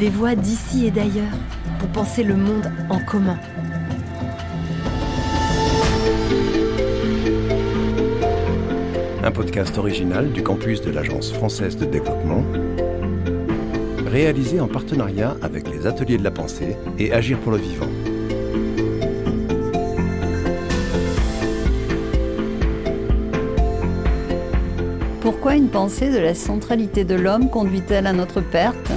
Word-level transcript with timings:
des 0.00 0.08
voix 0.08 0.34
d'ici 0.34 0.86
et 0.86 0.90
d'ailleurs 0.90 1.36
pour 1.78 1.88
penser 1.90 2.22
le 2.22 2.34
monde 2.34 2.72
en 2.88 2.98
commun. 3.00 3.38
Un 9.22 9.30
podcast 9.30 9.76
original 9.76 10.32
du 10.32 10.42
campus 10.42 10.80
de 10.80 10.90
l'Agence 10.90 11.30
française 11.34 11.76
de 11.76 11.84
développement, 11.84 12.42
réalisé 14.06 14.58
en 14.58 14.68
partenariat 14.68 15.36
avec 15.42 15.68
les 15.68 15.86
Ateliers 15.86 16.16
de 16.16 16.24
la 16.24 16.30
Pensée 16.30 16.78
et 16.98 17.12
Agir 17.12 17.38
pour 17.38 17.52
le 17.52 17.58
Vivant. 17.58 17.86
Pourquoi 25.20 25.56
une 25.56 25.68
pensée 25.68 26.10
de 26.10 26.18
la 26.18 26.34
centralité 26.34 27.04
de 27.04 27.16
l'homme 27.16 27.50
conduit-elle 27.50 28.06
à 28.06 28.14
notre 28.14 28.40
perte? 28.40 28.90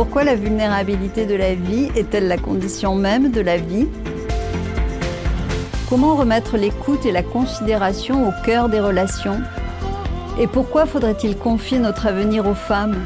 Pourquoi 0.00 0.24
la 0.24 0.34
vulnérabilité 0.34 1.26
de 1.26 1.34
la 1.34 1.54
vie 1.54 1.90
est-elle 1.94 2.26
la 2.26 2.38
condition 2.38 2.94
même 2.94 3.30
de 3.30 3.42
la 3.42 3.58
vie 3.58 3.86
Comment 5.90 6.16
remettre 6.16 6.56
l'écoute 6.56 7.04
et 7.04 7.12
la 7.12 7.22
considération 7.22 8.26
au 8.26 8.32
cœur 8.46 8.70
des 8.70 8.80
relations 8.80 9.42
Et 10.38 10.46
pourquoi 10.46 10.86
faudrait-il 10.86 11.36
confier 11.36 11.78
notre 11.78 12.06
avenir 12.06 12.46
aux 12.46 12.54
femmes 12.54 12.96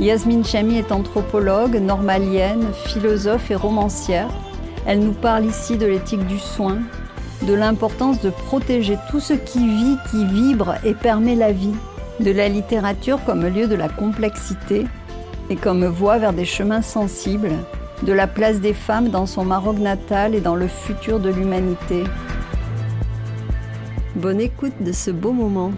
Yasmine 0.00 0.46
Chami 0.46 0.78
est 0.78 0.92
anthropologue, 0.92 1.76
normalienne, 1.76 2.64
philosophe 2.86 3.50
et 3.50 3.54
romancière. 3.54 4.30
Elle 4.86 5.00
nous 5.00 5.12
parle 5.12 5.44
ici 5.44 5.76
de 5.76 5.84
l'éthique 5.84 6.26
du 6.26 6.38
soin, 6.38 6.78
de 7.42 7.52
l'importance 7.52 8.22
de 8.22 8.30
protéger 8.30 8.96
tout 9.10 9.20
ce 9.20 9.34
qui 9.34 9.58
vit, 9.58 9.98
qui 10.10 10.24
vibre 10.24 10.76
et 10.86 10.94
permet 10.94 11.34
la 11.34 11.52
vie, 11.52 11.76
de 12.18 12.30
la 12.30 12.48
littérature 12.48 13.22
comme 13.26 13.46
lieu 13.46 13.66
de 13.66 13.74
la 13.74 13.90
complexité 13.90 14.86
et 15.50 15.56
comme 15.56 15.86
voie 15.86 16.18
vers 16.18 16.32
des 16.32 16.44
chemins 16.44 16.82
sensibles, 16.82 17.52
de 18.04 18.12
la 18.12 18.26
place 18.26 18.60
des 18.60 18.74
femmes 18.74 19.08
dans 19.08 19.26
son 19.26 19.44
Maroc 19.44 19.78
natal 19.78 20.34
et 20.34 20.40
dans 20.40 20.54
le 20.54 20.68
futur 20.68 21.20
de 21.20 21.30
l'humanité. 21.30 22.04
Bonne 24.14 24.40
écoute 24.40 24.74
de 24.80 24.92
ce 24.92 25.10
beau 25.10 25.32
moment. 25.32 25.72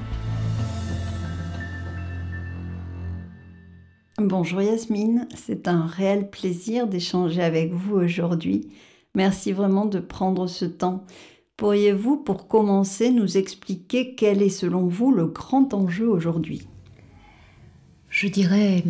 Bonjour 4.18 4.60
Yasmine, 4.60 5.26
c'est 5.34 5.66
un 5.66 5.86
réel 5.86 6.28
plaisir 6.28 6.86
d'échanger 6.86 7.42
avec 7.42 7.72
vous 7.72 7.96
aujourd'hui. 7.96 8.68
Merci 9.14 9.52
vraiment 9.52 9.86
de 9.86 9.98
prendre 9.98 10.46
ce 10.46 10.66
temps. 10.66 11.04
Pourriez-vous, 11.56 12.16
pour 12.16 12.48
commencer, 12.48 13.10
nous 13.10 13.36
expliquer 13.36 14.14
quel 14.14 14.42
est 14.42 14.50
selon 14.50 14.86
vous 14.86 15.12
le 15.12 15.26
grand 15.26 15.74
enjeu 15.74 16.08
aujourd'hui? 16.08 16.66
Je 18.08 18.28
dirais, 18.28 18.84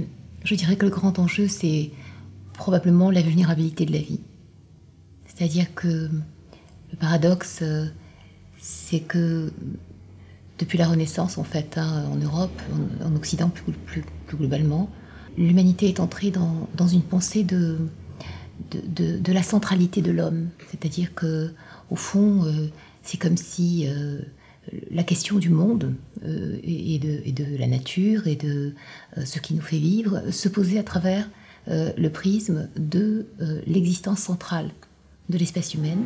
je 0.44 0.55
dirais 0.55 0.77
que 0.77 0.84
le 0.84 0.91
grand 0.91 1.19
enjeu, 1.19 1.48
c'est 1.48 1.91
probablement 2.55 3.10
la 3.10 3.22
vulnérabilité 3.22 3.86
de 3.86 3.92
la 3.92 3.98
vie. 3.98 4.20
C'est-à-dire 5.27 5.74
que 5.74 6.10
le 6.91 6.97
paradoxe, 6.98 7.62
c'est 8.58 9.00
que 9.00 9.52
depuis 10.60 10.77
la 10.77 10.86
Renaissance, 10.86 11.38
en 11.38 11.44
fait, 11.44 11.78
hein, 11.78 12.05
en 12.12 12.16
Europe, 12.16 12.62
en, 13.02 13.16
Occident 13.16 13.48
plus, 13.48 14.05
globalement, 14.28 14.91
l'humanité 15.38 15.88
est 15.88 16.00
entrée 16.00 16.30
dans, 16.30 16.86
une 16.86 17.02
pensée 17.02 17.44
de, 17.44 17.78
la 19.27 19.42
centralité 19.42 20.02
de 20.02 20.12
l'homme. 20.12 20.48
C'est-à-dire 20.70 21.14
que 21.14 21.52
au 21.91 21.97
fond, 21.97 22.44
euh, 22.44 22.69
c'est 23.02 23.16
comme 23.16 23.38
si 23.38 23.86
euh, 23.88 24.20
la 24.90 25.02
question 25.02 25.38
du 25.38 25.50
monde 25.50 25.94
euh, 26.25 26.58
et, 26.62 26.98
de, 26.98 27.56
la 27.58 27.66
nature 27.66 28.26
et 28.26 28.36
de 28.36 28.75
ce 29.25 29.38
qui 29.38 29.54
nous 29.54 29.62
fait 29.62 29.78
vivre 29.78 30.22
se 30.31 30.48
posait 30.48 30.78
à 30.78 30.82
travers 30.82 31.28
le 31.66 32.08
prisme 32.08 32.69
de 32.76 33.26
l'existence 33.66 34.20
centrale 34.20 34.70
de 35.28 35.38
l'espèce 35.38 35.75
humaine 35.75 36.04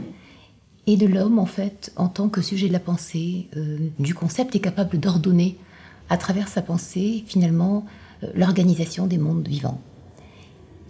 et 0.86 0.96
de 0.96 1.06
l'homme 1.06 1.38
en 1.38 1.46
fait 1.46 1.92
en 1.96 2.08
tant 2.08 2.28
que 2.28 2.42
sujet 2.42 2.68
de 2.68 2.72
la 2.72 2.80
pensée, 2.80 3.48
du 3.98 4.14
concept 4.14 4.54
est 4.56 4.60
capable 4.60 4.98
d'ordonner 4.98 5.56
à 6.10 6.18
travers 6.18 6.48
sa 6.48 6.60
pensée 6.60 7.24
finalement 7.26 7.86
l'organisation 8.34 9.06
des 9.06 9.16
mondes 9.16 9.46
vivants. 9.46 9.80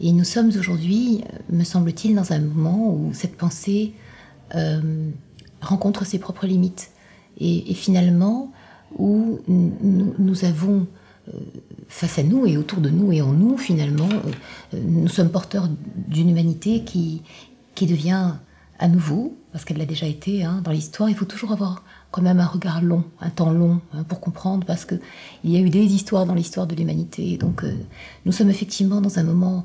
Et 0.00 0.12
nous 0.12 0.24
sommes 0.24 0.50
aujourd'hui, 0.58 1.22
me 1.50 1.64
semble-t-il, 1.64 2.14
dans 2.14 2.32
un 2.32 2.40
moment 2.40 2.92
où 2.92 3.10
cette 3.12 3.36
pensée 3.36 3.92
euh, 4.54 5.10
rencontre 5.60 6.04
ses 6.04 6.18
propres 6.18 6.46
limites. 6.46 6.90
Et, 7.38 7.74
finalement, 7.74 8.52
où 8.98 9.40
nous, 9.48 10.44
avons 10.44 10.86
euh, 11.28 11.32
face 11.88 12.18
à 12.18 12.22
nous 12.22 12.46
et 12.46 12.56
autour 12.56 12.80
de 12.80 12.90
nous 12.90 13.12
et 13.12 13.22
en 13.22 13.32
nous, 13.32 13.56
finalement, 13.56 14.08
euh, 14.74 14.80
nous 14.84 15.08
sommes 15.08 15.30
porteurs 15.30 15.68
d'une 16.08 16.30
humanité 16.30 16.84
qui, 16.84 17.22
qui 17.74 17.86
devient 17.86 18.34
à 18.78 18.88
nouveau, 18.88 19.36
parce 19.52 19.64
qu'elle 19.64 19.78
l'a 19.78 19.86
déjà 19.86 20.06
été 20.06 20.44
hein, 20.44 20.60
dans 20.64 20.72
l'histoire, 20.72 21.08
il 21.08 21.14
faut 21.14 21.24
toujours 21.24 21.52
avoir 21.52 21.84
quand 22.10 22.22
même 22.22 22.40
un 22.40 22.46
regard 22.46 22.82
long, 22.82 23.04
un 23.20 23.30
temps 23.30 23.52
long 23.52 23.80
hein, 23.92 24.04
pour 24.04 24.20
comprendre, 24.20 24.66
parce 24.66 24.84
qu'il 24.84 25.00
y 25.44 25.56
a 25.56 25.60
eu 25.60 25.70
des 25.70 25.84
histoires 25.84 26.26
dans 26.26 26.34
l'histoire 26.34 26.66
de 26.66 26.74
l'humanité. 26.74 27.36
Donc 27.36 27.64
nous 28.24 28.32
sommes 28.32 28.50
effectivement 28.50 29.00
dans 29.00 29.18
un 29.18 29.22
moment 29.22 29.64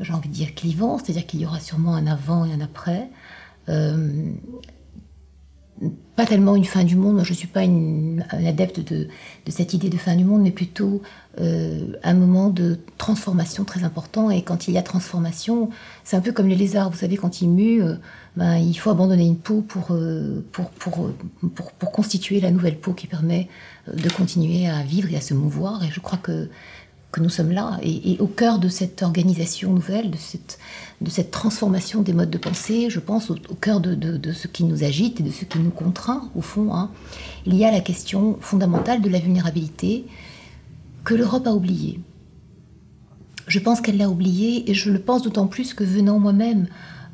j'ai 0.00 0.12
envie 0.12 0.28
de 0.28 0.34
dire 0.34 0.54
clivant, 0.54 0.98
c'est-à-dire 0.98 1.26
qu'il 1.26 1.40
y 1.40 1.46
aura 1.46 1.60
sûrement 1.60 1.94
un 1.94 2.06
avant 2.06 2.44
et 2.44 2.52
un 2.52 2.60
après. 2.60 3.08
Euh, 3.68 4.32
pas 6.16 6.24
tellement 6.24 6.56
une 6.56 6.64
fin 6.64 6.84
du 6.84 6.96
monde, 6.96 7.22
je 7.22 7.30
ne 7.30 7.36
suis 7.36 7.46
pas 7.46 7.62
une, 7.62 8.24
un 8.30 8.46
adepte 8.46 8.80
de, 8.80 9.08
cette 9.48 9.74
idée 9.74 9.90
de 9.90 9.98
fin 9.98 10.16
du 10.16 10.24
monde, 10.24 10.42
mais 10.42 10.50
plutôt 10.50 11.02
euh, 11.38 11.92
un 12.02 12.14
moment 12.14 12.48
de 12.48 12.78
transformation 12.96 13.64
très 13.64 13.84
important. 13.84 14.30
Et 14.30 14.42
quand 14.42 14.68
il 14.68 14.74
y 14.74 14.78
a 14.78 14.82
transformation, 14.82 15.68
c'est 16.04 16.16
un 16.16 16.22
peu 16.22 16.32
comme 16.32 16.48
les 16.48 16.56
lézards, 16.56 16.90
vous 16.90 16.96
savez, 16.96 17.16
quand 17.16 17.42
ils 17.42 17.50
muent, 17.50 17.82
euh, 17.82 17.96
ben, 18.36 18.56
il 18.56 18.74
faut 18.74 18.90
abandonner 18.90 19.26
une 19.26 19.36
peau 19.36 19.60
pour, 19.60 19.96
pour, 20.52 20.70
pour, 20.70 21.10
pour, 21.54 21.72
pour 21.72 21.92
constituer 21.92 22.40
la 22.40 22.50
nouvelle 22.50 22.78
peau 22.78 22.92
qui 22.92 23.06
permet 23.06 23.48
de 23.92 24.08
continuer 24.10 24.66
à 24.66 24.82
vivre 24.82 25.10
et 25.12 25.16
à 25.16 25.20
se 25.20 25.34
mouvoir. 25.34 25.84
Et 25.84 25.88
je 25.90 26.00
crois 26.00 26.18
que 26.18 26.48
nous 27.20 27.28
sommes 27.28 27.52
là 27.52 27.78
et, 27.82 28.16
au 28.20 28.26
cœur 28.26 28.58
de 28.58 28.68
cette 28.68 29.02
organisation 29.02 29.72
nouvelle, 29.72 30.10
de 30.10 30.16
cette, 30.16 31.30
transformation 31.30 32.02
des 32.02 32.12
modes 32.12 32.30
de 32.30 32.38
pensée, 32.38 32.88
je 32.90 33.00
pense 33.00 33.30
au, 33.30 33.36
cœur 33.60 33.80
de, 33.80 34.32
ce 34.32 34.48
qui 34.48 34.64
nous 34.64 34.84
agite 34.84 35.20
et 35.20 35.22
de 35.22 35.30
ce 35.30 35.44
qui 35.44 35.58
nous 35.58 35.70
contraint, 35.70 36.30
au 36.34 36.40
fond, 36.40 36.74
hein, 36.74 36.90
il 37.46 37.54
y 37.54 37.64
a 37.64 37.70
la 37.70 37.80
question 37.80 38.38
fondamentale 38.40 39.02
de 39.02 39.08
la 39.08 39.18
vulnérabilité 39.18 40.06
que 41.04 41.14
l'Europe 41.14 41.46
a 41.46 41.52
oubliée. 41.52 42.00
Je 43.46 43.60
pense 43.60 43.80
qu'elle 43.80 43.98
l'a 43.98 44.08
oubliée 44.08 44.68
et 44.70 44.74
je 44.74 44.90
le 44.90 44.98
pense 44.98 45.22
d'autant 45.22 45.46
plus 45.46 45.72
que 45.72 45.84
venant 45.84 46.18
moi-même 46.18 46.66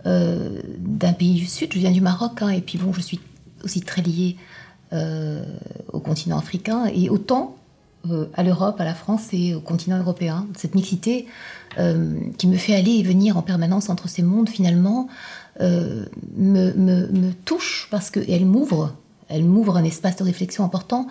euh, 0.07 0.61
d'un 0.79 1.13
pays 1.13 1.35
du 1.35 1.47
Sud, 1.47 1.73
je 1.73 1.79
viens 1.79 1.93
du 1.93 2.01
Maroc, 2.01 2.43
hein, 2.43 2.49
et 2.49 2.61
puis 2.61 2.79
bon, 2.79 2.93
je 2.93 3.01
suis 3.01 3.21
aussi 3.63 3.83
très 3.83 4.03
liée 4.03 4.37
euh, 4.93 5.45
au 5.93 6.01
continent 6.01 6.39
africain, 6.39 6.87
et 6.87 7.09
autant 7.09 7.57
à 8.35 8.43
l'Europe, 8.43 8.81
à 8.81 8.85
la 8.85 8.95
France 8.95 9.29
et 9.33 9.55
au 9.55 9.61
continent 9.61 9.99
européen. 9.99 10.47
Cette 10.57 10.75
mixité 10.75 11.27
euh, 11.79 12.19
qui 12.37 12.49
me 12.49 12.57
fait 12.57 12.75
aller 12.75 12.93
et 12.93 13.03
venir 13.03 13.37
en 13.37 13.43
permanence 13.43 13.89
entre 13.89 14.09
ces 14.09 14.23
mondes, 14.23 14.49
finalement, 14.49 15.09
euh, 15.61 16.05
me, 16.37 17.31
touche 17.45 17.89
parce 17.91 18.11
qu'elle 18.11 18.47
m'ouvre, 18.47 18.95
elle 19.29 19.45
m'ouvre 19.45 19.77
un 19.77 19.85
espace 19.85 20.17
de 20.17 20.25
réflexion 20.25 20.65
important 20.65 21.07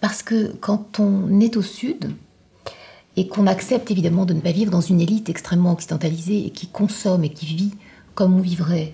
parce 0.00 0.22
que 0.22 0.52
quand 0.60 0.98
on 0.98 1.40
est 1.40 1.56
au 1.56 1.62
sud 1.62 2.10
et 3.16 3.28
qu'on 3.28 3.46
accepte 3.46 3.90
évidemment 3.90 4.24
de 4.24 4.34
ne 4.34 4.40
pas 4.40 4.52
vivre 4.52 4.70
dans 4.70 4.80
une 4.80 5.00
élite 5.00 5.28
extrêmement 5.28 5.72
occidentalisée 5.72 6.46
et 6.46 6.50
qui 6.50 6.66
consomme 6.66 7.24
et 7.24 7.30
qui 7.30 7.46
vit 7.46 7.74
comme 8.14 8.34
on 8.34 8.40
vivrait 8.40 8.92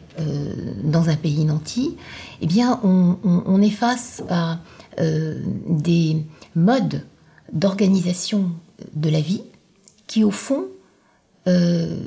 dans 0.85 1.09
un 1.09 1.17
pays 1.17 1.45
nanti, 1.45 1.97
eh 2.41 2.47
bien 2.47 2.79
on, 2.85 3.17
on 3.25 3.61
est 3.61 3.71
face 3.71 4.23
à 4.31 4.59
des 5.67 6.25
modes 6.55 7.03
d'organisation 7.53 8.51
de 8.95 9.11
la 9.11 9.21
vie 9.21 9.43
qui, 10.07 10.25
au 10.25 10.31
fond, 10.31 10.67
euh, 11.47 12.07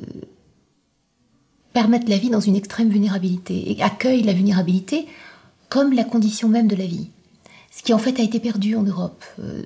permettent 1.73 2.09
la 2.09 2.17
vie 2.17 2.29
dans 2.29 2.39
une 2.39 2.55
extrême 2.55 2.89
vulnérabilité 2.89 3.71
et 3.71 3.81
accueillent 3.81 4.23
la 4.23 4.33
vulnérabilité 4.33 5.07
comme 5.69 5.93
la 5.93 6.03
condition 6.03 6.49
même 6.49 6.67
de 6.67 6.75
la 6.75 6.85
vie. 6.85 7.09
Ce 7.71 7.81
qui 7.81 7.93
en 7.93 7.97
fait 7.97 8.19
a 8.19 8.23
été 8.23 8.39
perdu 8.39 8.75
en 8.75 8.83
Europe. 8.83 9.23
Euh, 9.39 9.63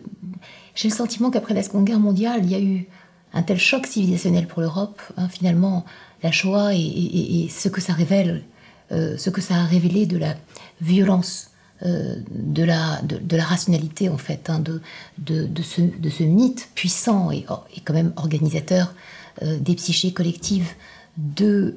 j'ai 0.76 0.90
le 0.90 0.94
sentiment 0.94 1.32
qu'après 1.32 1.56
la 1.56 1.64
Seconde 1.64 1.86
Guerre 1.86 2.00
mondiale, 2.00 2.42
il 2.44 2.52
y 2.52 2.56
a 2.56 2.60
eu 2.60 2.86
un 3.34 3.42
tel 3.42 3.58
choc 3.58 3.88
civilisationnel 3.88 4.48
pour 4.48 4.62
l'Europe. 4.62 5.02
Hein, 5.18 5.28
finalement, 5.30 5.84
la 6.22 6.32
Shoah 6.32 6.76
et, 6.76 7.48
ce 7.50 7.70
que 7.70 7.82
ça 7.82 7.94
révèle, 7.94 8.44
euh, 8.92 9.18
ce 9.18 9.32
que 9.32 9.42
ça 9.42 9.56
a 9.56 9.64
révélé 9.64 10.06
de 10.06 10.18
la 10.18 10.36
violence 10.82 11.52
euh, 11.84 12.16
de, 12.32 12.64
la, 12.64 13.02
de, 13.02 13.36
la 13.36 13.44
rationalité, 13.44 14.08
en 14.08 14.18
fait, 14.18 14.50
hein, 14.50 14.60
de, 14.60 14.82
de, 15.18 15.62
ce, 15.62 15.82
de 15.82 16.10
ce 16.10 16.24
mythe 16.24 16.70
puissant 16.74 17.32
et, 17.32 17.46
et 17.76 17.82
quand 17.84 17.94
même 17.94 18.14
organisateur 18.16 18.94
euh, 19.42 19.60
des 19.60 19.76
psychés 19.76 20.14
collectives 20.14 20.70
de, 21.18 21.76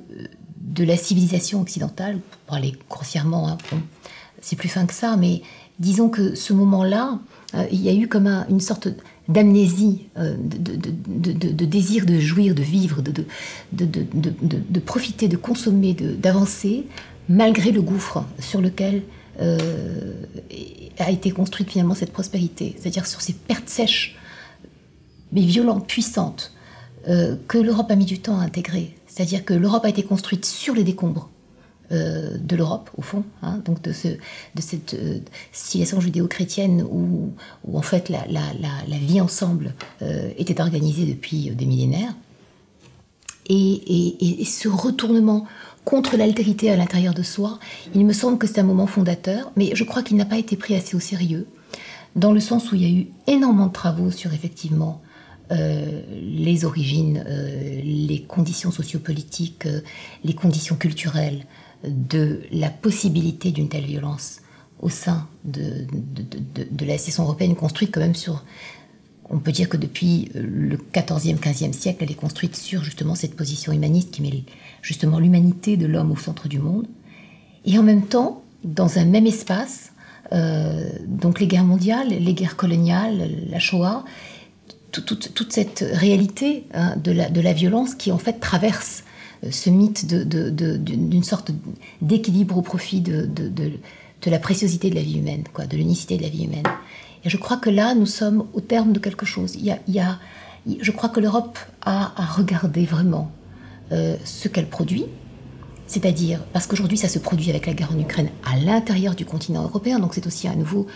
de 0.61 0.85
la 0.85 0.97
civilisation 0.97 1.61
occidentale, 1.61 2.21
pour 2.21 2.39
parler 2.43 2.75
grossièrement, 2.89 3.49
hein, 3.49 3.59
c'est 4.41 4.55
plus 4.55 4.69
fin 4.69 4.87
que 4.87 4.95
ça, 4.95 5.17
mais 5.17 5.43
disons 5.81 6.09
que 6.09 6.37
ce 6.37 6.53
moment-là, 6.53 7.19
euh, 7.57 7.67
il 7.73 7.83
y 7.83 7.89
a 7.89 7.95
eu 7.95 8.07
comme 8.07 8.29
une 8.49 8.61
sorte 8.61 8.87
d'amnésie, 9.29 10.07
de, 10.17 11.65
désir 11.65 12.07
de 12.07 12.21
jouir, 12.21 12.55
de 12.55 12.63
vivre, 12.63 13.03
de, 13.03 13.25
de 13.73 14.81
profiter, 14.81 15.27
de 15.27 15.37
consommer, 15.37 15.93
d'avancer, 15.93 16.87
malgré 17.29 17.73
le 17.73 17.83
gouffre 17.83 18.25
sur 18.39 18.61
lequel 18.61 19.03
a 19.39 21.11
été 21.11 21.31
construite 21.31 21.71
finalement 21.71 21.95
cette 21.95 22.13
prospérité, 22.13 22.75
c'est-à-dire 22.79 23.07
sur 23.07 23.21
ces 23.21 23.33
pertes 23.33 23.69
sèches, 23.69 24.17
mais 25.33 25.43
violentes, 25.43 25.87
puissantes, 25.87 26.53
que 27.05 27.59
l'Europe 27.59 27.91
a 27.91 27.97
mis 27.97 28.05
du 28.05 28.19
temps 28.19 28.39
à 28.39 28.43
intégrer. 28.43 28.95
C'est-à-dire 29.07 29.45
que 29.45 29.55
l'Europe 29.55 29.85
a 29.85 29.89
été 29.89 30.03
construite 30.03 30.45
sur 30.45 30.75
les 30.75 30.85
décombres 30.85 31.31
euh, 31.91 32.37
de 32.39 32.55
l'Europe, 32.55 32.91
au 32.99 33.03
fond, 33.03 33.25
hein, 33.41 33.63
donc 33.65 33.81
de, 33.81 33.93
ce, 33.93 34.09
de 34.09 34.61
cette 34.61 34.93
euh, 34.93 35.21
civilisation 35.53 36.03
judéo-chrétienne 36.03 36.83
où, 36.83 37.33
en 37.73 37.81
fait 37.81 38.11
la, 38.11 38.21
vie 39.01 39.23
ensemble 39.23 39.73
euh, 40.03 40.31
était 40.37 40.61
organisée 40.61 41.07
depuis 41.07 41.49
des 41.49 41.65
millénaires. 41.65 42.15
Et 43.49 44.45
ce 44.45 44.69
retournement 44.69 45.47
contre 45.89 46.19
l'altérité 46.19 46.71
à 46.71 46.77
l'intérieur 46.77 47.15
de 47.15 47.23
soi, 47.23 47.59
il 47.95 48.05
me 48.05 48.13
semble 48.13 48.37
que 48.37 48.47
c'est 48.47 48.61
un 48.61 48.63
moment 48.63 48.87
fondateur, 48.87 49.51
mais 49.57 49.71
je 49.75 49.85
crois 49.85 50.03
qu'il 50.03 50.19
n'a 50.19 50.27
pas 50.27 50.37
été 50.37 50.55
pris 50.55 50.75
assez 50.75 50.95
au 50.95 51.01
sérieux, 51.01 51.47
dans 52.15 52.35
le 52.35 52.41
sens 52.41 52.71
où 52.71 52.75
il 52.75 52.83
y 52.83 52.85
a 52.85 53.01
eu 53.01 53.07
énormément 53.27 53.69
de 53.69 53.73
travaux 53.73 54.11
sur 54.11 54.35
effectivement 54.35 55.01
euh, 55.51 56.03
les 56.13 56.67
origines, 56.67 57.25
euh, 57.27 57.81
les 57.83 58.23
conditions 58.29 58.71
sociopolitiques, 58.71 59.65
euh, 59.65 59.81
les 60.25 60.35
conditions 60.35 60.77
culturelles 60.77 61.47
de 61.85 62.43
la 62.53 62.69
possibilité 62.69 63.51
d'une 63.51 63.71
telle 63.71 63.87
violence 63.87 64.41
au 64.81 64.91
sein 64.91 65.27
de, 65.47 65.87
de, 66.71 66.85
la 66.85 66.99
session 66.99 67.23
européenne 67.23 67.57
construite 67.57 67.93
quand 67.93 68.01
même 68.01 68.15
sur... 68.15 68.45
On 69.31 69.39
peut 69.39 69.53
dire 69.53 69.71
que 69.71 69.79
depuis 69.79 70.31
le 70.35 70.77
14e, 70.77 71.39
15e 71.39 71.73
siècle, 71.73 71.99
elle 72.03 72.11
est 72.11 72.15
construite 72.15 72.57
sur 72.57 72.85
justement 72.85 73.15
cette 73.15 73.37
position 73.37 73.73
humaniste 73.73 74.11
qui 74.11 74.23
met 74.23 74.45
justement 74.83 75.19
l'humanité 75.19 75.77
de 75.77 75.87
l'homme 75.87 76.13
au 76.13 76.17
centre 76.17 76.49
du 76.49 76.59
monde. 76.59 76.87
Et 77.65 77.79
en 77.79 77.83
même 77.83 78.07
temps, 78.07 78.43
dans 78.65 78.99
un 78.99 79.05
même 79.05 79.27
espace, 79.27 79.93
donc 81.07 81.41
les 81.41 81.47
guerres 81.47 81.65
mondiales, 81.65 82.09
les 82.09 82.35
guerres 82.35 82.57
coloniales, 82.57 83.31
la 83.49 83.59
Shoah, 83.59 84.05
toute, 84.93 85.53
cette 85.53 85.85
réalité 85.93 86.65
hein, 86.75 86.97
de, 86.97 87.13
la, 87.13 87.31
de, 87.31 87.41
la, 87.41 87.53
violence 87.53 87.95
qui 87.95 88.13
en 88.13 88.19
fait 88.19 88.41
traverse 88.41 89.05
euh, 89.45 89.51
ce 89.51 89.71
mythe 89.71 90.07
d'une 90.07 91.23
sorte 91.23 91.51
d'équilibre 92.01 92.59
au 92.59 92.63
profit 92.63 93.01
de, 93.01 93.29
la 94.27 94.39
préciosité 94.39 94.91
de 94.91 94.95
la 94.95 95.03
vie 95.03 95.19
humaine, 95.19 95.45
quoi, 95.53 95.67
de 95.67 95.77
l'unicité 95.77 96.17
de 96.17 96.23
la 96.23 96.29
vie 96.29 96.45
humaine. 96.45 96.67
Et 97.25 97.31
je 97.31 97.37
crois 97.37 97.57
que 97.57 97.71
là, 97.71 97.95
nous 97.95 98.07
sommes 98.07 98.47
au 98.53 98.61
terme 98.61 98.93
de 98.93 98.99
quelque 98.99 99.27
chose. 99.27 99.55
Il 99.57 99.65
y 99.65 100.01
a, 100.01 100.19
je 100.81 100.91
crois 100.91 101.09
que 101.09 101.21
l'Europe 101.21 101.59
a 101.83 102.13
à 102.21 102.27
regarder 102.27 102.85
vraiment 102.85 103.31
euh, 103.91 104.17
ce 104.25 104.49
qu'elle 104.49 104.69
produit, 104.69 105.07
c'est-à-dire, 105.87 106.45
parce 106.53 106.67
qu'aujourd'hui 106.67 106.99
ça 106.99 107.09
se 107.09 107.19
produit 107.19 107.49
avec 107.49 107.67
la 107.67 107.73
guerre 107.73 107.91
en 107.93 107.99
Ukraine 107.99 108.29
à 108.45 108.59
l'intérieur 108.59 109.15
du 109.15 109.25
continent 109.25 109.63
européen, 109.63 109.99
donc 109.99 110.13
c'est 110.15 110.27
aussi 110.27 110.47
à 110.47 110.55
nouveau 110.55 110.87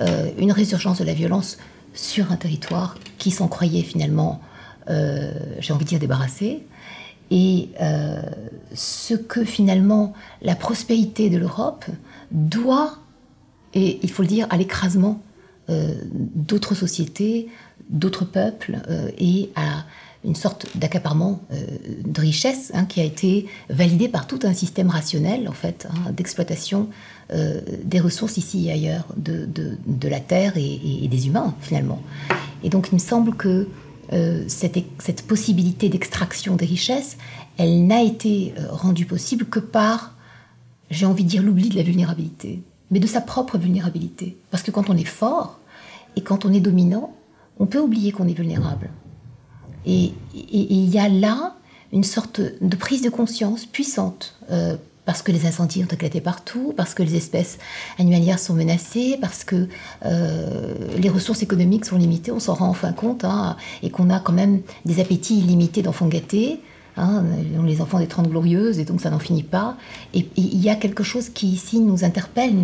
euh, 0.00 0.28
une 0.36 0.50
résurgence 0.50 0.98
de 0.98 1.04
la 1.04 1.14
violence 1.14 1.58
sur 1.94 2.32
un 2.32 2.36
territoire 2.36 2.96
qui 3.18 3.30
s'en 3.30 3.46
croyait 3.46 3.82
finalement, 3.82 4.40
euh, 4.88 5.32
j'ai 5.60 5.72
envie 5.72 5.84
de 5.84 5.90
dire, 5.90 6.00
débarrassé. 6.00 6.66
Et 7.32 7.68
ce 8.74 9.14
que 9.14 9.44
finalement 9.44 10.14
la 10.42 10.56
prospérité 10.56 11.30
de 11.30 11.38
l'Europe 11.38 11.84
doit, 12.32 12.98
et 13.72 14.00
il 14.02 14.10
faut 14.10 14.22
le 14.22 14.28
dire, 14.28 14.48
à 14.50 14.56
l'écrasement 14.56 15.22
d'autres 15.68 16.74
sociétés, 16.74 17.48
d'autres 17.88 18.24
peuples, 18.24 18.78
et 19.16 19.52
à 19.54 19.84
une 20.24 20.34
sorte 20.34 20.66
d'accaparement 20.76 21.40
de 22.04 22.20
richesse 22.20 22.70
hein, 22.74 22.84
qui 22.84 23.00
a 23.00 23.04
été 23.04 23.46
validé 23.70 24.08
par 24.08 24.26
tout 24.26 24.40
un 24.42 24.52
système 24.52 24.90
rationnel 24.90 25.48
en 25.48 25.52
fait 25.52 25.88
hein, 25.90 26.12
d'exploitation 26.12 26.88
euh, 27.32 27.60
des 27.84 28.00
ressources 28.00 28.38
ici 28.38 28.66
et 28.66 28.72
ailleurs 28.72 29.06
de, 29.16 29.46
de, 29.46 30.08
la 30.08 30.18
Terre 30.18 30.56
et, 30.56 31.06
des 31.06 31.28
humains, 31.28 31.54
finalement. 31.60 32.02
Et 32.64 32.70
donc, 32.70 32.88
il 32.90 32.94
me 32.94 32.98
semble 32.98 33.36
que 33.36 33.68
euh, 34.12 34.42
cette, 34.48 34.76
cette, 34.98 35.22
possibilité 35.22 35.88
d'extraction 35.88 36.56
des 36.56 36.66
richesses, 36.66 37.18
elle 37.56 37.86
n'a 37.86 38.02
été 38.02 38.52
euh, 38.58 38.66
rendue 38.70 39.06
possible 39.06 39.44
que 39.44 39.60
par, 39.60 40.16
j'ai 40.90 41.06
envie 41.06 41.22
de 41.22 41.28
dire, 41.28 41.42
l'oubli 41.44 41.68
de 41.68 41.76
la 41.76 41.84
vulnérabilité, 41.84 42.62
mais 42.90 42.98
de 42.98 43.06
sa 43.06 43.20
propre 43.20 43.58
vulnérabilité. 43.58 44.36
Parce 44.50 44.64
que 44.64 44.72
quand 44.72 44.90
on 44.90 44.96
est 44.96 45.04
fort 45.04 45.60
et 46.16 46.22
quand 46.22 46.44
on 46.44 46.52
est 46.52 46.58
dominant, 46.58 47.14
on 47.60 47.66
peut 47.66 47.78
oublier 47.78 48.10
qu'on 48.10 48.26
est 48.26 48.34
vulnérable. 48.34 48.90
Et, 49.86 50.12
il 50.34 50.88
y 50.88 50.98
a 50.98 51.08
là 51.08 51.54
une 51.92 52.04
sorte 52.04 52.40
de 52.40 52.76
prise 52.76 53.02
de 53.02 53.10
conscience 53.10 53.66
puissante 53.66 54.36
parce 55.10 55.22
que 55.22 55.32
les 55.32 55.44
incendies 55.44 55.82
ont 55.82 55.92
éclaté 55.92 56.20
partout, 56.20 56.72
parce 56.76 56.94
que 56.94 57.02
les 57.02 57.16
espèces 57.16 57.58
animalières 57.98 58.38
sont 58.38 58.54
menacées, 58.54 59.18
parce 59.20 59.42
que 59.42 59.66
euh, 60.04 60.74
les 60.98 61.08
ressources 61.08 61.42
économiques 61.42 61.84
sont 61.84 61.96
limitées, 61.96 62.30
on 62.30 62.38
s'en 62.38 62.54
rend 62.54 62.68
enfin 62.68 62.92
compte, 62.92 63.24
hein, 63.24 63.56
et 63.82 63.90
qu'on 63.90 64.08
a 64.08 64.20
quand 64.20 64.32
même 64.32 64.60
des 64.84 65.00
appétits 65.00 65.38
illimités 65.38 65.82
d'enfants 65.82 66.06
gâtés. 66.06 66.60
Hein, 66.96 67.24
les 67.64 67.80
enfants 67.80 67.98
des 67.98 68.06
Trente 68.06 68.28
Glorieuses, 68.28 68.78
et 68.78 68.84
donc 68.84 69.00
ça 69.00 69.10
n'en 69.10 69.18
finit 69.18 69.42
pas. 69.42 69.76
Et 70.14 70.28
il 70.36 70.60
y 70.60 70.68
a 70.70 70.76
quelque 70.76 71.02
chose 71.02 71.28
qui 71.28 71.48
ici 71.48 71.80
nous 71.80 72.04
interpelle, 72.04 72.54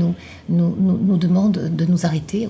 nous, 0.49 1.17
demande 1.17 1.53
de 1.53 1.85
nous 1.85 2.07
arrêter, 2.07 2.49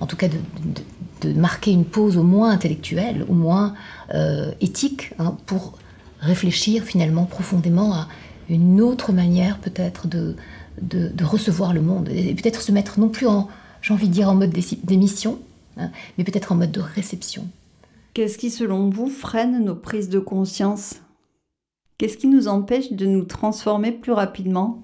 en 0.00 0.06
tout 0.06 0.16
cas 0.16 0.28
de, 0.28 0.36
de, 0.36 0.82
marquer 1.24 1.72
une 1.72 1.84
pause 1.84 2.16
au 2.16 2.22
moins 2.22 2.50
intellectuelle, 2.50 3.24
au 3.28 3.32
moins 3.32 3.74
euh, 4.14 4.52
éthique, 4.60 5.12
hein, 5.18 5.36
pour 5.46 5.78
réfléchir 6.20 6.84
finalement 6.84 7.24
profondément 7.24 7.94
à 7.94 8.08
une 8.48 8.80
autre 8.80 9.12
manière 9.12 9.58
peut-être 9.58 10.06
de, 10.06 10.36
de, 10.80 11.24
recevoir 11.24 11.72
le 11.72 11.80
monde 11.80 12.08
et 12.10 12.34
peut-être 12.34 12.62
se 12.62 12.72
mettre 12.72 13.00
non 13.00 13.08
plus 13.08 13.26
en, 13.26 13.48
j'ai 13.82 13.92
envie 13.92 14.08
de 14.08 14.12
dire, 14.12 14.28
en 14.28 14.34
mode 14.34 14.54
d'émission, 14.84 15.38
hein, 15.76 15.90
mais 16.16 16.24
peut-être 16.24 16.52
en 16.52 16.54
mode 16.54 16.72
de 16.72 16.80
réception. 16.80 17.48
Qu'est-ce 18.14 18.38
qui, 18.38 18.50
selon 18.50 18.88
vous, 18.88 19.08
freine 19.08 19.64
nos 19.64 19.74
prises 19.74 20.08
de 20.08 20.18
conscience? 20.18 20.96
Qu'est-ce 21.98 22.16
qui 22.16 22.28
nous 22.28 22.48
empêche 22.48 22.92
de 22.92 23.06
nous 23.06 23.24
transformer 23.24 23.92
plus 23.92 24.12
rapidement? 24.12 24.82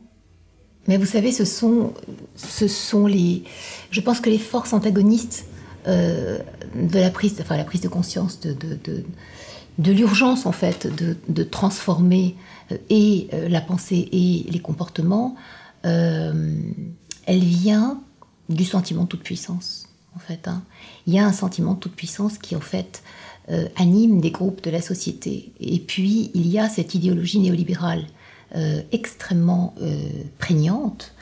Mais 0.89 0.97
vous 0.97 1.07
savez, 1.07 1.31
ce 1.31 1.45
sont, 1.45 1.93
ce 2.35 2.67
sont 2.67 3.07
les. 3.07 3.45
Je 3.91 4.01
pense 4.01 4.21
que 4.21 4.31
les 4.31 4.39
forces 4.39 4.73
antagonistes 4.73 5.47
euh, 5.87 6.39
de 6.75 6.99
la 6.99 7.11
prise, 7.11 7.37
enfin 7.41 7.57
la 7.57 7.65
prise 7.65 7.81
de 7.81 7.89
conscience 7.89 8.39
de, 8.39 8.55
de, 8.55 9.93
l'urgence 9.93 10.47
en 10.47 10.53
fait 10.53 10.87
de, 10.87 11.43
transformer 11.43 12.37
euh, 12.71 12.77
et 12.89 13.29
euh, 13.33 13.49
la 13.49 13.61
pensée 13.61 14.09
et 14.13 14.47
les 14.49 14.61
comportements, 14.61 15.35
elle 15.83 16.45
vient 17.27 18.01
du 18.49 18.65
sentiment 18.65 19.03
de 19.03 19.09
toute 19.09 19.25
puissance, 19.25 19.89
en 20.15 20.21
fait. 20.21 20.47
Hein. 20.47 20.63
Il 21.09 21.15
y 21.15 21.19
a 21.19 21.27
un 21.27 21.33
sentiment 21.33 21.75
de 21.75 21.81
toute 21.81 21.97
puissance 21.97 22.39
qui, 22.39 22.55
en 22.55 22.61
fait, 22.61 23.03
anime 23.75 24.21
des 24.21 24.31
groupes 24.31 24.63
de 24.63 24.71
la 24.71 24.81
société. 24.81 25.53
Et 25.59 25.81
puis, 25.81 26.31
il 26.35 26.47
y 26.47 26.61
a 26.61 26.69
cette 26.69 26.95
idéologie 26.95 27.41
néolibérale 27.41 28.07
extrêmement 28.93 29.75
prégnante 30.39 31.13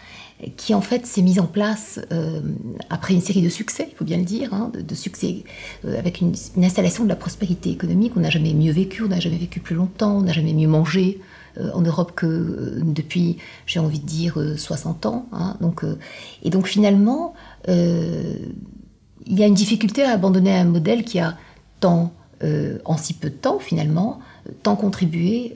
qui 0.56 0.75
en 0.75 0.80
fait 0.80 1.06
s'est 1.06 1.23
mise 1.23 1.38
en 1.38 1.47
place 1.47 2.00
euh, 2.12 2.40
après 2.88 3.14
une 3.14 3.20
série 3.20 3.42
de 3.42 3.49
succès, 3.49 3.88
il 3.90 3.97
faut 3.97 4.04
bien 4.04 4.16
le 4.16 4.25
dire, 4.25 4.54
hein, 4.54 4.73
de, 4.75 4.94
succès 4.94 5.44
euh, 5.85 5.99
avec 5.99 6.20
une, 6.20 6.35
installation 6.62 7.04
de 7.04 7.09
la 7.09 7.16
prospérité 7.16 7.70
économique. 7.70 8.12
On 8.16 8.20
n'a 8.20 8.30
jamais 8.30 8.54
mieux 8.54 8.73
vécu, 8.73 9.02
on 9.02 9.09
n'a 9.09 9.20
jamais 9.20 9.37
vécu 9.37 9.61
plus 9.61 9.75
longtemps, 9.75 10.18
on 10.18 10.23
n'a 10.23 10.32
jamais 10.32 10.54
mieux 10.54 10.68
mangé 10.68 11.20
euh, 11.59 11.70
en 11.75 11.82
Europe 11.82 12.12
que 12.14 12.80
depuis, 12.82 13.38
j'ai 13.66 13.80
envie 13.80 14.00
de 14.00 14.06
dire, 14.06 14.38
60 14.56 15.06
ans. 15.06 15.26
Hein. 15.32 15.56
donc, 15.61 15.85
et 16.42 16.50
donc 16.50 16.66
finalement, 16.66 17.35
il 17.68 19.38
y 19.38 19.42
a 19.42 19.47
une 19.47 19.54
difficulté 19.54 20.02
à 20.02 20.12
abandonner 20.12 20.56
un 20.56 20.64
modèle 20.64 21.04
qui 21.04 21.18
a 21.18 21.37
tant, 21.80 22.12
en 22.85 22.97
si 22.97 23.12
peu 23.14 23.28
de 23.28 23.35
temps 23.35 23.59
finalement, 23.59 24.20
tant 24.62 24.76
contribué 24.76 25.54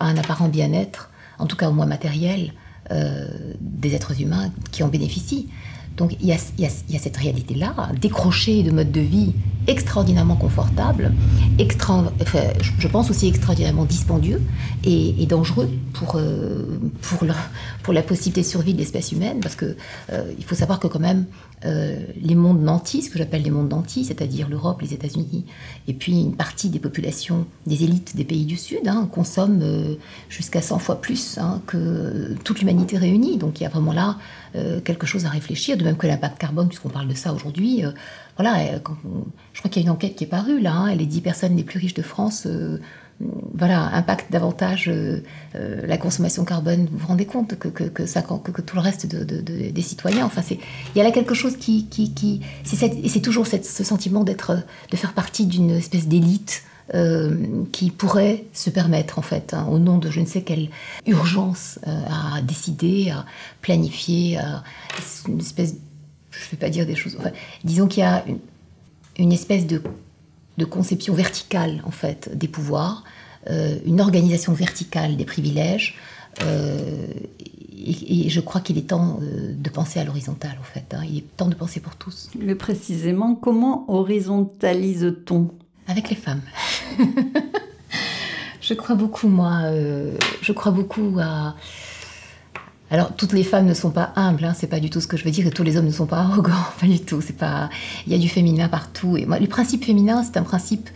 à 0.00 0.06
un 0.06 0.16
apparent 0.16 0.48
bien-être, 0.48 1.10
en 1.38 1.46
tout 1.46 1.56
cas 1.56 1.68
au 1.68 1.72
moins 1.72 1.86
matériel, 1.86 2.52
des 2.90 3.94
êtres 3.94 4.20
humains 4.20 4.50
qui 4.70 4.82
en 4.82 4.88
bénéficient. 4.88 5.48
Donc 5.96 6.16
il 6.20 6.26
y 6.26 6.32
a, 6.32 6.38
cette 6.38 7.16
réalité-là, 7.16 7.90
décrocher 8.00 8.62
de 8.62 8.70
mode 8.70 8.92
de 8.92 9.00
vie 9.00 9.32
extraordinairement 9.66 10.36
confortable, 10.36 11.12
je 11.58 12.88
pense 12.88 13.10
aussi 13.10 13.28
extraordinairement 13.28 13.84
dispendieux 13.84 14.42
et, 14.84 15.26
dangereux 15.26 15.70
pour, 15.92 16.16
euh, 16.16 16.80
pour, 17.82 17.92
la 17.92 18.02
possibilité 18.02 18.40
de 18.40 18.46
survie 18.46 18.74
de 18.74 18.78
l'espèce 18.78 19.12
humaine, 19.12 19.38
parce 19.40 19.54
que 19.54 19.76
euh, 20.12 20.32
il 20.36 20.44
faut 20.44 20.54
savoir 20.54 20.80
que 20.80 20.88
quand 20.88 20.98
même 20.98 21.26
euh, 21.64 21.96
les 22.20 22.34
mondes 22.34 22.62
nantis, 22.62 23.02
ce 23.02 23.10
que 23.10 23.18
j'appelle 23.18 23.42
les 23.42 23.50
mondes 23.50 23.70
nantis, 23.70 24.04
c'est-à-dire 24.06 24.48
l'Europe, 24.48 24.82
les 24.82 24.94
États-Unis, 24.94 25.44
et 25.86 25.92
puis 25.92 26.20
une 26.20 26.34
partie 26.34 26.68
des 26.68 26.80
populations, 26.80 27.46
des 27.66 27.84
élites 27.84 28.16
des 28.16 28.24
pays 28.24 28.44
du 28.44 28.56
Sud, 28.56 28.86
hein, 28.86 29.08
consomment 29.12 29.64
jusqu'à 30.28 30.60
100 30.62 30.78
fois 30.78 31.00
plus 31.00 31.38
hein, 31.38 31.60
que 31.66 32.34
toute 32.44 32.58
l'humanité 32.60 32.98
réunie. 32.98 33.36
Donc 33.36 33.60
il 33.60 33.62
y 33.62 33.66
a 33.66 33.68
vraiment 33.68 33.92
là 33.92 34.16
quelque 34.84 35.06
chose 35.06 35.26
à 35.26 35.28
réfléchir, 35.28 35.76
de 35.76 35.84
même 35.84 35.96
que 35.96 36.06
l'impact 36.06 36.38
carbone, 36.38 36.68
puisqu'on 36.68 36.88
parle 36.88 37.08
de 37.08 37.14
ça 37.14 37.32
aujourd'hui. 37.32 37.84
voilà, 38.36 38.56
je 39.52 39.58
crois 39.58 39.70
qu'il 39.70 39.82
y 39.82 39.84
a 39.84 39.86
une 39.86 39.94
enquête 39.94 40.16
qui 40.16 40.24
est 40.24 40.28
parue 40.28 40.60
là, 40.60 40.72
hein, 40.72 40.94
les 40.94 41.06
10 41.06 41.20
personnes 41.20 41.56
les 41.56 41.64
plus 41.64 41.78
riches 41.78 41.94
de 41.94 42.02
France 42.02 42.46
voilà, 43.54 43.94
impactent 43.94 44.32
davantage 44.32 44.90
la 45.54 45.96
consommation 45.96 46.44
carbone. 46.44 46.88
Vous 46.90 46.98
vous 46.98 47.06
rendez 47.06 47.26
compte 47.26 47.58
que, 47.58 47.68
que, 47.68 48.06
ça, 48.06 48.22
que, 48.22 48.60
tout 48.60 48.76
le 48.76 48.82
reste 48.82 49.06
des 49.06 49.82
citoyens. 49.82 50.26
Enfin, 50.26 50.42
il 50.50 50.98
y 50.98 51.00
a 51.00 51.04
là 51.04 51.12
quelque 51.12 51.34
chose 51.34 51.56
qui, 51.56 51.86
qui, 51.86 52.12
qui 52.12 52.40
c'est 52.64 53.20
toujours 53.20 53.46
ce 53.46 53.84
sentiment 53.84 54.24
d'être, 54.24 54.58
de 54.90 54.96
faire 54.96 55.12
partie 55.12 55.46
d'une 55.46 55.70
espèce 55.70 56.08
d'élite 56.08 56.64
euh, 56.94 57.64
qui 57.72 57.90
pourrait 57.90 58.44
se 58.52 58.68
permettre, 58.68 59.18
en 59.18 59.22
fait, 59.22 59.54
hein, 59.54 59.66
au 59.70 59.78
nom 59.78 59.96
de 59.96 60.10
je 60.10 60.20
ne 60.20 60.26
sais 60.26 60.42
quelle 60.42 60.68
urgence, 61.06 61.78
euh, 61.86 62.02
à 62.36 62.42
décider, 62.42 63.08
à 63.08 63.24
planifier, 63.62 64.36
à 64.36 64.62
une 65.26 65.40
espèce, 65.40 65.76
je 66.30 66.44
ne 66.44 66.50
vais 66.50 66.56
pas 66.58 66.68
dire 66.68 66.84
des 66.84 66.94
choses, 66.94 67.16
disons 67.64 67.86
qu'il 67.86 68.02
y 68.02 68.04
a 68.04 68.26
une, 69.16 69.32
espèce 69.32 69.66
de, 69.66 69.80
conception 70.66 71.14
verticale, 71.14 71.80
en 71.86 71.90
fait, 71.90 72.36
des 72.36 72.48
pouvoirs, 72.48 73.04
euh, 73.48 73.78
une 73.86 74.02
organisation 74.02 74.52
verticale 74.52 75.16
des 75.16 75.24
privilèges, 75.24 75.96
et, 76.44 78.28
je 78.28 78.40
crois 78.40 78.60
qu'il 78.60 78.76
est 78.76 78.88
temps 78.88 79.18
de 79.20 79.70
penser 79.70 79.98
à 79.98 80.04
l'horizontale, 80.04 80.58
en 80.60 80.64
fait. 80.64 80.94
Hein. 80.94 81.04
il 81.08 81.18
est 81.18 81.36
temps 81.38 81.48
de 81.48 81.54
penser 81.54 81.80
pour 81.80 81.96
tous. 81.96 82.28
Mais 82.38 82.54
précisément, 82.54 83.34
comment 83.34 83.86
horizontalise-t-on? 83.88 85.50
Avec 85.86 86.10
les 86.10 86.16
femmes. 86.16 86.42
je 88.60 88.74
crois 88.74 88.94
beaucoup, 88.94 89.28
moi, 89.28 89.60
euh, 89.64 90.16
je 90.40 90.52
crois 90.52 90.72
beaucoup 90.72 91.18
à... 91.20 91.56
Alors, 92.90 93.16
toutes 93.16 93.32
les 93.32 93.42
femmes 93.42 93.64
ne 93.64 93.74
sont 93.74 93.90
pas 93.90 94.12
humbles, 94.16 94.44
hein, 94.44 94.52
c'est 94.54 94.66
pas 94.66 94.78
du 94.78 94.90
tout 94.90 95.00
ce 95.00 95.06
que 95.06 95.16
je 95.16 95.24
veux 95.24 95.30
dire, 95.30 95.46
et 95.46 95.50
tous 95.50 95.62
les 95.62 95.78
hommes 95.78 95.86
ne 95.86 95.92
sont 95.92 96.06
pas 96.06 96.18
arrogants, 96.18 96.52
pas 96.80 96.86
du 96.86 97.00
tout. 97.00 97.20
C'est 97.20 97.36
pas, 97.36 97.70
il 98.06 98.12
y 98.12 98.14
a 98.14 98.18
du 98.18 98.28
féminin 98.28 98.68
partout. 98.68 99.16
Et 99.16 99.26
moi, 99.26 99.38
le 99.38 99.46
principe 99.46 99.84
féminin, 99.84 100.22
c'est 100.22 100.36
un 100.36 100.42
principe 100.42 100.90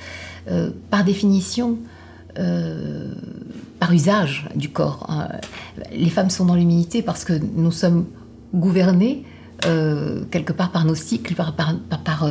euh, 0.51 0.71
par 0.91 1.05
définition, 1.05 1.79
euh, 2.39 3.15
par 3.81 3.93
usage 3.93 4.49
du 4.55 4.69
corps. 4.69 5.07
Hein. 5.09 5.29
Les 5.91 6.11
femmes 6.11 6.31
sont 6.31 6.45
dans 6.45 6.55
l'humilité 6.55 7.03
parce 7.03 7.25
que 7.25 7.33
nous 7.33 7.73
sommes 7.73 8.07
gouvernés 8.55 9.25
quelque 10.31 10.53
part 10.53 10.71
par 10.71 10.85
nos 10.85 10.95
cycles, 10.95 11.35
par, 11.35 11.57
par, 11.57 11.75
par, 11.89 12.01
par 12.01 12.31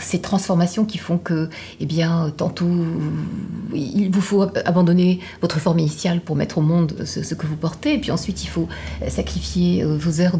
ces 0.00 0.20
transformations 0.20 0.84
qui 0.84 0.98
font 0.98 1.18
que, 1.18 1.48
eh 1.80 1.86
bien, 1.86 2.32
tantôt, 2.36 2.68
il 3.74 4.10
vous 4.10 4.20
faut 4.20 4.42
abandonner 4.64 5.20
votre 5.40 5.58
forme 5.58 5.78
initiale 5.78 6.20
pour 6.20 6.36
mettre 6.36 6.58
au 6.58 6.62
monde 6.62 7.04
ce, 7.04 7.34
que 7.34 7.46
vous 7.46 7.56
portez, 7.56 7.94
et 7.94 7.98
puis 7.98 8.10
ensuite, 8.10 8.44
il 8.44 8.48
faut 8.48 8.68
sacrifier 9.08 9.82
euh, 9.82 9.96
vos 9.96 10.20
heures 10.20 10.38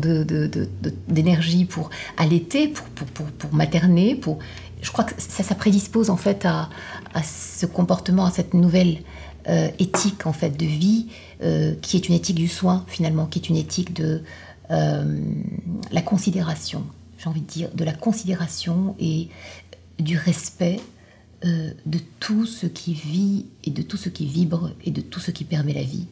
d'énergie 1.08 1.64
pour 1.64 1.90
allaiter, 2.16 2.68
pour, 2.68 2.86
pour, 3.06 3.26
pour, 3.26 3.54
materner, 3.54 4.14
pour... 4.14 4.38
Je 4.82 4.90
crois 4.90 5.04
que 5.04 5.12
ça, 5.18 5.42
ça 5.42 5.54
prédispose 5.54 6.08
en 6.08 6.16
fait 6.16 6.46
à, 6.46 6.68
ce 7.22 7.66
comportement, 7.66 8.24
à 8.24 8.30
cette 8.30 8.54
nouvelle 8.54 8.98
euh, 9.48 9.68
éthique 9.78 10.26
en 10.26 10.32
fait 10.32 10.56
de 10.56 10.64
vie, 10.64 11.08
euh, 11.42 11.74
qui 11.82 11.96
est 11.96 12.08
une 12.08 12.14
éthique 12.14 12.36
du 12.36 12.48
soin 12.48 12.84
finalement, 12.86 13.26
qui 13.26 13.40
est 13.40 13.48
une 13.48 13.56
éthique 13.56 13.92
de 13.94 14.22
la 14.70 16.00
considération 16.00 16.84
j'ai 17.22 17.28
envie 17.28 17.42
de 17.42 17.46
dire, 17.46 17.68
de 17.74 17.84
la 17.84 17.92
considération 17.92 18.94
et 18.98 19.28
du 19.98 20.16
respect 20.16 20.80
euh, 21.44 21.70
de 21.86 21.98
tout 22.18 22.46
ce 22.46 22.66
qui 22.66 22.94
vit 22.94 23.46
et 23.64 23.70
de 23.70 23.82
tout 23.82 23.96
ce 23.96 24.08
qui 24.08 24.26
vibre 24.26 24.70
et 24.84 24.90
de 24.90 25.00
tout 25.00 25.20
ce 25.20 25.30
qui 25.30 25.44
permet 25.44 25.74
la 25.74 25.82
vie. 25.82 26.06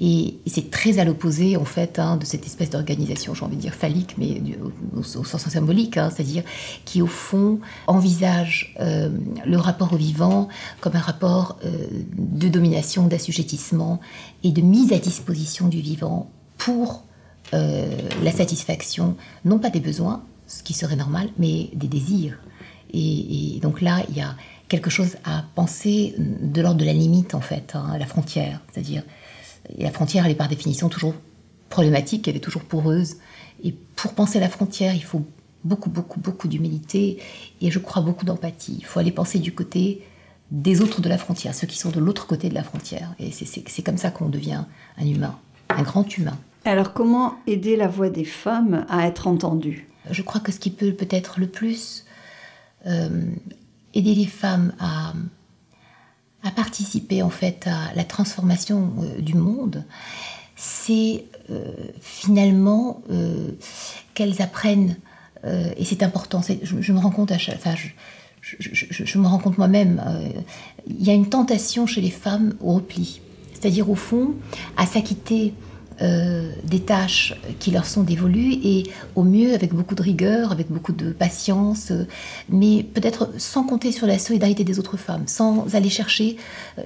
Et, 0.00 0.38
c'est 0.46 0.70
très 0.70 0.98
à 0.98 1.04
l'opposé, 1.04 1.56
en 1.56 1.64
fait, 1.64 1.98
hein, 1.98 2.16
de 2.16 2.24
cette 2.24 2.44
espèce 2.44 2.68
d'organisation, 2.68 3.34
j'ai 3.34 3.44
envie 3.44 3.56
de 3.56 3.60
dire 3.60 3.74
phallique, 3.74 4.16
mais 4.18 4.42
au, 4.96 5.02
sens 5.02 5.48
symbolique, 5.48 5.96
hein, 5.96 6.10
c'est-à-dire 6.10 6.42
qui, 6.84 7.00
au 7.00 7.06
fond, 7.06 7.60
envisage 7.86 8.74
euh, 8.80 9.08
le 9.46 9.56
rapport 9.56 9.92
au 9.92 9.96
vivant 9.96 10.48
comme 10.80 10.96
un 10.96 11.00
rapport 11.00 11.58
euh, 11.64 11.86
de 12.18 12.48
domination, 12.48 13.06
d'assujettissement 13.06 14.00
et 14.42 14.50
de 14.50 14.60
mise 14.60 14.92
à 14.92 14.98
disposition 14.98 15.68
du 15.68 15.80
vivant 15.80 16.30
pour 16.58 17.04
la 17.52 18.32
satisfaction, 18.32 19.16
non 19.44 19.60
pas 19.60 19.70
des 19.70 19.78
besoins, 19.78 20.24
ce 20.46 20.62
qui 20.62 20.74
serait 20.74 20.96
normal, 20.96 21.28
mais 21.38 21.70
des 21.74 21.88
désirs. 21.88 22.38
Et, 22.92 23.58
donc 23.60 23.80
là, 23.80 24.02
il 24.08 24.16
y 24.16 24.20
a 24.20 24.36
quelque 24.68 24.90
chose 24.90 25.16
à 25.24 25.44
penser 25.54 26.14
de 26.18 26.60
l'ordre 26.60 26.78
de 26.78 26.84
la 26.84 26.92
limite, 26.92 27.34
en 27.34 27.40
fait, 27.40 27.72
hein, 27.74 27.96
la 27.98 28.06
frontière. 28.06 28.60
C'est-à-dire, 28.72 29.02
la 29.78 29.90
frontière, 29.90 30.24
elle 30.26 30.32
est 30.32 30.36
par 30.36 30.48
définition 30.48 30.88
toujours 30.88 31.14
problématique, 31.70 32.28
elle 32.28 32.36
est 32.36 32.40
toujours 32.40 32.62
poreuse. 32.62 33.16
Et 33.64 33.72
pour 33.72 34.12
penser 34.14 34.38
la 34.38 34.48
frontière, 34.48 34.94
il 34.94 35.02
faut 35.02 35.26
beaucoup, 35.64 35.90
beaucoup, 35.90 36.20
beaucoup 36.20 36.46
d'humilité 36.46 37.18
et 37.60 37.70
je 37.70 37.78
crois 37.78 38.02
beaucoup 38.02 38.24
d'empathie. 38.24 38.76
Il 38.78 38.84
faut 38.84 39.00
aller 39.00 39.10
penser 39.10 39.38
du 39.38 39.52
côté 39.52 40.02
des 40.50 40.80
autres 40.80 41.00
de 41.00 41.08
la 41.08 41.18
frontière, 41.18 41.54
ceux 41.54 41.66
qui 41.66 41.78
sont 41.78 41.90
de 41.90 41.98
l'autre 41.98 42.26
côté 42.26 42.48
de 42.48 42.54
la 42.54 42.62
frontière. 42.62 43.14
Et 43.18 43.30
c'est 43.32 43.82
comme 43.82 43.96
ça 43.96 44.10
qu'on 44.10 44.28
devient 44.28 44.64
un 44.98 45.06
humain, 45.06 45.38
un 45.70 45.82
grand 45.82 46.16
humain. 46.16 46.38
Alors 46.64 46.92
comment 46.92 47.34
aider 47.46 47.76
la 47.76 47.88
voix 47.88 48.10
des 48.10 48.24
femmes 48.24 48.86
à 48.88 49.06
être 49.06 49.26
entendue 49.26 49.88
je 50.10 50.22
crois 50.22 50.40
que 50.40 50.52
ce 50.52 50.58
qui 50.58 50.70
peut 50.70 50.92
peut-être 50.92 51.40
le 51.40 51.46
plus 51.46 52.04
euh, 52.86 53.22
aider 53.94 54.14
les 54.14 54.26
femmes 54.26 54.72
à, 54.78 55.12
participer 56.54 57.22
en 57.22 57.30
fait 57.30 57.66
à 57.66 57.94
la 57.94 58.04
transformation 58.04 58.92
euh, 58.98 59.20
du 59.20 59.34
monde, 59.34 59.84
c'est 60.56 61.24
euh, 61.50 61.72
finalement 62.00 63.02
qu'elles 64.14 64.42
apprennent, 64.42 64.96
et 65.76 65.84
c'est 65.84 66.02
important, 66.02 66.40
je, 66.62 66.92
me 66.92 66.98
rends 66.98 67.10
compte 67.10 67.30
à 67.30 67.38
chaque, 67.38 67.56
enfin, 67.56 67.74
je, 68.40 69.18
me 69.18 69.26
rends 69.26 69.38
compte 69.38 69.58
moi-même, 69.58 70.02
il 70.86 71.04
y 71.04 71.10
a 71.10 71.12
une 71.12 71.28
tentation 71.28 71.86
chez 71.86 72.00
les 72.00 72.10
femmes 72.10 72.54
au 72.60 72.74
repli, 72.74 73.20
c'est-à-dire 73.52 73.90
au 73.90 73.94
fond 73.94 74.34
à 74.76 74.86
s'acquitter 74.86 75.52
euh, 76.02 76.50
des 76.64 76.80
tâches 76.80 77.34
qui 77.60 77.70
leur 77.70 77.86
sont 77.86 78.02
dévolues 78.02 78.54
et 78.64 78.90
au 79.14 79.22
mieux 79.22 79.54
avec 79.54 79.72
beaucoup 79.72 79.94
de 79.94 80.02
rigueur, 80.02 80.50
avec 80.50 80.68
beaucoup 80.68 80.92
de 80.92 81.12
patience, 81.12 81.92
euh, 81.92 82.04
mais 82.48 82.82
peut-être 82.82 83.30
sans 83.38 83.62
compter 83.62 83.92
sur 83.92 84.08
la 84.08 84.18
solidarité 84.18 84.64
des 84.64 84.80
autres 84.80 84.96
femmes, 84.96 85.22
sans 85.26 85.72
aller 85.76 85.90
chercher. 85.90 86.36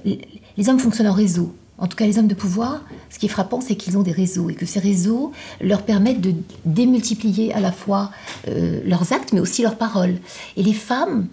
Euh, 0.05 0.15
les 0.57 0.69
hommes 0.69 0.77
fonctionnent 0.77 1.07
en 1.07 1.13
réseau. 1.13 1.55
En 1.79 1.87
tout 1.87 1.97
cas, 1.97 2.05
les 2.05 2.19
hommes 2.19 2.27
de 2.27 2.35
pouvoir, 2.35 2.83
ce 3.09 3.17
qui 3.17 3.25
est 3.25 3.29
frappant, 3.29 3.61
c'est 3.61 3.75
qu'ils 3.75 3.97
ont 3.97 4.03
des 4.03 4.11
réseaux 4.11 4.51
et 4.51 4.53
que 4.53 4.67
ces 4.67 4.79
réseaux 4.79 5.31
leur 5.59 5.81
permettent 5.81 6.21
de 6.21 6.35
démultiplier 6.65 7.51
à 7.53 7.61
la 7.61 7.71
fois 7.71 8.11
leurs 8.45 9.13
actes, 9.13 9.31
mais 9.31 9.39
aussi 9.39 9.61
leurs 9.61 9.77
paroles. 9.77 10.17
Et 10.57 10.63
les 10.63 10.73
femmes, 10.73 11.27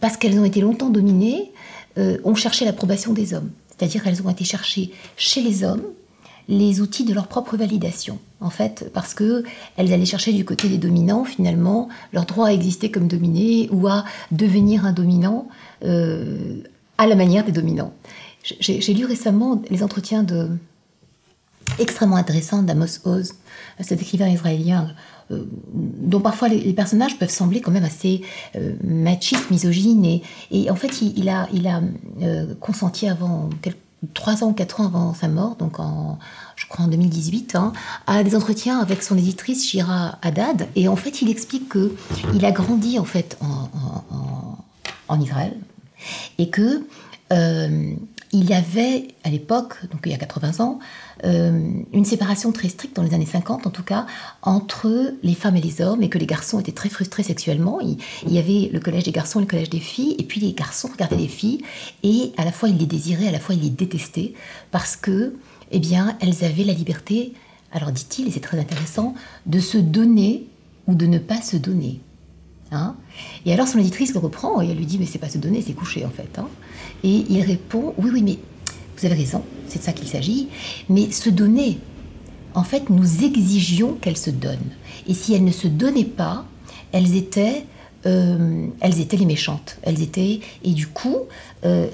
parce 0.00 0.16
qu'elles 0.16 0.38
ont 0.38 0.44
été 0.46 0.62
longtemps 0.62 0.88
dominées, 0.88 1.52
ont 2.24 2.34
cherché 2.34 2.64
l'approbation 2.64 3.12
des 3.12 3.34
hommes. 3.34 3.50
C'est-à-dire 3.76 4.02
qu'elles 4.02 4.22
ont 4.22 4.30
été 4.30 4.44
cherchées 4.44 4.90
chez 5.18 5.42
les 5.42 5.64
hommes, 5.64 5.82
les 6.48 6.80
outils 6.80 7.04
de 7.04 7.14
leur 7.14 7.28
propre 7.28 7.56
validation, 7.56 8.18
en 8.40 8.50
fait, 8.50 8.90
parce 8.92 9.14
que 9.14 9.44
elles 9.76 9.92
allaient 9.92 10.04
chercher 10.04 10.32
du 10.32 10.44
côté 10.44 10.68
des 10.68 10.78
dominants, 10.78 11.24
finalement, 11.24 11.88
leur 12.12 12.24
droit 12.24 12.48
à 12.48 12.52
exister 12.52 12.90
comme 12.90 13.08
dominé 13.08 13.68
ou 13.70 13.86
à 13.88 14.04
devenir 14.30 14.84
un 14.84 14.92
dominant 14.92 15.48
euh, 15.84 16.62
à 16.98 17.06
la 17.06 17.14
manière 17.14 17.44
des 17.44 17.52
dominants. 17.52 17.92
J'ai 18.60 18.94
lu 18.94 19.04
récemment 19.04 19.62
les 19.70 19.84
entretiens 19.84 20.24
de, 20.24 20.48
extrêmement 21.78 22.16
intéressants 22.16 22.62
d'Amos 22.62 23.06
Oz, 23.06 23.34
cet 23.80 24.02
écrivain 24.02 24.28
israélien 24.28 24.92
euh, 25.30 25.44
dont 25.72 26.20
parfois 26.20 26.48
les, 26.48 26.72
personnages 26.72 27.16
peuvent 27.18 27.30
sembler 27.30 27.60
quand 27.60 27.70
même 27.70 27.84
assez 27.84 28.22
euh, 28.56 28.74
machistes, 28.82 29.48
misogynes. 29.52 30.20
Et, 30.50 30.70
en 30.70 30.74
fait, 30.74 31.02
il, 31.02 31.28
a, 31.28 31.48
il 31.52 31.68
a 31.68 31.80
consenti 32.60 33.08
avant 33.08 33.48
quelques 33.62 33.81
trois 34.14 34.42
ans 34.42 34.48
ou 34.48 34.52
quatre 34.52 34.80
ans 34.80 34.86
avant 34.86 35.14
sa 35.14 35.28
mort, 35.28 35.56
donc 35.56 35.78
en, 35.78 36.18
je 36.56 36.66
crois 36.66 36.84
en 36.84 36.88
2018, 36.88 37.54
hein, 37.54 37.72
à 38.06 38.22
des 38.24 38.34
entretiens 38.34 38.78
avec 38.78 39.02
son 39.02 39.16
éditrice 39.16 39.66
Shira 39.66 40.18
Haddad. 40.22 40.68
Et 40.76 40.88
en 40.88 40.96
fait, 40.96 41.22
il 41.22 41.30
explique 41.30 41.68
que 41.68 41.94
il 42.34 42.44
a 42.44 42.50
grandi 42.50 42.98
en 42.98 43.04
fait 43.04 43.38
en, 43.40 45.20
Israël 45.20 45.54
et 46.38 46.48
que 46.48 46.86
euh, 47.32 47.94
il 48.32 48.48
y 48.48 48.54
avait 48.54 49.08
à 49.24 49.30
l'époque, 49.30 49.76
donc 49.90 50.00
il 50.06 50.12
y 50.12 50.14
a 50.14 50.18
80 50.18 50.64
ans, 50.64 50.78
euh, 51.24 51.70
une 51.92 52.04
séparation 52.06 52.50
très 52.50 52.70
stricte 52.70 52.96
dans 52.96 53.02
les 53.02 53.12
années 53.12 53.26
50 53.26 53.66
en 53.66 53.70
tout 53.70 53.82
cas 53.82 54.06
entre 54.40 55.14
les 55.22 55.34
femmes 55.34 55.56
et 55.56 55.60
les 55.60 55.82
hommes 55.82 56.02
et 56.02 56.08
que 56.08 56.16
les 56.16 56.26
garçons 56.26 56.58
étaient 56.58 56.72
très 56.72 56.88
frustrés 56.88 57.22
sexuellement. 57.22 57.78
Il, 57.80 57.98
y 58.32 58.38
avait 58.38 58.70
le 58.72 58.80
collège 58.80 59.04
des 59.04 59.12
garçons 59.12 59.38
et 59.38 59.42
le 59.42 59.48
collège 59.48 59.68
des 59.68 59.80
filles 59.80 60.16
et 60.18 60.22
puis 60.22 60.40
les 60.40 60.54
garçons 60.54 60.88
regardaient 60.90 61.16
les 61.16 61.28
filles 61.28 61.62
et 62.02 62.32
à 62.38 62.44
la 62.46 62.52
fois 62.52 62.70
ils 62.70 62.78
les 62.78 62.86
désiraient, 62.86 63.28
à 63.28 63.32
la 63.32 63.40
fois 63.40 63.54
ils 63.54 63.62
les 63.62 63.70
détestaient 63.70 64.32
parce 64.70 64.96
que 64.96 65.34
eh 65.70 65.78
bien 65.78 66.16
elles 66.20 66.42
avaient 66.42 66.64
la 66.64 66.72
liberté, 66.72 67.34
alors 67.70 67.92
dit-il 67.92 68.28
et 68.28 68.30
c'est 68.30 68.40
très 68.40 68.58
intéressant, 68.58 69.14
de 69.44 69.60
se 69.60 69.76
donner 69.76 70.46
ou 70.86 70.94
de 70.94 71.04
ne 71.04 71.18
pas 71.18 71.42
se 71.42 71.58
donner. 71.58 72.00
Hein 72.70 72.96
et 73.44 73.52
alors 73.52 73.68
son 73.68 73.78
éditrice 73.78 74.14
le 74.14 74.20
reprend 74.20 74.62
et 74.62 74.70
elle 74.70 74.78
lui 74.78 74.86
dit 74.86 74.98
mais 74.98 75.04
c'est 75.04 75.18
pas 75.18 75.28
se 75.28 75.36
donner, 75.36 75.60
c'est 75.60 75.74
coucher 75.74 76.06
en 76.06 76.10
fait. 76.10 76.38
Hein 76.38 76.48
et 77.04 77.24
il 77.28 77.42
répond 77.42 77.94
Oui, 77.98 78.10
oui, 78.12 78.22
mais 78.22 78.38
vous 78.96 79.06
avez 79.06 79.14
raison, 79.14 79.42
c'est 79.66 79.78
de 79.78 79.84
ça 79.84 79.92
qu'il 79.92 80.08
s'agit. 80.08 80.48
Mais 80.88 81.10
se 81.10 81.30
donner, 81.30 81.78
en 82.54 82.62
fait, 82.62 82.90
nous 82.90 83.24
exigions 83.24 83.94
qu'elles 83.94 84.16
se 84.16 84.30
donnent. 84.30 84.58
Et 85.08 85.14
si 85.14 85.34
elles 85.34 85.44
ne 85.44 85.52
se 85.52 85.66
donnaient 85.66 86.04
pas, 86.04 86.44
elles 86.92 87.16
étaient 87.16 87.64
euh, 88.06 88.66
elles 88.80 89.00
étaient 89.00 89.16
les 89.16 89.26
méchantes. 89.26 89.78
Elles 89.82 90.02
étaient, 90.02 90.40
et 90.64 90.70
du 90.72 90.86
coup, 90.86 91.18
euh, 91.64 91.86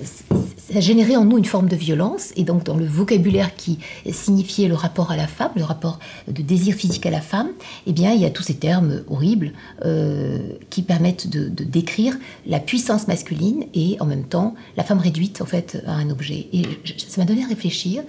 ça 0.56 0.80
générait 0.80 1.16
en 1.16 1.24
nous 1.24 1.38
une 1.38 1.44
forme 1.44 1.68
de 1.68 1.76
violence. 1.76 2.32
Et 2.36 2.44
donc, 2.44 2.64
dans 2.64 2.76
le 2.76 2.86
vocabulaire 2.86 3.54
qui 3.56 3.78
signifiait 4.10 4.68
le 4.68 4.74
rapport 4.74 5.10
à 5.10 5.16
la 5.16 5.26
femme, 5.26 5.50
le 5.56 5.64
rapport 5.64 5.98
de 6.26 6.42
désir 6.42 6.74
physique 6.74 7.04
à 7.06 7.10
la 7.10 7.20
femme, 7.20 7.48
eh 7.86 7.92
bien, 7.92 8.12
il 8.12 8.20
y 8.20 8.24
a 8.24 8.30
tous 8.30 8.42
ces 8.42 8.54
termes 8.54 9.02
horribles 9.08 9.52
euh, 9.84 10.38
qui 10.70 10.82
permettent 10.82 11.28
de, 11.28 11.48
décrire 11.48 12.16
la 12.46 12.60
puissance 12.60 13.08
masculine 13.08 13.64
et 13.74 13.96
en 14.00 14.06
même 14.06 14.24
temps 14.24 14.54
la 14.76 14.84
femme 14.84 14.98
réduite 14.98 15.42
en 15.42 15.46
fait 15.46 15.82
à 15.86 15.92
un 15.92 16.10
objet. 16.10 16.46
Et 16.52 16.62
ça 16.96 17.20
m'a 17.20 17.26
donné 17.26 17.44
à 17.44 17.46
réfléchir 17.46 18.02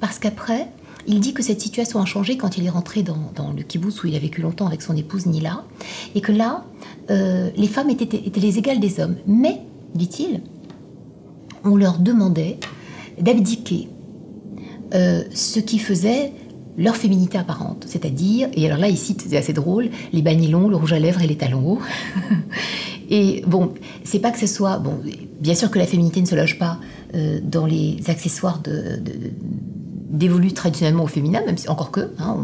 parce 0.00 0.18
qu'après, 0.18 0.68
il 1.06 1.20
dit 1.20 1.34
que 1.34 1.42
cette 1.42 1.60
situation 1.60 2.00
a 2.00 2.04
changé 2.04 2.36
quand 2.36 2.58
il 2.58 2.66
est 2.66 2.70
rentré 2.70 3.02
dans, 3.02 3.52
le 3.56 3.62
kibbutz 3.62 4.02
où 4.02 4.08
il 4.08 4.16
a 4.16 4.18
vécu 4.18 4.40
longtemps 4.40 4.66
avec 4.66 4.82
son 4.82 4.96
épouse 4.96 5.26
Nila, 5.26 5.64
et 6.14 6.20
que 6.20 6.32
là, 6.32 6.64
euh, 7.10 7.50
les 7.56 7.68
femmes 7.68 7.90
étaient, 7.90 8.22
les 8.40 8.58
égales 8.58 8.80
des 8.80 9.00
hommes. 9.00 9.16
Mais, 9.26 9.60
dit-il, 9.94 10.40
on 11.64 11.76
leur 11.76 11.98
demandait 11.98 12.58
d'abdiquer 13.20 13.88
euh, 14.94 15.22
ce 15.32 15.60
qui 15.60 15.78
faisait 15.78 16.32
leur 16.78 16.96
féminité 16.96 17.38
apparente, 17.38 17.86
c'est-à-dire, 17.88 18.48
et 18.54 18.66
alors 18.66 18.78
là 18.78 18.88
il 18.88 18.98
cite, 18.98 19.24
c'est 19.26 19.36
assez 19.36 19.54
drôle, 19.54 19.88
les 20.12 20.20
bagnilons, 20.20 20.68
le 20.68 20.76
rouge 20.76 20.92
à 20.92 20.98
lèvres 20.98 21.22
et 21.22 21.26
les 21.26 21.36
talons 21.36 21.66
hauts. 21.66 21.80
et 23.10 23.42
bon, 23.46 23.72
c'est 24.04 24.18
pas 24.18 24.30
que 24.30 24.38
ce 24.38 24.46
soit, 24.46 24.78
bon, 24.78 25.00
bien 25.40 25.54
sûr 25.54 25.70
que 25.70 25.78
la 25.78 25.86
féminité 25.86 26.20
ne 26.20 26.26
se 26.26 26.34
loge 26.34 26.58
pas 26.58 26.78
euh, 27.14 27.40
dans 27.42 27.64
les 27.64 27.98
accessoires 28.08 28.60
de, 28.60 29.00
dévolus 30.10 30.52
traditionnellement 30.52 31.04
au 31.04 31.08
féminin, 31.08 31.40
même 31.46 31.56
si 31.56 31.68
encore 31.68 31.90
que, 31.90 32.12
hein, 32.18 32.36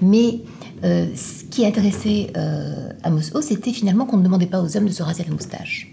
mais 0.00 0.40
euh, 0.84 1.06
ce 1.14 1.44
qui 1.44 1.64
intéressait 1.64 2.32
euh, 2.36 2.92
Amos 3.02 3.40
c'était 3.40 3.72
finalement 3.72 4.04
qu'on 4.04 4.16
ne 4.16 4.24
demandait 4.24 4.46
pas 4.46 4.62
aux 4.62 4.76
hommes 4.76 4.86
de 4.86 4.92
se 4.92 5.02
raser 5.02 5.24
la 5.24 5.30
moustache. 5.30 5.92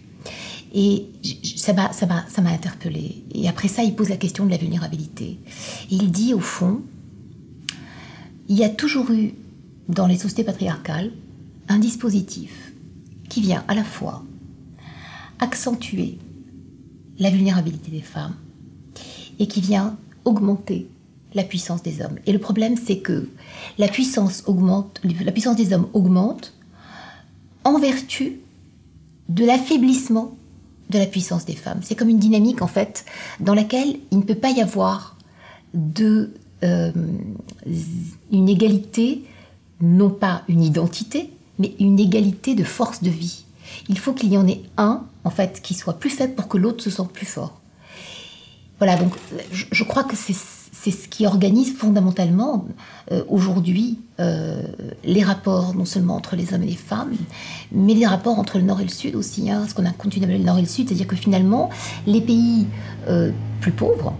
Et 0.74 1.08
ça 1.56 1.74
m'a, 1.74 2.52
interpellée. 2.52 3.24
Et 3.34 3.48
après 3.50 3.68
ça, 3.68 3.84
il 3.84 3.96
pose 3.96 4.10
la 4.10 4.18
question 4.18 4.46
de 4.46 4.52
la 4.52 4.58
vulnérabilité. 4.58 5.40
Il 5.90 6.12
dit, 6.12 6.34
au 6.34 6.40
fond, 6.40 6.82
il 8.48 8.58
y 8.58 8.64
a 8.64 8.70
toujours 8.70 9.10
eu, 9.12 9.34
dans 9.88 10.06
les 10.06 10.18
sociétés 10.18 10.44
patriarcales, 10.44 11.12
un 11.68 11.80
dispositif 11.80 12.74
qui 13.30 13.42
vient 13.42 13.64
à 13.68 13.76
la 13.76 13.84
fois 13.84 14.24
accentuer 15.40 16.18
la 17.18 17.30
vulnérabilité 17.30 17.92
des 17.92 18.02
femmes 18.02 18.36
et 19.40 19.48
qui 19.48 19.62
vient 19.62 19.98
augmenter 20.26 20.88
la 21.34 21.44
puissance 21.44 21.84
des 21.84 22.02
hommes. 22.02 22.18
Et 22.26 22.32
le 22.32 22.40
problème, 22.40 22.76
c'est 22.78 23.00
que 23.00 23.30
la 23.78 23.88
puissance 23.88 24.44
augmente, 24.48 25.02
la 25.04 25.32
puissance 25.32 25.56
des 25.56 25.74
hommes 25.74 25.88
augmente 25.94 26.54
en 27.64 27.80
vertu 27.80 28.40
de 29.28 29.46
l'affaiblissement 29.46 30.36
de 30.90 30.98
la 30.98 31.06
puissance 31.06 31.46
des 31.46 31.56
femmes. 31.56 31.82
C'est 31.84 31.96
comme 31.96 32.10
une 32.10 32.20
dynamique 32.20 32.62
en 32.62 32.68
fait 32.68 33.06
dans 33.40 33.54
laquelle 33.54 33.98
il 34.12 34.18
ne 34.18 34.24
peut 34.24 34.36
pas 34.36 34.50
y 34.50 34.62
avoir 34.62 35.16
de 35.74 36.34
euh, 36.64 36.92
une 38.32 38.50
égalité, 38.50 39.24
non 39.82 40.10
pas 40.10 40.44
une 40.48 40.64
identité, 40.64 41.30
mais 41.60 41.76
une 41.80 42.00
égalité 42.00 42.56
de 42.56 42.64
force 42.64 43.04
de 43.04 43.10
vie. 43.10 43.44
Il 43.88 44.00
faut 44.00 44.14
qu'il 44.14 44.34
y 44.34 44.38
en 44.38 44.48
ait 44.48 44.62
un 44.78 45.06
en 45.24 45.30
fait 45.30 45.62
qui 45.62 45.76
soit 45.76 46.00
plus 46.00 46.10
faible 46.10 46.34
pour 46.34 46.48
que 46.48 46.58
l'autre 46.58 46.84
se 46.84 46.90
sente 46.90 47.14
plus 47.14 47.28
fort. 47.28 47.60
Voilà, 48.80 48.96
donc 48.96 49.14
je, 49.52 49.84
crois 49.84 50.06
que 50.06 50.16
c'est 50.16 50.36
ce 50.72 51.08
qui 51.08 51.26
organise 51.26 51.76
fondamentalement 51.76 52.68
euh, 53.12 53.24
aujourd'hui 53.28 54.00
euh, 54.20 54.62
les 55.04 55.24
rapports 55.24 55.76
non 55.76 55.86
seulement 55.86 56.16
entre 56.16 56.36
les 56.36 56.54
hommes 56.54 56.64
et 56.64 56.68
les 56.68 56.76
femmes, 56.76 57.16
mais 57.72 57.94
les 57.94 58.06
rapports 58.06 58.38
entre 58.38 58.58
le 58.58 58.64
Nord 58.64 58.82
et 58.82 58.84
le 58.84 58.90
Sud 58.90 59.16
aussi, 59.16 59.50
hein, 59.50 59.66
ce 59.68 59.74
qu'on 59.74 59.86
a 59.86 59.92
continué 59.92 60.26
d'appeler 60.26 60.40
le 60.40 60.46
Nord 60.46 60.58
et 60.58 60.62
le 60.62 60.68
Sud, 60.68 60.88
c'est-à-dire 60.88 61.08
que 61.08 61.16
finalement 61.16 61.70
les 62.06 62.22
pays 62.22 62.68
euh, 63.08 63.32
plus 63.62 63.72
pauvres, 63.72 64.14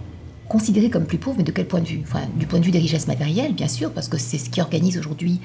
considérés 0.50 0.90
comme 0.90 1.06
plus 1.06 1.18
pauvres, 1.18 1.36
mais 1.38 1.44
de 1.44 1.52
quel 1.52 1.68
point 1.68 1.80
de 1.80 1.86
vue? 1.86 2.02
Du 2.34 2.46
point 2.46 2.58
de 2.58 2.64
vue 2.64 2.72
des 2.72 2.80
richesses 2.80 3.06
matérielles, 3.06 3.54
bien 3.54 3.68
sûr, 3.68 3.92
parce 3.92 4.08
que 4.08 4.18
c'est 4.18 4.36
ce 4.36 4.50
qui 4.50 4.60
organise 4.60 4.98
aujourd'hui 4.98 5.40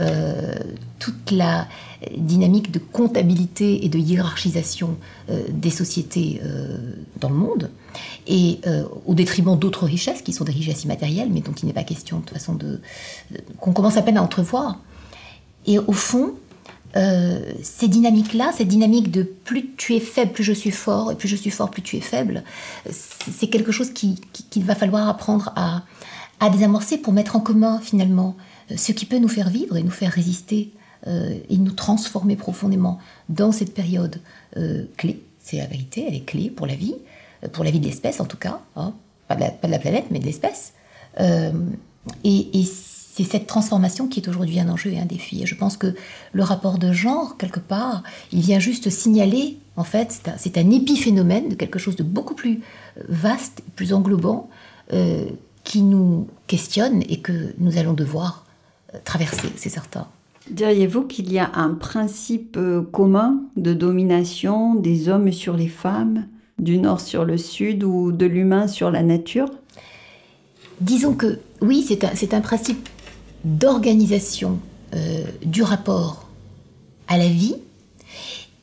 euh, 0.00 0.52
toute 0.98 1.30
la 1.30 1.68
dynamique 2.16 2.72
de 2.72 2.80
comptabilité 2.80 3.84
et 3.84 3.88
de 3.88 3.98
hiérarchisation 3.98 4.96
euh, 5.30 5.44
des 5.48 5.70
sociétés 5.70 6.40
euh, 6.42 6.76
dans 7.20 7.30
le 7.30 7.36
monde, 7.36 7.70
et 8.26 8.60
au 9.06 9.14
détriment 9.14 9.56
d'autres 9.56 9.86
richesses 9.86 10.22
qui 10.22 10.32
sont 10.32 10.44
des 10.44 10.52
richesses 10.52 10.84
immatérielles, 10.84 11.30
mais 11.32 11.40
dont 11.40 11.52
il 11.52 11.66
n'est 11.66 11.72
pas 11.72 11.84
question 11.84 12.18
de 12.18 12.24
toute 12.24 12.34
façon 12.34 12.54
de, 12.54 12.80
qu'on 13.58 13.72
commence 13.72 13.96
à 13.96 14.02
peine 14.02 14.18
à 14.18 14.22
entrevoir. 14.22 14.80
Et 15.66 15.78
au 15.78 15.92
fond, 15.92 16.34
euh, 16.96 17.52
ces 17.62 17.88
dynamiques-là, 17.88 18.50
cette 18.56 18.68
dynamique 18.68 19.10
de 19.10 19.22
plus 19.22 19.74
tu 19.76 19.94
es 19.94 20.00
faible, 20.00 20.32
plus 20.32 20.44
je 20.44 20.52
suis 20.52 20.70
fort, 20.70 21.12
et 21.12 21.16
plus 21.16 21.28
je 21.28 21.36
suis 21.36 21.50
fort, 21.50 21.70
plus 21.70 21.82
tu 21.82 21.96
es 21.96 22.00
faible, 22.00 22.42
c'est 22.90 23.48
quelque 23.48 23.72
chose 23.72 23.92
qu'il 23.92 24.64
va 24.64 24.74
falloir 24.74 25.08
apprendre 25.08 25.52
à, 25.56 25.82
désamorcer 26.50 26.98
pour 26.98 27.12
mettre 27.12 27.36
en 27.36 27.40
commun 27.40 27.80
finalement 27.80 28.36
euh, 28.70 28.76
ce 28.76 28.92
qui 28.92 29.06
peut 29.06 29.18
nous 29.18 29.28
faire 29.28 29.50
vivre 29.50 29.76
et 29.76 29.82
nous 29.82 29.90
faire 29.90 30.12
résister 30.12 30.70
euh, 31.06 31.36
et 31.50 31.58
nous 31.58 31.72
transformer 31.72 32.36
profondément 32.36 32.98
dans 33.28 33.52
cette 33.52 33.74
période 33.74 34.20
clé. 34.96 35.22
C'est 35.40 35.58
la 35.58 35.66
vérité, 35.66 36.04
elle 36.08 36.14
est 36.14 36.24
clé 36.24 36.50
pour 36.50 36.66
la 36.66 36.74
vie, 36.74 36.94
pour 37.52 37.64
la 37.64 37.70
vie 37.70 37.80
de 37.80 37.86
l'espèce 37.86 38.20
en 38.20 38.24
tout 38.24 38.36
cas, 38.36 38.60
hein. 38.76 38.92
pas, 39.28 39.36
de 39.36 39.40
la, 39.70 39.78
planète 39.78 40.06
mais 40.10 40.18
de 40.18 40.24
l'espèce. 40.24 40.72
et 41.18 42.64
c'est 43.18 43.24
cette 43.24 43.48
transformation 43.48 44.06
qui 44.06 44.20
est 44.20 44.28
aujourd'hui 44.28 44.60
un 44.60 44.68
enjeu 44.68 44.92
et 44.92 44.98
un 45.00 45.04
défi. 45.04 45.42
Et 45.42 45.46
je 45.46 45.56
pense 45.56 45.76
que 45.76 45.94
le 46.32 46.42
rapport 46.44 46.78
de 46.78 46.92
genre, 46.92 47.36
quelque 47.36 47.58
part, 47.58 48.04
il 48.30 48.40
vient 48.42 48.60
juste 48.60 48.90
signaler, 48.90 49.58
en 49.76 49.82
fait, 49.82 50.22
c'est 50.36 50.56
un, 50.56 50.70
épiphénomène 50.70 51.48
de 51.48 51.56
quelque 51.56 51.80
chose 51.80 51.96
de 51.96 52.04
beaucoup 52.04 52.34
plus 52.34 52.60
euh, 52.96 53.02
vaste, 53.08 53.62
plus 53.74 53.92
englobant, 53.92 54.48
euh, 54.92 55.26
qui 55.64 55.82
nous 55.82 56.28
questionne 56.46 57.02
et 57.08 57.18
que 57.18 57.54
nous 57.58 57.76
allons 57.76 57.92
devoir 57.92 58.46
euh, 58.94 58.98
traverser, 59.04 59.48
c'est 59.56 59.68
certain. 59.68 60.06
Diriez-vous 60.50 61.02
qu'il 61.02 61.32
y 61.32 61.40
a 61.40 61.50
un 61.54 61.74
principe 61.74 62.58
commun 62.92 63.42
de 63.56 63.74
domination 63.74 64.76
des 64.76 65.08
hommes 65.08 65.32
sur 65.32 65.56
les 65.56 65.68
femmes, 65.68 66.26
du 66.58 66.78
nord 66.78 67.00
sur 67.00 67.24
le 67.24 67.36
sud 67.36 67.82
ou 67.82 68.12
de 68.12 68.26
l'humain 68.26 68.68
sur 68.68 68.90
la 68.90 69.02
nature? 69.02 69.50
Disons 70.80 71.14
que 71.14 71.40
oui, 71.60 71.84
c'est 71.86 72.04
un, 72.04 72.38
un, 72.38 72.40
principe 72.40 72.88
d'organisation 73.44 74.58
euh, 74.94 75.24
du 75.44 75.62
rapport 75.62 76.28
à 77.06 77.18
la 77.18 77.28
vie. 77.28 77.56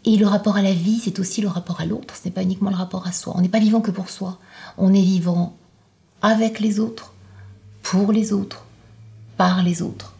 Et 0.05 0.17
le 0.17 0.27
rapport 0.27 0.55
à 0.55 0.61
la 0.61 0.73
vie, 0.73 0.99
c'est 1.03 1.19
aussi 1.19 1.41
le 1.41 1.47
rapport 1.47 1.81
à 1.81 1.85
l'autre, 1.85 2.15
ce 2.15 2.25
n'est 2.25 2.31
pas 2.31 2.43
uniquement 2.43 2.69
le 2.69 2.75
rapport 2.75 3.07
à 3.07 3.11
soi. 3.11 3.33
On 3.35 3.41
n'est 3.41 3.49
pas 3.49 3.59
vivant 3.59 3.81
que 3.81 3.91
pour 3.91 4.09
soi, 4.09 4.37
on 4.77 4.93
est 4.93 5.01
vivant 5.01 5.55
avec 6.21 6.59
les 6.59 6.79
autres, 6.79 7.13
pour 7.81 8.11
les 8.11 8.31
autres, 8.31 8.65
par 9.37 9.63
les 9.63 9.81
autres. 9.81 10.15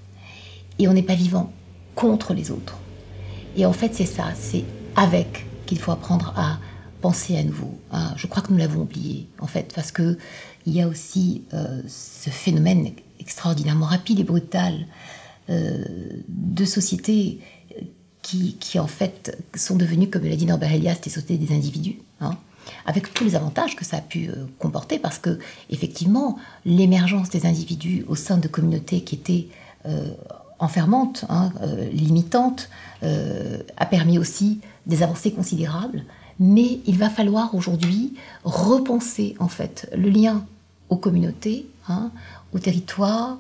Et 0.80 0.88
on 0.88 0.94
n'est 0.94 1.04
pas 1.04 1.16
vivant 1.16 1.52
contre 1.94 2.34
les 2.34 2.50
autres. 2.50 2.78
Et 3.56 3.66
en 3.66 3.74
fait, 3.74 3.94
c'est 3.94 4.06
ça, 4.06 4.26
c'est 4.36 4.66
avec 4.96 5.46
qu'il 5.66 5.80
faut 5.80 5.92
apprendre 5.92 6.34
à 6.36 6.58
penser 7.02 7.38
à 7.38 7.44
nouveau. 7.44 7.78
Hein. 7.92 8.14
Je 8.18 8.28
crois 8.28 8.42
que 8.42 8.52
nous 8.52 8.58
l'avons 8.58 8.82
oublié, 8.82 9.28
en 9.40 9.48
fait, 9.48 9.72
parce 9.76 9.92
que 9.92 10.18
il 10.66 10.74
y 10.74 10.82
a 10.82 10.88
aussi 10.88 11.44
euh, 11.54 11.82
ce 11.88 12.30
phénomène 12.30 12.92
extraordinairement 13.20 13.86
rapide 13.86 14.20
et 14.20 14.24
brutal 14.24 14.86
euh, 15.50 15.84
de 16.28 16.66
sociétés 16.66 17.40
qui, 18.22 18.56
qui, 18.60 18.80
en 18.80 18.88
fait 18.88 19.38
sont 19.56 19.76
devenues, 19.76 20.10
comme 20.10 20.24
l'a 20.24 20.36
dit 20.36 20.48
Norbert 20.48 20.74
Elias, 20.74 20.98
des 21.04 21.12
sociétés 21.12 21.38
des 21.38 21.54
individus, 21.54 22.00
hein, 22.20 22.36
avec 22.88 23.14
tous 23.14 23.24
les 23.24 23.36
avantages 23.36 23.76
que 23.76 23.86
ça 23.86 23.98
a 23.98 24.02
pu 24.02 24.30
euh, 24.30 24.46
comporter, 24.58 24.98
parce 24.98 25.20
que 25.20 25.38
effectivement 25.70 26.38
l'émergence 26.66 27.30
des 27.30 27.46
individus 27.46 28.06
au 28.08 28.16
sein 28.16 28.38
de 28.38 28.48
communautés 28.48 29.02
qui 29.02 29.16
étaient 29.16 29.48
euh, 29.86 30.10
enfermantes, 30.58 31.26
hein, 31.30 31.52
limitantes, 31.92 32.70
a 33.02 33.86
permis 33.86 34.18
aussi 34.18 34.62
des 34.88 35.04
avancées 35.04 35.34
considérables. 35.34 36.06
Mais 36.40 36.80
il 36.88 36.98
va 36.98 37.10
falloir 37.10 37.54
aujourd'hui 37.54 38.14
repenser 38.46 39.36
en 39.40 39.50
fait 39.50 39.90
le 39.96 40.10
lien 40.10 40.46
aux 40.90 40.98
communautés, 40.98 41.68
hein, 41.88 42.12
au 42.54 42.60
territoire, 42.60 43.38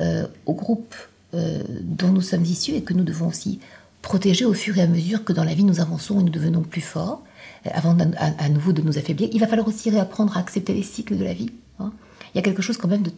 euh, 0.00 0.26
aux 0.44 0.54
groupes 0.54 0.94
euh, 1.34 1.62
dont 1.80 2.08
nous 2.08 2.20
sommes 2.20 2.44
issus 2.44 2.72
et 2.72 2.82
que 2.82 2.92
nous 2.92 3.04
devons 3.04 3.28
aussi 3.28 3.60
protéger 4.02 4.44
au 4.44 4.52
fur 4.52 4.76
et 4.76 4.82
à 4.82 4.86
mesure 4.86 5.24
que 5.24 5.32
dans 5.32 5.44
la 5.44 5.54
vie 5.54 5.64
nous 5.64 5.80
avançons 5.80 6.20
et 6.20 6.22
nous 6.22 6.30
devenons 6.30 6.60
plus 6.60 6.80
forts, 6.80 7.22
euh, 7.66 7.70
avant 7.72 7.96
à, 8.18 8.48
nouveau 8.48 8.72
de 8.72 8.82
nous 8.82 8.98
affaiblir. 8.98 9.28
Il 9.32 9.40
va 9.40 9.46
falloir 9.46 9.66
aussi 9.66 9.90
réapprendre 9.90 10.36
à 10.36 10.40
accepter 10.40 10.74
les 10.74 10.82
cycles 10.82 11.16
de 11.16 11.24
la 11.24 11.32
vie. 11.32 11.50
Hein. 11.78 11.92
Il 12.34 12.36
y 12.36 12.40
a 12.40 12.42
quelque 12.42 12.62
chose 12.62 12.76
quand 12.76 12.88
même 12.88 13.02
de 13.02 13.12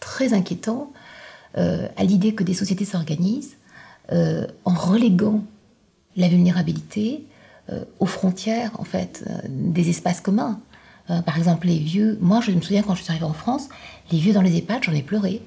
très 0.00 0.32
inquiétant 0.32 0.92
à 1.54 2.02
l'idée 2.02 2.34
que 2.34 2.44
des 2.44 2.54
sociétés 2.54 2.86
s'organisent 2.86 3.56
en 4.10 4.74
reléguant 4.74 5.44
la 6.16 6.26
vulnérabilité 6.26 7.26
aux 8.00 8.06
frontières 8.06 8.70
en 8.80 8.84
fait 8.84 9.22
des 9.46 9.90
espaces 9.90 10.22
communs. 10.22 10.58
Par 11.08 11.36
exemple, 11.36 11.66
les 11.66 11.78
vieux. 11.78 12.18
Moi, 12.20 12.40
je 12.40 12.52
me 12.52 12.60
souviens 12.60 12.82
quand 12.82 12.94
je 12.94 13.02
suis 13.02 13.10
arrivée 13.10 13.26
en 13.26 13.32
France, 13.32 13.68
les 14.10 14.18
vieux 14.18 14.32
dans 14.32 14.42
les 14.42 14.56
EHPAD, 14.56 14.84
j'en 14.84 14.92
ai 14.92 15.02
pleuré. 15.02 15.42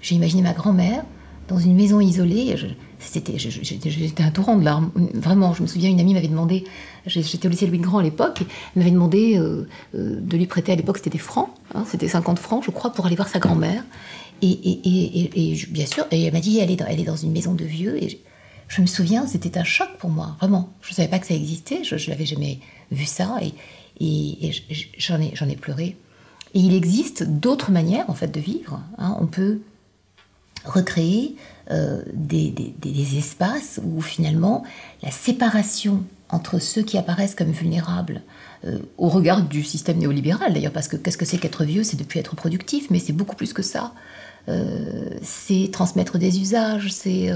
J'ai 0.00 0.14
imaginé 0.14 0.42
ma 0.42 0.52
grand-mère 0.52 1.04
dans 1.48 1.58
une 1.58 1.74
maison 1.74 2.00
isolée. 2.00 2.56
C'était, 2.98 3.38
j'étais 3.38 4.22
un 4.22 4.30
torrent 4.30 4.56
de 4.56 4.64
larmes. 4.64 4.90
Vraiment, 5.14 5.54
je 5.54 5.62
me 5.62 5.66
souviens, 5.66 5.90
une 5.90 6.00
amie 6.00 6.14
m'avait 6.14 6.28
demandé, 6.28 6.64
j'étais 7.06 7.46
au 7.46 7.50
lycée 7.50 7.66
Louis 7.66 7.78
Grand 7.78 7.98
à 7.98 8.02
l'époque, 8.02 8.40
elle 8.40 8.82
m'avait 8.82 8.90
demandé 8.90 9.36
euh, 9.36 9.68
euh, 9.94 10.20
de 10.20 10.36
lui 10.36 10.46
prêter, 10.46 10.72
à 10.72 10.76
l'époque 10.76 10.98
c'était 10.98 11.10
des 11.10 11.18
francs, 11.18 11.48
hein, 11.74 11.84
c'était 11.88 12.08
50 12.08 12.38
francs, 12.38 12.62
je 12.64 12.70
crois, 12.70 12.92
pour 12.92 13.06
aller 13.06 13.16
voir 13.16 13.28
sa 13.28 13.38
grand-mère. 13.38 13.82
Et, 14.40 15.56
bien 15.70 15.86
sûr, 15.86 16.04
elle 16.10 16.32
m'a 16.32 16.40
dit, 16.40 16.58
elle 16.58 16.70
est, 16.70 17.04
dans, 17.04 17.16
une 17.16 17.30
maison 17.30 17.54
de 17.54 17.64
vieux. 17.64 18.02
Et 18.02 18.20
je, 18.66 18.80
me 18.82 18.86
souviens, 18.86 19.26
c'était 19.28 19.56
un 19.56 19.64
choc 19.64 19.88
pour 19.98 20.10
moi, 20.10 20.36
vraiment. 20.40 20.70
Je 20.80 20.90
ne 20.90 20.94
savais 20.94 21.08
pas 21.08 21.20
que 21.20 21.26
ça 21.26 21.34
existait, 21.34 21.84
je 21.84 22.10
n'avais 22.10 22.26
jamais 22.26 22.58
vu 22.90 23.04
ça, 23.04 23.36
j'en 24.98 25.20
ai, 25.20 25.32
ai 25.50 25.56
pleuré. 25.56 25.96
Et 26.54 26.60
il 26.60 26.74
existe 26.74 27.22
d'autres 27.22 27.70
manières, 27.70 28.08
en 28.08 28.14
fait, 28.14 28.28
de 28.28 28.40
vivre. 28.40 28.80
Hein. 28.98 29.16
On 29.20 29.26
peut 29.26 29.60
recréer 30.64 31.36
euh, 31.70 32.02
des, 32.12 32.52
espaces 33.16 33.80
où 33.84 34.00
finalement 34.00 34.64
la 35.02 35.10
séparation 35.10 36.04
entre 36.28 36.58
ceux 36.58 36.82
qui 36.82 36.96
apparaissent 36.96 37.34
comme 37.34 37.50
vulnérables 37.50 38.22
euh, 38.64 38.78
au 38.96 39.08
regard 39.08 39.42
du 39.42 39.62
système 39.64 39.98
néolibéral 39.98 40.54
d'ailleurs, 40.54 40.72
parce 40.72 40.88
que 40.88 40.96
qu'est-ce 40.96 41.18
que 41.18 41.24
c'est 41.24 41.38
qu'être 41.38 41.64
vieux? 41.64 41.82
C'est 41.82 41.96
depuis 41.96 42.18
être 42.18 42.36
productif, 42.36 42.90
mais 42.90 42.98
c'est 42.98 43.12
beaucoup 43.12 43.36
plus 43.36 43.52
que 43.52 43.62
ça. 43.62 43.92
Euh, 44.48 45.10
c'est 45.22 45.70
transmettre 45.72 46.18
des 46.18 46.40
usages, 46.40 46.92
c'est 46.92 47.30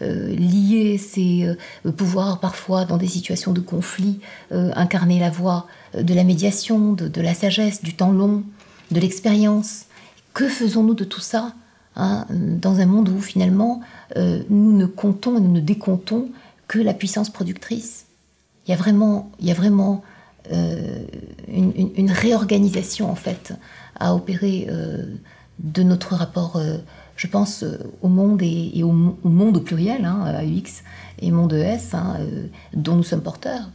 lier, 0.00 0.98
c'est 0.98 1.56
pouvoir 1.96 2.40
parfois 2.40 2.84
dans 2.84 2.98
des 2.98 3.08
situations 3.08 3.52
de 3.52 3.60
conflit 3.60 4.20
incarner 4.50 5.18
la 5.18 5.30
voix 5.30 5.66
de 5.94 6.14
la 6.14 6.24
médiation, 6.24 6.92
de 6.92 7.20
la 7.20 7.34
sagesse, 7.34 7.82
du 7.82 7.94
temps 7.94 8.12
long, 8.12 8.44
de 8.90 9.00
l'expérience. 9.00 9.86
Que 10.34 10.48
faisons-nous 10.48 10.94
de 10.94 11.04
tout 11.04 11.20
ça 11.20 11.54
Hein, 11.94 12.24
dans 12.30 12.80
un 12.80 12.86
monde 12.86 13.10
où 13.10 13.20
finalement 13.20 13.82
euh, 14.16 14.42
nous 14.48 14.72
ne 14.72 14.86
comptons 14.86 15.36
et 15.36 15.40
nous 15.40 15.52
ne 15.52 15.60
décomptons 15.60 16.30
que 16.66 16.78
la 16.78 16.94
puissance 16.94 17.28
productrice? 17.28 18.06
Il 18.66 18.70
y 18.70 18.74
a 18.74 18.78
vraiment, 18.78 19.30
il 19.40 19.46
y 19.46 19.50
a 19.50 19.54
vraiment 19.54 20.02
euh, 20.50 21.04
une, 21.48 22.10
réorganisation 22.10 23.10
en 23.10 23.14
fait 23.14 23.52
à 24.00 24.14
opérer 24.14 24.68
euh, 24.70 25.04
de 25.58 25.82
notre 25.82 26.14
rapport, 26.14 26.60
je 27.16 27.26
pense, 27.26 27.62
au 28.00 28.08
monde 28.08 28.40
et, 28.42 28.82
au, 28.82 28.90
monde 28.90 29.58
au 29.58 29.60
pluriel, 29.60 30.06
hein, 30.06 30.22
à 30.24 30.44
UX 30.44 30.82
et 31.20 31.30
monde 31.30 31.52
ES, 31.52 31.94
hein, 31.94 32.16
dont 32.72 32.96
nous 32.96 33.02
sommes 33.02 33.22
porteurs. 33.22 33.68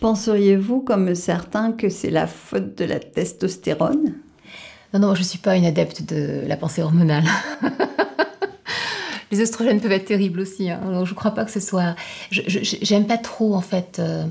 Penseriez-vous, 0.00 0.80
comme 0.80 1.14
certains, 1.14 1.72
que 1.72 1.88
c'est 1.88 2.10
la 2.10 2.26
faute 2.26 2.76
de 2.76 2.84
la 2.84 2.98
testostérone? 2.98 4.14
Non, 4.92 5.00
non, 5.00 5.14
je 5.14 5.20
ne 5.20 5.24
suis 5.24 5.38
pas 5.38 5.56
une 5.56 5.64
adepte 5.64 6.02
de 6.02 6.42
la 6.46 6.56
pensée 6.56 6.82
hormonale. 6.82 7.24
les 9.32 9.40
oestrogènes 9.40 9.80
peuvent 9.80 9.92
être 9.92 10.04
terribles 10.04 10.40
aussi. 10.40 10.70
Hein. 10.70 10.80
je 11.04 11.10
ne 11.10 11.16
crois 11.16 11.32
pas 11.32 11.44
que 11.44 11.50
ce 11.50 11.60
soit. 11.60 11.96
J'aime 12.30 13.06
pas 13.06 13.18
trop, 13.18 13.54
en 13.54 13.60
fait. 13.60 13.98
Euh, 13.98 14.24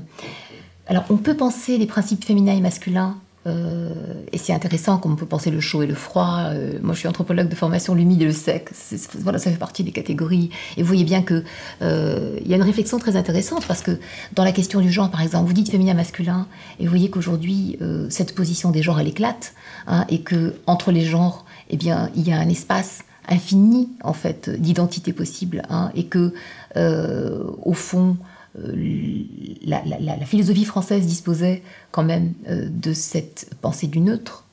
alors, 0.86 1.04
on 1.10 1.16
peut 1.16 1.34
penser 1.34 1.76
les 1.76 1.86
principes 1.86 2.24
féminins 2.24 2.56
et 2.56 2.60
masculins 2.60 3.18
euh, 3.46 3.92
et 4.32 4.38
c'est 4.38 4.52
intéressant 4.52 4.98
comme 4.98 5.12
on 5.12 5.16
peut 5.16 5.26
penser 5.26 5.50
le 5.50 5.60
chaud 5.60 5.82
et 5.82 5.86
le 5.86 5.94
froid. 5.94 6.44
Euh, 6.46 6.78
moi, 6.82 6.94
je 6.94 7.00
suis 7.00 7.08
anthropologue 7.08 7.48
de 7.48 7.54
formation, 7.54 7.94
l'humide 7.94 8.22
et 8.22 8.26
le 8.26 8.32
sec. 8.32 8.70
voilà, 9.18 9.38
ça 9.38 9.50
fait 9.50 9.58
partie 9.58 9.84
des 9.84 9.92
catégories. 9.92 10.50
Et 10.76 10.82
vous 10.82 10.86
voyez 10.86 11.04
bien 11.04 11.22
que 11.22 11.44
euh, 11.82 12.38
il 12.40 12.48
y 12.48 12.54
a 12.54 12.56
une 12.56 12.62
réflexion 12.62 12.98
très 12.98 13.16
intéressante 13.16 13.66
parce 13.66 13.82
que 13.82 13.98
dans 14.34 14.44
la 14.44 14.52
question 14.52 14.80
du 14.80 14.90
genre, 14.90 15.10
par 15.10 15.20
exemple, 15.20 15.46
vous 15.46 15.52
dites 15.52 15.70
féminin, 15.70 15.94
masculin, 15.94 16.46
et 16.80 16.84
vous 16.84 16.90
voyez 16.90 17.10
qu'aujourd'hui 17.10 17.78
cette 18.08 18.34
position 18.34 18.70
des 18.70 18.82
genres 18.82 19.00
elle 19.00 19.08
éclate, 19.08 19.54
hein, 19.86 20.04
et 20.08 20.20
que 20.20 20.54
entre 20.66 20.92
les 20.92 21.04
genres, 21.04 21.44
eh 21.70 21.76
bien, 21.76 22.10
il 22.14 22.26
y 22.26 22.32
a 22.32 22.38
un 22.38 22.48
espace 22.48 23.04
infini 23.28 23.88
en 24.02 24.12
fait 24.12 24.50
d'identité 24.50 25.12
possible, 25.12 25.62
hein, 25.68 25.90
et 25.94 26.06
que 26.06 26.32
au 26.76 27.72
fond 27.72 28.16
euh, 28.58 29.24
la, 29.66 30.26
philosophie 30.26 30.64
française 30.64 31.06
disposait 31.06 31.62
quand 31.90 32.04
même 32.04 32.34
euh, 32.48 32.68
de 32.70 32.92
cette 32.92 33.50
pensée 33.60 33.86
du 33.86 34.00
neutre 34.00 34.44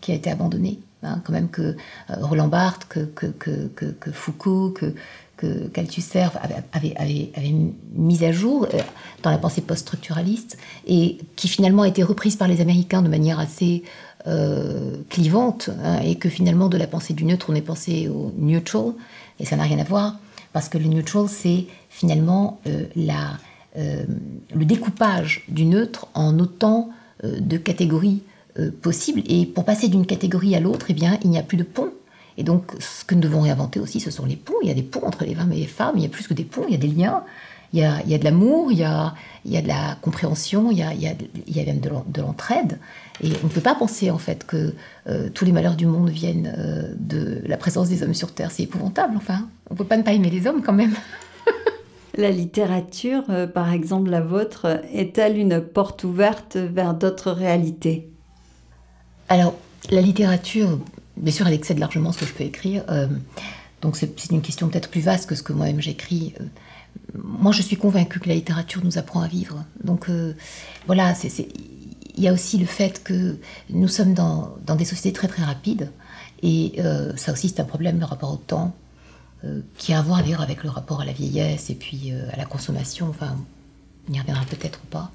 qui 0.00 0.12
a 0.12 0.14
été 0.14 0.30
abandonnée. 0.30 0.78
Hein, 1.02 1.20
quand 1.24 1.32
même 1.32 1.48
que 1.48 1.62
euh, 1.62 1.74
Roland 2.20 2.48
Barthes, 2.48 2.86
que, 2.88 3.00
que, 3.04 4.10
Foucault, 4.12 4.70
que, 4.70 4.94
que 5.36 5.68
qu'Althusser 5.68 6.26
avait, 6.72 7.54
mis 7.94 8.24
à 8.24 8.32
jour 8.32 8.66
dans 9.22 9.30
la 9.30 9.38
pensée 9.38 9.60
post-structuraliste 9.60 10.58
et 10.86 11.18
qui 11.36 11.46
finalement 11.46 11.82
a 11.82 11.88
été 11.88 12.02
reprise 12.02 12.34
par 12.34 12.48
les 12.48 12.60
Américains 12.60 13.02
de 13.02 13.08
manière 13.08 13.38
assez 13.38 13.84
clivante 15.08 15.70
hein, 15.82 16.00
et 16.00 16.16
que 16.16 16.28
finalement 16.28 16.68
de 16.68 16.76
la 16.76 16.86
pensée 16.88 17.14
du 17.14 17.24
neutre 17.24 17.46
on 17.48 17.54
est 17.54 17.62
pensé 17.62 18.08
au 18.08 18.34
neutral 18.36 18.92
et 19.38 19.46
ça 19.46 19.56
n'a 19.56 19.62
rien 19.62 19.78
à 19.78 19.84
voir 19.84 20.18
parce 20.52 20.68
que 20.68 20.76
le 20.76 20.86
neutral 20.86 21.28
c'est 21.28 21.66
finalement 21.88 22.60
la, 22.94 23.38
le 23.76 24.64
découpage 24.64 25.44
du 25.48 25.64
neutre 25.64 26.08
en 26.14 26.38
autant 26.38 26.90
euh, 27.24 27.40
de 27.40 27.56
catégories 27.56 28.22
euh, 28.60 28.70
possibles. 28.70 29.22
Et 29.26 29.44
pour 29.44 29.64
passer 29.64 29.88
d'une 29.88 30.06
catégorie 30.06 30.54
à 30.54 30.60
l'autre, 30.60 30.86
eh 30.88 30.94
bien, 30.94 31.18
il 31.24 31.30
n'y 31.30 31.38
a 31.38 31.42
plus 31.42 31.56
de 31.56 31.64
pont. 31.64 31.90
Et 32.36 32.44
donc, 32.44 32.70
ce 32.78 33.04
que 33.04 33.16
nous 33.16 33.20
devons 33.20 33.40
réinventer 33.40 33.80
aussi, 33.80 33.98
ce 33.98 34.12
sont 34.12 34.24
les 34.24 34.36
ponts. 34.36 34.54
Il 34.62 34.68
y 34.68 34.70
a 34.70 34.74
des 34.74 34.84
ponts 34.84 35.04
entre 35.04 35.24
les 35.24 35.34
femmes 35.34 35.52
et 35.52 35.56
les 35.56 35.66
femmes. 35.66 35.94
Il 35.96 36.02
y 36.02 36.06
a 36.06 36.08
plus 36.08 36.28
que 36.28 36.34
des 36.34 36.44
ponts, 36.44 36.62
il 36.68 36.72
y 36.72 36.76
a 36.76 36.78
des 36.78 36.86
liens. 36.86 37.24
Il 37.72 37.80
y 37.80 37.84
a, 37.84 38.00
il 38.04 38.10
y 38.10 38.14
a 38.14 38.18
de 38.18 38.24
l'amour, 38.24 38.70
il 38.70 38.78
y 38.78 38.84
a, 38.84 39.14
il 39.44 39.50
y 39.50 39.56
a 39.56 39.62
de 39.62 39.66
la 39.66 39.98
compréhension, 40.00 40.70
il 40.70 40.78
y 40.78 40.82
a, 40.82 40.94
il 40.94 41.02
y 41.02 41.08
a, 41.08 41.14
il 41.48 41.56
y 41.56 41.60
a 41.60 41.64
même 41.64 41.80
de 41.80 42.20
l'entraide. 42.20 42.78
Et 43.20 43.32
on 43.42 43.48
ne 43.48 43.52
peut 43.52 43.60
pas 43.60 43.74
penser 43.74 44.12
en 44.12 44.16
fait 44.16 44.46
que 44.46 44.74
tous 45.34 45.44
les 45.44 45.52
malheurs 45.52 45.76
du 45.76 45.84
monde 45.84 46.08
viennent 46.08 46.94
de 46.98 47.42
la 47.46 47.58
présence 47.58 47.90
des 47.90 48.02
hommes 48.02 48.14
sur 48.14 48.32
Terre. 48.32 48.52
C'est 48.52 48.62
épouvantable, 48.62 49.16
enfin. 49.18 49.48
On 49.68 49.74
ne 49.74 49.78
peut 49.78 49.84
pas 49.84 49.98
ne 49.98 50.02
pas 50.02 50.12
aimer 50.12 50.30
les 50.30 50.46
hommes 50.46 50.62
quand 50.62 50.72
même. 50.72 50.94
La 52.18 52.32
littérature, 52.32 53.22
euh, 53.30 53.46
par 53.46 53.72
exemple 53.72 54.10
la 54.10 54.20
vôtre, 54.20 54.82
est-elle 54.92 55.38
une 55.38 55.60
porte 55.60 56.02
ouverte 56.02 56.56
vers 56.56 56.92
d'autres 56.92 57.30
réalités? 57.30 58.10
Alors, 59.28 59.54
la 59.90 60.00
littérature, 60.00 60.80
bien 61.16 61.32
sûr, 61.32 61.46
elle 61.46 61.54
excède 61.54 61.78
largement 61.78 62.10
ce 62.10 62.18
que 62.18 62.26
je 62.26 62.32
peux 62.32 62.42
écrire. 62.42 62.82
Euh, 62.88 63.06
donc 63.82 63.96
c'est 63.96 64.32
une 64.32 64.42
question 64.42 64.68
peut-être 64.68 64.90
plus 64.90 65.00
vaste 65.00 65.28
que 65.28 65.36
ce 65.36 65.44
que 65.44 65.52
moi-même 65.52 65.80
j'écris. 65.80 66.34
Euh, 66.40 66.44
moi, 67.14 67.52
je 67.52 67.62
suis 67.62 67.76
convaincue 67.76 68.18
que 68.18 68.28
la 68.28 68.34
littérature 68.34 68.84
nous 68.84 68.98
apprend 68.98 69.20
à 69.20 69.28
vivre. 69.28 69.64
Donc 69.84 70.10
voilà, 70.86 71.14
il 72.16 72.22
y 72.22 72.26
a 72.26 72.32
aussi 72.32 72.58
le 72.58 72.66
fait 72.66 73.04
que 73.04 73.36
nous 73.70 73.86
sommes 73.86 74.14
dans, 74.14 74.56
des 74.76 74.84
sociétés 74.84 75.12
très 75.12 75.28
très 75.28 75.44
rapides. 75.44 75.92
Et 76.42 76.80
ça 77.16 77.32
aussi, 77.32 77.48
c'est 77.48 77.60
un 77.60 77.64
problème, 77.64 78.00
le 78.00 78.04
rapport 78.04 78.32
au 78.32 78.36
temps. 78.36 78.74
Euh, 79.44 79.60
qui 79.76 79.92
a 79.92 80.00
à 80.00 80.02
voir 80.02 80.20
d'ailleurs 80.20 80.40
avec 80.40 80.64
le 80.64 80.70
rapport 80.70 81.00
à 81.00 81.04
la 81.04 81.12
vieillesse 81.12 81.70
et 81.70 81.76
puis 81.76 82.10
euh, 82.10 82.28
à 82.32 82.36
la 82.36 82.44
consommation. 82.44 83.06
Enfin, 83.08 83.36
on 84.08 84.12
y 84.12 84.18
reviendra 84.18 84.44
peut-être 84.46 84.80
ou 84.82 84.88
pas. 84.88 85.12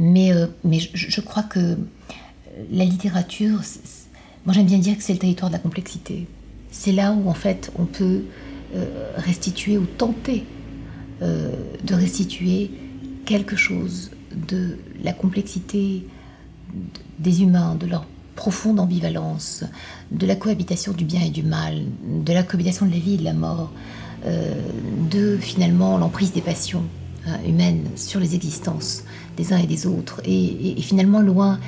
Mais, 0.00 0.32
euh, 0.32 0.48
mais 0.64 0.80
je, 0.80 1.20
crois 1.20 1.44
que 1.44 1.78
la 2.72 2.84
littérature, 2.84 3.60
moi 4.44 4.54
j'aime 4.54 4.66
bien 4.66 4.78
dire 4.78 4.96
que 4.96 5.04
c'est 5.04 5.12
le 5.12 5.20
territoire 5.20 5.50
de 5.50 5.54
la 5.54 5.60
complexité. 5.60 6.26
C'est 6.72 6.90
là 6.90 7.12
où 7.12 7.28
en 7.28 7.34
fait 7.34 7.70
on 7.78 7.84
peut 7.84 8.24
restituer 9.16 9.78
ou 9.78 9.86
tenter 9.86 10.44
de 11.20 11.94
restituer 11.94 12.72
quelque 13.24 13.54
chose 13.54 14.10
de 14.48 14.78
la 15.04 15.12
complexité 15.12 16.04
des 17.20 17.42
humains, 17.42 17.76
de 17.76 17.86
leur 17.86 18.04
profonde 18.34 18.80
ambivalence, 18.80 19.64
de 20.10 20.26
la 20.26 20.36
cohabitation 20.36 20.92
du 20.92 21.04
bien 21.04 21.20
et 21.22 21.30
du 21.30 21.42
mal, 21.42 21.82
de 22.04 22.32
la 22.32 22.42
cohabitation 22.42 22.86
de 22.86 22.92
la 22.92 22.98
vie 22.98 23.14
et 23.14 23.18
de 23.18 23.24
la 23.24 23.32
mort, 23.32 23.70
euh, 24.26 24.54
de 25.10 25.36
finalement 25.36 25.98
l'emprise 25.98 26.32
des 26.32 26.40
passions 26.40 26.84
hein, 27.26 27.38
humaines 27.46 27.84
sur 27.96 28.20
les 28.20 28.34
existences 28.34 29.04
des 29.36 29.52
uns 29.52 29.58
et 29.58 29.66
des 29.66 29.86
autres, 29.86 30.20
et, 30.24 30.80
finalement 30.80 31.20
loin 31.20 31.58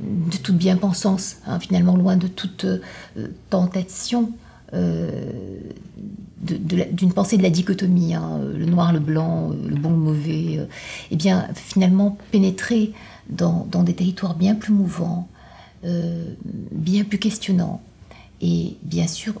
de 0.00 0.36
toute 0.36 0.56
bien-pensance, 0.56 1.38
hein, 1.46 1.58
finalement 1.58 1.96
loin 1.96 2.16
de 2.16 2.28
toute 2.28 2.64
euh, 2.64 2.80
tentation 3.50 4.32
euh, 4.74 5.58
d'une 6.42 7.12
pensée 7.12 7.38
de 7.38 7.42
la 7.42 7.50
dichotomie, 7.50 8.14
hein, 8.14 8.38
le 8.54 8.66
noir, 8.66 8.92
le 8.92 9.00
blanc, 9.00 9.50
le 9.50 9.74
bon, 9.74 9.90
le 9.90 9.96
mauvais, 9.96 10.30
et 10.30 10.68
eh 11.10 11.16
bien 11.16 11.48
finalement 11.54 12.16
pénétrer 12.30 12.92
dans, 13.30 13.66
des 13.82 13.94
territoires 13.94 14.34
bien 14.34 14.54
plus 14.54 14.72
mouvants, 14.72 15.28
bien 16.72 17.04
plus 17.04 17.18
questionnant 17.18 17.80
et 18.40 18.76
bien 18.82 19.06
sûr 19.06 19.34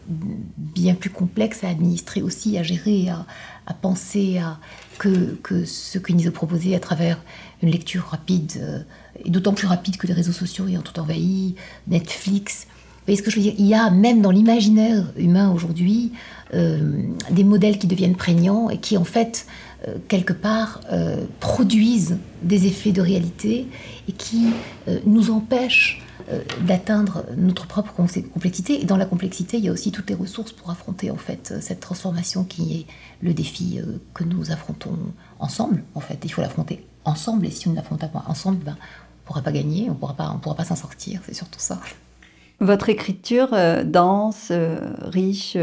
bien 0.56 0.94
plus 0.94 1.10
complexe 1.10 1.64
à 1.64 1.68
administrer 1.68 2.22
aussi, 2.22 2.56
à 2.56 2.62
gérer, 2.62 3.08
à, 3.08 3.74
penser, 3.74 4.38
à, 4.38 4.58
que, 4.98 5.36
ce 5.64 5.98
que 5.98 6.12
nous 6.12 6.26
a 6.26 6.30
proposé 6.30 6.74
à 6.74 6.80
travers 6.80 7.22
une 7.62 7.70
lecture 7.70 8.04
rapide, 8.10 8.52
euh, 8.58 8.80
et 9.24 9.30
d'autant 9.30 9.52
plus 9.52 9.66
rapide 9.66 9.96
que 9.96 10.06
les 10.06 10.12
réseaux 10.12 10.32
sociaux 10.32 10.66
ayant 10.68 10.82
tout 10.82 10.98
envahi, 10.98 11.54
Netflix. 11.88 12.66
Vous 12.68 13.12
voyez 13.12 13.18
ce 13.18 13.22
que 13.22 13.30
je 13.30 13.36
veux 13.36 13.42
dire? 13.42 13.54
Il 13.58 13.66
y 13.66 13.74
a 13.74 13.90
même 13.90 14.20
dans 14.20 14.30
l'imaginaire 14.30 15.12
humain 15.16 15.50
aujourd'hui 15.50 16.12
euh, 16.54 17.02
des 17.30 17.44
modèles 17.44 17.78
qui 17.78 17.86
deviennent 17.86 18.16
prégnants 18.16 18.68
et 18.70 18.78
qui 18.78 18.96
en 18.96 19.04
fait, 19.04 19.46
quelque 20.08 20.32
part, 20.32 20.80
produisent 21.38 22.18
des 22.42 22.66
effets 22.66 22.90
de 22.90 23.00
réalité 23.00 23.68
et 24.08 24.12
qui 24.12 24.46
nous 25.04 25.30
empêchent 25.30 26.02
euh, 26.02 26.05
d'atteindre 26.60 27.24
notre 27.36 27.66
propre 27.66 27.92
complexité. 27.92 28.80
Et 28.80 28.84
dans 28.84 28.96
la 28.96 29.06
complexité, 29.06 29.58
il 29.58 29.64
y 29.64 29.68
a 29.68 29.72
aussi 29.72 29.92
toutes 29.92 30.08
les 30.08 30.16
ressources 30.16 30.52
pour 30.52 30.70
affronter 30.70 31.10
en 31.10 31.16
fait 31.16 31.54
cette 31.60 31.80
transformation 31.80 32.44
qui 32.44 32.80
est 32.80 32.86
le 33.22 33.34
défi 33.34 33.78
euh, 33.78 33.98
que 34.14 34.24
nous 34.24 34.50
affrontons 34.50 34.96
ensemble. 35.38 35.82
En 35.94 36.00
fait, 36.00 36.18
il 36.24 36.32
faut 36.32 36.40
l'affronter 36.40 36.86
ensemble. 37.04 37.46
Et 37.46 37.50
si 37.50 37.68
on 37.68 37.72
ne 37.72 37.76
l'affronte 37.76 38.00
pas 38.00 38.24
ensemble, 38.26 38.64
ben, 38.64 38.72
on 38.72 38.74
ne 38.74 39.26
pourra 39.26 39.42
pas 39.42 39.52
gagner, 39.52 39.88
on 39.90 39.92
on 39.92 40.38
pourra 40.38 40.54
pas 40.54 40.64
s'en 40.64 40.76
sortir. 40.76 41.20
C'est 41.26 41.34
surtout 41.34 41.60
ça. 41.60 41.80
Votre 42.60 42.88
écriture 42.88 43.48
euh, 43.52 43.84
dense, 43.84 44.50
riche, 45.02 45.56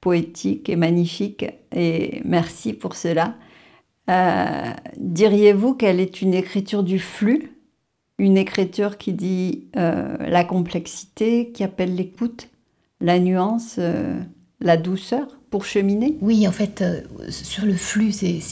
poétique 0.00 0.68
et 0.68 0.76
magnifique. 0.76 1.46
Et 1.72 2.22
merci 2.24 2.72
pour 2.72 2.94
cela. 2.96 3.34
Diriez-vous 4.96 5.74
qu'elle 5.74 6.00
est 6.00 6.22
une 6.22 6.32
écriture 6.32 6.82
du 6.82 6.98
flux? 6.98 7.57
Une 8.18 8.36
écriture 8.36 8.98
qui 8.98 9.12
dit 9.12 9.64
euh, 9.76 10.16
la 10.18 10.44
complexité, 10.44 11.50
qui 11.52 11.62
appelle 11.62 11.94
l'écoute, 11.94 12.48
la 13.00 13.20
nuance, 13.20 13.76
euh, 13.78 14.20
la 14.60 14.76
douceur 14.76 15.28
pour 15.50 15.64
cheminer 15.64 16.18
Oui, 16.20 16.46
en 16.48 16.52
fait, 16.52 16.82
euh, 16.82 17.00
sur 17.30 17.64
le 17.64 17.74
flux, 17.74 18.12
c'est 18.12 18.42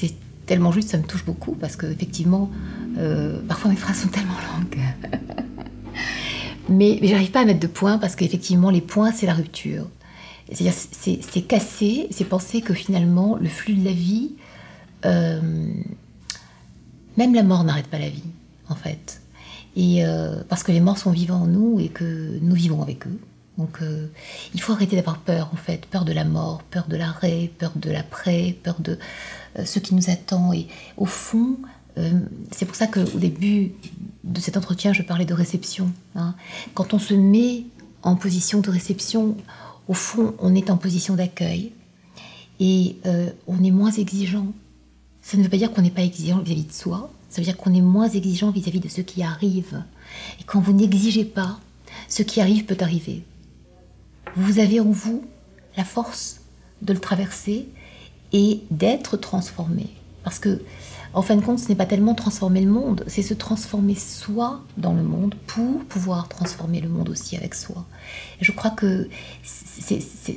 tellement 0.46 0.70
juste, 0.70 0.90
ça 0.90 0.98
me 0.98 1.02
touche 1.02 1.24
beaucoup 1.24 1.52
parce 1.52 1.76
qu'effectivement, 1.76 2.50
parfois 3.48 3.70
mes 3.70 3.76
phrases 3.76 4.02
sont 4.02 4.09
tellement 4.09 4.37
longues. 4.55 4.79
mais, 6.68 6.98
mais 7.02 7.09
j'arrive 7.09 7.33
pas 7.33 7.40
à 7.40 7.44
mettre 7.44 7.59
de 7.61 7.66
points 7.66 7.98
parce 7.98 8.14
qu'effectivement, 8.14 8.70
les 8.70 8.81
points, 8.81 9.11
c'est 9.11 9.26
la 9.26 9.35
rupture. 9.35 9.88
C'est-à-dire, 10.48 10.74
c'est 10.74 11.42
casser, 11.42 12.07
c'est 12.12 12.24
penser 12.24 12.61
que 12.61 12.72
finalement, 12.72 13.37
le 13.37 13.48
flux 13.48 13.74
de 13.74 13.85
la 13.85 13.90
vie, 13.90 14.37
même 15.02 15.74
la 17.35 17.42
mort 17.42 17.64
n'arrête 17.64 17.88
pas 17.88 17.98
la 17.98 18.09
vie, 18.09 18.22
en 18.68 18.76
fait. 18.76 19.20
Et 19.76 20.04
euh, 20.04 20.42
parce 20.48 20.62
que 20.62 20.72
les 20.72 20.80
morts 20.80 20.98
sont 20.98 21.10
vivants 21.10 21.42
en 21.42 21.46
nous 21.46 21.78
et 21.78 21.88
que 21.88 22.38
nous 22.40 22.54
vivons 22.54 22.82
avec 22.82 23.06
eux. 23.06 23.20
Donc 23.58 23.78
euh, 23.82 24.06
il 24.54 24.60
faut 24.60 24.72
arrêter 24.72 24.96
d'avoir 24.96 25.18
peur 25.18 25.50
en 25.52 25.56
fait, 25.56 25.86
peur 25.86 26.04
de 26.04 26.12
la 26.12 26.24
mort, 26.24 26.62
peur 26.62 26.86
de 26.88 26.96
l'arrêt, 26.96 27.50
peur 27.58 27.72
de 27.76 27.90
l'après, 27.90 28.56
peur 28.62 28.76
de 28.80 28.98
euh, 29.58 29.64
ce 29.66 29.78
qui 29.78 29.94
nous 29.94 30.10
attend. 30.10 30.52
Et 30.52 30.66
au 30.96 31.06
fond, 31.06 31.58
c'est 32.50 32.66
pour 32.66 32.76
ça 32.76 32.86
qu'au 32.88 33.18
début 33.18 33.72
de 34.22 34.38
cet 34.38 34.58
entretien, 34.58 34.92
je 34.92 35.00
parlais 35.00 35.24
de 35.24 35.32
réception. 35.32 35.90
Hein. 36.14 36.34
Quand 36.74 36.92
on 36.92 36.98
se 36.98 37.14
met 37.14 37.64
en 38.02 38.16
position 38.16 38.60
de 38.60 38.68
réception, 38.68 39.34
au 39.88 39.94
fond, 39.94 40.34
on 40.40 40.54
est 40.54 40.68
en 40.68 40.76
position 40.76 41.14
d'accueil 41.14 41.72
et 42.60 42.96
on 43.46 43.64
est 43.64 43.70
moins 43.70 43.92
exigeant. 43.92 44.48
Ça 45.26 45.36
ne 45.36 45.42
veut 45.42 45.48
pas 45.48 45.56
dire 45.56 45.72
qu'on 45.72 45.82
n'est 45.82 45.90
pas 45.90 46.04
exigeant 46.04 46.38
vis 46.38 46.52
à 46.52 46.54
-vis 46.54 46.68
de 46.68 46.72
soi, 46.72 47.10
ça 47.28 47.40
veut 47.40 47.44
dire 47.44 47.56
qu'on 47.56 47.74
est 47.74 47.80
moins 47.80 48.08
exigeant 48.08 48.52
vis-à-vis 48.52 48.78
de 48.78 48.88
ce 48.88 49.00
qui 49.00 49.24
arrive. 49.24 49.82
Et 50.38 50.44
quand 50.44 50.60
vous 50.60 50.72
n'exigez 50.72 51.24
pas, 51.24 51.58
ce 52.08 52.22
qui 52.22 52.40
arrive 52.40 52.64
peut 52.64 52.76
arriver. 52.78 53.24
Vous 54.36 54.60
avez 54.60 54.78
en 54.78 54.88
vous 54.90 55.24
la 55.76 55.82
force 55.82 56.42
de 56.80 56.92
le 56.92 57.00
traverser 57.00 57.66
et 58.32 58.60
d'être 58.70 59.16
transformé. 59.16 59.88
Parce 60.22 60.38
que, 60.38 60.62
en 61.12 61.22
fin 61.22 61.34
de 61.34 61.40
compte, 61.40 61.58
ce 61.58 61.68
n'est 61.70 61.74
pas 61.74 61.86
tellement 61.86 62.14
transformer 62.14 62.60
le 62.60 62.70
monde, 62.70 63.02
c'est 63.08 63.22
se 63.22 63.34
transformer 63.34 63.96
soi 63.96 64.62
dans 64.76 64.92
le 64.92 65.02
monde 65.02 65.34
pour 65.48 65.84
pouvoir 65.86 66.28
transformer 66.28 66.80
le 66.80 66.88
monde 66.88 67.08
aussi 67.08 67.36
avec 67.36 67.56
soi. 67.56 67.84
Je 68.40 68.52
crois 68.52 68.70
que 68.70 69.08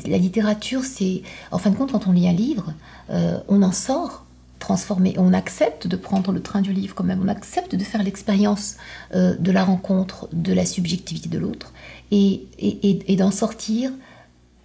la 0.07 0.17
littérature, 0.17 0.83
c'est, 0.83 1.21
en 1.51 1.59
fin 1.59 1.69
de 1.69 1.75
compte, 1.75 1.91
quand 1.91 2.07
on 2.07 2.11
lit 2.11 2.27
un 2.27 2.33
livre, 2.33 2.73
euh, 3.11 3.39
on 3.47 3.61
en 3.61 3.71
sort 3.71 4.25
transformer. 4.59 5.15
On 5.17 5.33
accepte 5.33 5.87
de 5.87 5.95
prendre 5.95 6.31
le 6.31 6.41
train 6.41 6.61
du 6.61 6.73
livre 6.73 6.93
quand 6.93 7.03
même, 7.03 7.21
on 7.23 7.27
accepte 7.27 7.75
de 7.75 7.83
faire 7.83 8.03
l'expérience 8.03 8.77
euh, 9.15 9.35
de 9.37 9.51
la 9.51 9.63
rencontre, 9.63 10.29
de 10.33 10.53
la 10.53 10.65
subjectivité 10.65 11.29
de 11.29 11.39
l'autre, 11.39 11.73
et, 12.11 12.47
et, 12.59 13.15
d'en 13.15 13.31
sortir 13.31 13.91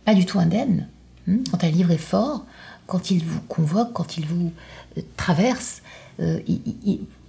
pas 0.04 0.14
du 0.14 0.26
tout 0.26 0.38
indemne. 0.38 0.88
Hein. 1.28 1.38
Quand 1.50 1.64
un 1.64 1.70
livre 1.70 1.90
est 1.90 1.98
fort, 1.98 2.44
quand 2.86 3.10
il 3.10 3.24
vous 3.24 3.40
convoque, 3.48 3.92
quand 3.92 4.18
il 4.18 4.26
vous 4.26 4.52
euh, 4.98 5.02
traverse, 5.16 5.82
euh, 6.20 6.40
il, 6.46 6.60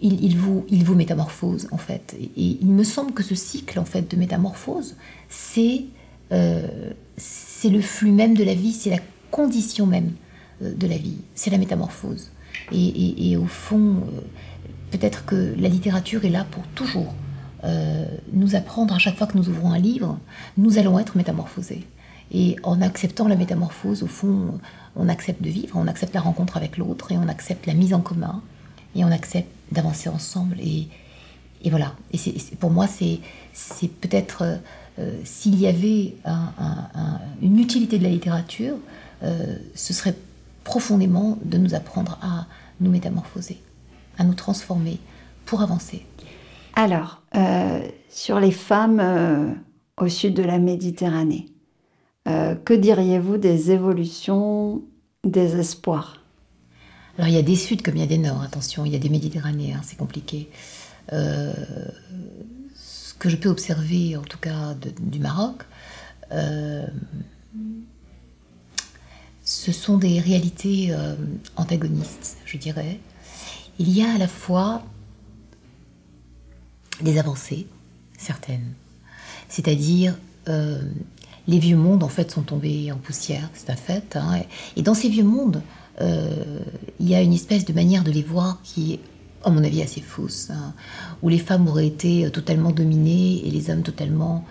il, 0.01 0.37
vous, 0.37 0.65
il 0.69 0.83
vous 0.83 0.95
métamorphose 0.95 1.67
en 1.71 1.77
fait. 1.77 2.15
Et, 2.19 2.57
il 2.61 2.67
me 2.67 2.83
semble 2.83 3.13
que 3.13 3.23
ce 3.23 3.35
cycle 3.35 3.79
en 3.79 3.85
fait 3.85 4.09
de 4.09 4.17
métamorphose, 4.17 4.95
c'est 5.29 5.85
c'est 7.17 7.69
le 7.69 7.81
flux 7.81 8.11
même 8.11 8.33
de 8.33 8.43
la 8.43 8.55
vie, 8.55 8.73
c'est 8.73 8.89
la 8.89 8.99
condition 9.31 9.85
même 9.85 10.11
de 10.59 10.87
la 10.87 10.97
vie, 10.97 11.17
c'est 11.35 11.51
la 11.51 11.59
métamorphose. 11.59 12.31
Et, 12.71 13.37
au 13.37 13.45
fond, 13.45 13.97
euh, 13.97 14.21
peut-être 14.91 15.25
que 15.25 15.53
la 15.57 15.69
littérature 15.69 16.25
est 16.25 16.29
là 16.29 16.45
pour 16.49 16.63
toujours 16.67 17.13
euh, 17.63 18.05
nous 18.33 18.55
apprendre 18.55 18.93
à 18.93 18.99
chaque 18.99 19.17
fois 19.17 19.27
que 19.27 19.37
nous 19.37 19.49
ouvrons 19.49 19.71
un 19.71 19.79
livre, 19.79 20.19
nous 20.57 20.77
allons 20.77 20.99
être 20.99 21.17
métamorphosés. 21.17 21.85
Et 22.31 22.55
en 22.63 22.81
acceptant 22.81 23.27
la 23.27 23.35
métamorphose, 23.35 24.03
au 24.03 24.07
fond, 24.07 24.59
on 24.95 25.09
accepte 25.09 25.41
de 25.41 25.49
vivre, 25.49 25.75
on 25.75 25.87
accepte 25.87 26.13
la 26.13 26.21
rencontre 26.21 26.57
avec 26.57 26.77
l'autre 26.77 27.11
et 27.11 27.17
on 27.17 27.27
accepte 27.27 27.65
la 27.67 27.73
mise 27.73 27.93
en 27.93 28.01
commun 28.01 28.41
et 28.95 29.03
on 29.03 29.11
accepte 29.11 29.49
d'avancer 29.71 30.09
ensemble. 30.09 30.57
Et, 30.59 30.87
voilà. 31.69 31.93
Et 32.11 32.19
pour 32.59 32.71
moi, 32.71 32.87
c'est 32.87 33.87
peut-être 34.01 34.59
euh, 34.99 35.19
s'il 35.23 35.59
y 35.59 35.67
avait 35.67 36.15
une 37.41 37.59
utilité 37.59 37.97
de 37.97 38.03
la 38.03 38.09
littérature, 38.09 38.77
ce 39.73 39.93
serait 39.93 40.15
profondément 40.65 41.37
de 41.45 41.57
nous 41.57 41.73
apprendre 41.73 42.19
à 42.21 42.47
nous 42.81 42.91
métamorphoser, 42.91 43.61
à 44.17 44.25
nous 44.25 44.33
transformer 44.33 44.99
pour 45.45 45.61
avancer. 45.61 46.05
Alors, 46.73 47.21
euh, 47.35 47.79
sur 48.09 48.41
les 48.41 48.51
femmes 48.51 48.99
euh, 48.99 49.53
au 49.97 50.09
sud 50.09 50.33
de 50.33 50.43
la 50.43 50.59
Méditerranée, 50.59 51.45
euh, 52.27 52.55
que 52.55 52.73
diriez-vous 52.73 53.37
des 53.37 53.71
évolutions, 53.71 54.81
des 55.23 55.55
espoirs? 55.57 56.21
Alors, 57.17 57.29
il 57.29 57.35
y 57.35 57.39
a 57.39 57.43
des 57.43 57.55
suds 57.55 57.77
comme 57.77 57.95
il 57.95 58.01
y 58.01 58.03
a 58.03 58.07
des 58.07 58.17
nord, 58.17 58.41
attention, 58.41 58.83
il 58.85 58.91
y 58.91 58.95
a 58.95 58.99
des 58.99 59.07
Méditerranées, 59.07 59.71
hein, 59.73 59.79
c'est 59.83 59.97
compliqué. 59.97 60.49
ce 61.11 61.93
que 63.19 63.29
je 63.29 63.37
peux 63.37 63.49
observer, 63.49 64.17
en 64.17 64.23
tout 64.23 64.39
cas 64.39 64.75
du 64.99 65.19
Maroc, 65.19 65.63
ce 69.45 69.71
sont 69.71 69.97
des 69.97 70.19
réalités 70.19 70.87
euh, 70.89 71.15
antagonistes, 71.55 72.37
je 72.45 72.57
dirais. 72.57 72.99
Il 73.77 73.89
y 73.95 74.01
a 74.01 74.15
à 74.15 74.17
la 74.17 74.27
fois 74.27 74.83
des 77.01 77.19
avancées, 77.19 77.67
certaines, 78.17 78.73
c'est-à-dire 79.47 80.17
euh, 80.49 80.81
les 81.47 81.59
vieux 81.59 81.77
mondes 81.77 82.03
en 82.03 82.09
fait 82.09 82.31
sont 82.31 82.41
tombés 82.41 82.91
en 82.91 82.97
poussière, 82.97 83.49
c'est 83.53 83.69
un 83.69 83.75
fait. 83.75 84.15
Hein. 84.15 84.41
et 84.75 84.81
dans 84.81 84.95
ces 84.95 85.09
vieux 85.09 85.23
mondes, 85.23 85.61
euh, 86.01 86.59
il 86.99 87.07
y 87.07 87.15
a 87.15 87.21
une 87.21 87.33
espèce 87.33 87.65
de 87.65 87.73
manière 87.73 88.03
de 88.03 88.11
les 88.11 88.23
voir 88.23 88.59
qui 88.63 88.93
est, 88.93 88.99
à 89.43 89.51
mon 89.51 89.63
avis, 89.63 89.83
assez 89.83 90.01
fausse, 90.01 90.49
hein, 90.49 90.73
où 91.21 91.29
les 91.29 91.37
femmes 91.37 91.67
auraient 91.67 91.87
été 91.87 92.31
totalement 92.31 92.71
dominées 92.71 93.45
et 93.45 93.51
les 93.51 93.69
hommes 93.69 93.83
totalement 93.83 94.43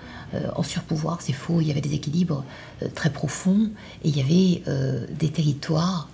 en 0.54 0.62
surpouvoir, 0.62 1.20
c'est 1.20 1.32
faux, 1.32 1.60
il 1.60 1.68
y 1.68 1.70
avait 1.70 1.80
des 1.80 1.94
équilibres 1.94 2.44
euh, 2.82 2.88
très 2.94 3.10
profonds 3.10 3.70
et 4.04 4.08
il 4.08 4.16
y 4.16 4.20
avait 4.20 4.62
euh, 4.68 5.06
des 5.18 5.30
territoires 5.30 6.08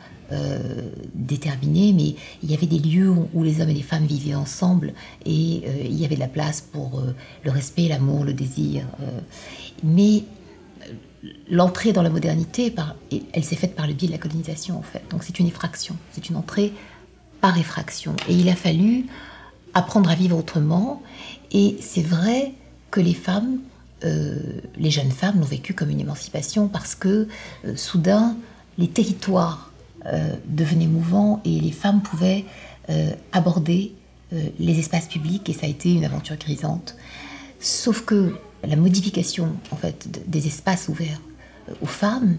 déterminés, 1.13 1.93
mais 1.93 2.15
il 2.45 2.53
y 2.53 2.55
avait 2.55 2.69
des 2.69 2.79
lieux 2.79 3.11
où, 3.35 3.43
les 3.43 3.61
hommes 3.61 3.71
et 3.71 3.75
les 3.75 3.83
femmes 3.83 4.07
vivaient 4.07 4.37
ensemble 4.37 4.93
et 5.27 5.65
il 5.85 6.01
y 6.01 6.05
avait 6.05 6.15
de 6.15 6.21
la 6.21 6.29
place 6.29 6.61
pour 6.61 7.03
le 7.43 7.51
respect, 7.51 7.89
l'amour, 7.89 8.23
le 8.23 8.33
désir. 8.33 8.85
mais 9.83 10.23
l'entrée 11.51 11.93
dans 11.93 12.03
la 12.03 12.11
modernité, 12.11 12.73
elle 13.33 13.43
s'est 13.43 13.57
faite 13.57 13.75
par 13.75 13.89
le 13.89 13.93
biais 13.93 14.07
de 14.07 14.13
la 14.13 14.19
colonisation 14.19 14.79
en 14.79 14.83
fait. 14.83 15.03
Donc 15.11 15.25
c'est 15.25 15.41
une 15.41 15.49
effraction, 15.49 15.97
c'est 16.13 16.29
une 16.29 16.37
entrée 16.37 16.73
par 17.41 17.59
effraction. 17.59 18.15
Et 18.29 18.35
il 18.35 18.49
a 18.49 18.55
fallu 18.55 19.07
apprendre 19.75 20.11
à 20.11 20.15
vivre 20.15 20.37
autrement. 20.37 21.03
Et 21.53 21.77
c'est 21.81 22.03
vrai 22.03 22.53
que 22.91 23.01
les 23.01 23.15
femmes 23.15 23.59
euh, 24.05 24.35
les 24.77 24.91
jeunes 24.91 25.11
femmes 25.11 25.41
l'ont 25.41 25.47
vécu 25.47 25.75
comme 25.75 25.91
une 25.91 26.01
émancipation 26.01 26.69
parce 26.69 26.95
que 26.95 27.29
euh, 27.65 27.77
soudain, 27.77 28.37
les 28.79 28.89
territoires 28.89 29.73
euh, 30.07 30.35
devenaient 30.47 30.87
mouvants 30.87 31.41
et 31.45 31.61
les 31.61 31.73
femmes 31.73 32.03
pouvaient 32.03 32.45
aborder 33.31 33.93
les 34.59 34.81
espaces 34.81 35.07
publics 35.07 35.49
et 35.49 35.53
ça 35.53 35.67
a 35.67 35.69
été 35.69 35.93
une 35.93 36.05
aventure 36.05 36.35
grisante. 36.37 36.97
Sauf 37.61 38.05
que 38.05 38.37
la 38.65 38.75
modification 38.75 39.53
en 39.71 39.77
fait 39.77 40.29
des 40.29 40.49
espaces 40.49 40.89
ouverts 40.89 41.21
aux 41.83 41.87
femmes 41.87 42.37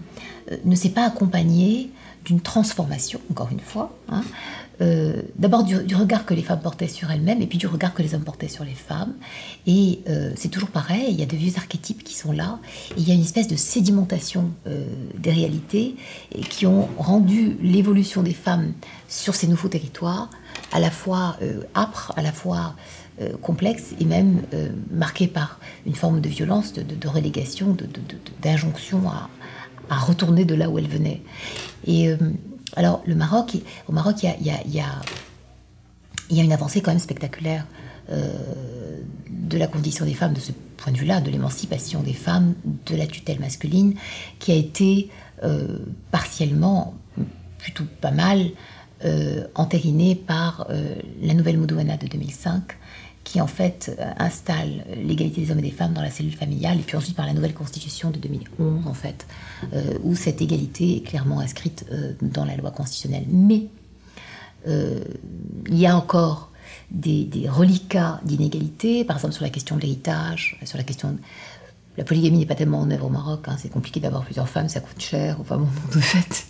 ne 0.65 0.75
s'est 0.75 0.89
pas 0.89 1.05
accompagnée 1.05 1.89
d'une 2.25 2.41
transformation, 2.41 3.21
encore 3.29 3.47
une 3.49 3.61
fois, 3.61 3.97
hein, 4.09 4.23
euh, 4.81 5.21
d'abord 5.37 5.63
du, 5.63 5.95
regard 5.95 6.25
que 6.25 6.33
les 6.33 6.41
femmes 6.41 6.61
portaient 6.61 6.87
sur 6.87 7.11
elles-mêmes 7.11 7.41
et 7.41 7.45
puis 7.45 7.57
du 7.57 7.67
regard 7.67 7.93
que 7.93 8.01
les 8.01 8.15
hommes 8.15 8.23
portaient 8.23 8.47
sur 8.47 8.63
les 8.63 8.73
femmes. 8.73 9.13
Et 9.67 9.99
euh, 10.09 10.31
c'est 10.35 10.49
toujours 10.49 10.69
pareil, 10.69 11.07
il 11.09 11.19
y 11.19 11.23
a 11.23 11.27
de 11.27 11.35
vieux 11.35 11.53
archétypes 11.57 12.03
qui 12.03 12.15
sont 12.15 12.31
là, 12.31 12.59
et 12.97 13.01
il 13.01 13.07
y 13.07 13.11
a 13.11 13.13
une 13.13 13.21
espèce 13.21 13.47
de 13.47 13.55
sédimentation 13.55 14.51
euh, 14.67 14.85
des 15.17 15.31
réalités 15.31 15.95
et 16.33 16.41
qui 16.41 16.65
ont 16.65 16.89
rendu 16.97 17.57
l'évolution 17.61 18.23
des 18.23 18.33
femmes 18.33 18.73
sur 19.07 19.35
ces 19.35 19.47
nouveaux 19.47 19.67
territoires 19.67 20.29
à 20.71 20.79
la 20.79 20.89
fois 20.89 21.37
âpre, 21.75 22.13
à 22.15 22.21
la 22.21 22.31
fois 22.31 22.75
complexe 23.41 23.93
et 23.99 24.05
même 24.05 24.41
marqué 24.89 25.27
par 25.27 25.59
une 25.85 25.95
forme 25.95 26.21
de 26.21 26.29
violence, 26.29 26.73
de, 26.73 26.81
de 26.81 27.07
relégation, 27.07 27.75
d'injonction 28.41 29.09
à, 29.09 29.29
à, 29.89 29.99
retourner 29.99 30.45
de 30.45 30.55
là 30.55 30.69
où 30.69 30.77
elle 30.77 30.87
venait. 30.87 31.21
Et 31.85 32.09
alors, 32.75 33.01
le 33.05 33.15
Maroc, 33.15 33.57
au 33.87 33.91
Maroc, 33.91 34.23
il 34.23 34.47
y 34.47 34.79
a, 34.79 35.01
une 36.29 36.53
avancée 36.53 36.81
quand 36.81 36.91
même 36.91 36.99
spectaculaire 36.99 37.65
de 38.09 39.57
la 39.57 39.67
condition 39.67 40.05
des 40.05 40.13
femmes 40.13 40.33
de 40.33 40.39
ce 40.39 40.51
point 40.77 40.91
de 40.91 40.97
vue-là, 40.97 41.21
de 41.21 41.29
l'émancipation 41.29 42.01
des 42.01 42.13
femmes, 42.13 42.55
de 42.85 42.95
la 42.95 43.07
tutelle 43.07 43.39
masculine, 43.39 43.95
qui 44.39 44.51
a 44.51 44.55
été 44.55 45.09
euh, 45.43 45.79
partiellement, 46.11 46.95
plutôt 47.57 47.83
pas 48.01 48.11
mal, 48.11 48.47
euh, 49.05 49.45
entérinée 49.55 50.15
par 50.15 50.67
euh, 50.69 50.95
la 51.21 51.33
nouvelle 51.33 51.57
Moudouana 51.57 51.97
de 51.97 52.07
2005, 52.07 52.77
qui 53.23 53.39
en 53.39 53.47
fait 53.47 53.97
installe 54.17 54.85
l'égalité 54.95 55.41
des 55.41 55.51
hommes 55.51 55.59
et 55.59 55.63
des 55.63 55.71
femmes 55.71 55.93
dans 55.93 56.01
la 56.01 56.09
cellule 56.09 56.35
familiale, 56.35 56.79
et 56.79 56.83
puis 56.83 56.97
ensuite 56.97 57.15
par 57.15 57.25
la 57.25 57.33
nouvelle 57.33 57.53
constitution 57.53 58.09
de 58.09 58.17
2011, 58.17 58.87
en 58.87 58.93
fait, 58.93 59.27
où 60.03 60.15
cette 60.15 60.41
égalité 60.41 60.97
est 60.97 61.01
clairement 61.01 61.39
inscrite 61.39 61.85
dans 62.21 62.45
la 62.45 62.55
loi 62.55 62.71
constitutionnelle. 62.71 63.25
Mais 63.29 63.67
il 64.65 65.77
y 65.77 65.85
a 65.85 65.95
encore 65.95 66.51
des, 66.91 67.47
reliquats 67.49 68.19
d'inégalité, 68.23 69.03
par 69.03 69.17
exemple 69.17 69.33
sur 69.33 69.43
la 69.43 69.49
question 69.49 69.75
de 69.75 69.81
l'héritage, 69.81 70.59
sur 70.63 70.77
la 70.77 70.83
question... 70.83 71.11
De... 71.11 71.17
La 71.97 72.05
polygamie 72.05 72.39
n'est 72.39 72.45
pas 72.45 72.55
tellement 72.55 72.79
en 72.79 72.89
œuvre 72.89 73.07
au 73.07 73.09
Maroc, 73.09 73.41
hein, 73.47 73.57
c'est 73.59 73.69
compliqué 73.69 73.99
d'avoir 73.99 74.23
plusieurs 74.23 74.47
femmes, 74.47 74.69
ça 74.69 74.79
coûte 74.79 75.01
cher, 75.01 75.37
enfin 75.41 75.57
bon, 75.57 75.67
de 75.93 75.99
fait. 75.99 76.45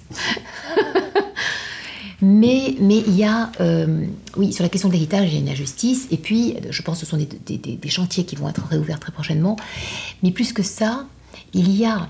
Mais, 2.21 2.75
mais 2.79 2.99
il 2.99 3.15
y 3.15 3.23
a, 3.23 3.51
euh, 3.59 4.05
oui, 4.37 4.53
sur 4.53 4.63
la 4.63 4.69
question 4.69 4.89
de 4.89 4.93
l'héritage, 4.93 5.29
il 5.29 5.33
y 5.33 5.37
a 5.37 5.39
une 5.39 5.49
injustice, 5.49 6.07
et 6.11 6.17
puis 6.17 6.55
je 6.69 6.81
pense 6.81 6.99
que 6.99 7.05
ce 7.05 7.09
sont 7.09 7.17
des, 7.17 7.57
des, 7.57 7.89
chantiers 7.89 8.25
qui 8.25 8.35
vont 8.35 8.47
être 8.47 8.65
réouverts 8.65 8.99
très 8.99 9.11
prochainement, 9.11 9.55
mais 10.21 10.31
plus 10.31 10.53
que 10.53 10.63
ça, 10.63 11.05
il 11.53 11.75
y 11.75 11.85
a 11.85 12.09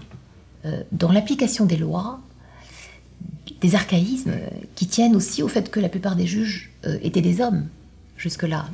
euh, 0.66 0.84
dans 0.92 1.12
l'application 1.12 1.66
des 1.66 1.78
lois 1.78 2.20
des 3.62 3.76
archaïsmes 3.76 4.34
qui 4.74 4.88
tiennent 4.88 5.16
aussi 5.16 5.44
au 5.44 5.48
fait 5.48 5.70
que 5.70 5.80
la 5.80 5.88
plupart 5.88 6.16
des 6.16 6.26
juges 6.26 6.72
euh, 6.86 6.98
étaient 7.04 7.22
des 7.22 7.42
hommes 7.42 7.68
jusque-là. 8.18 8.66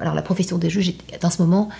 Alors 0.00 0.14
la 0.14 0.22
profession 0.22 0.58
des 0.58 0.68
juges 0.68 0.94
est 1.12 1.24
en 1.24 1.30
ce 1.30 1.40
moment 1.40 1.70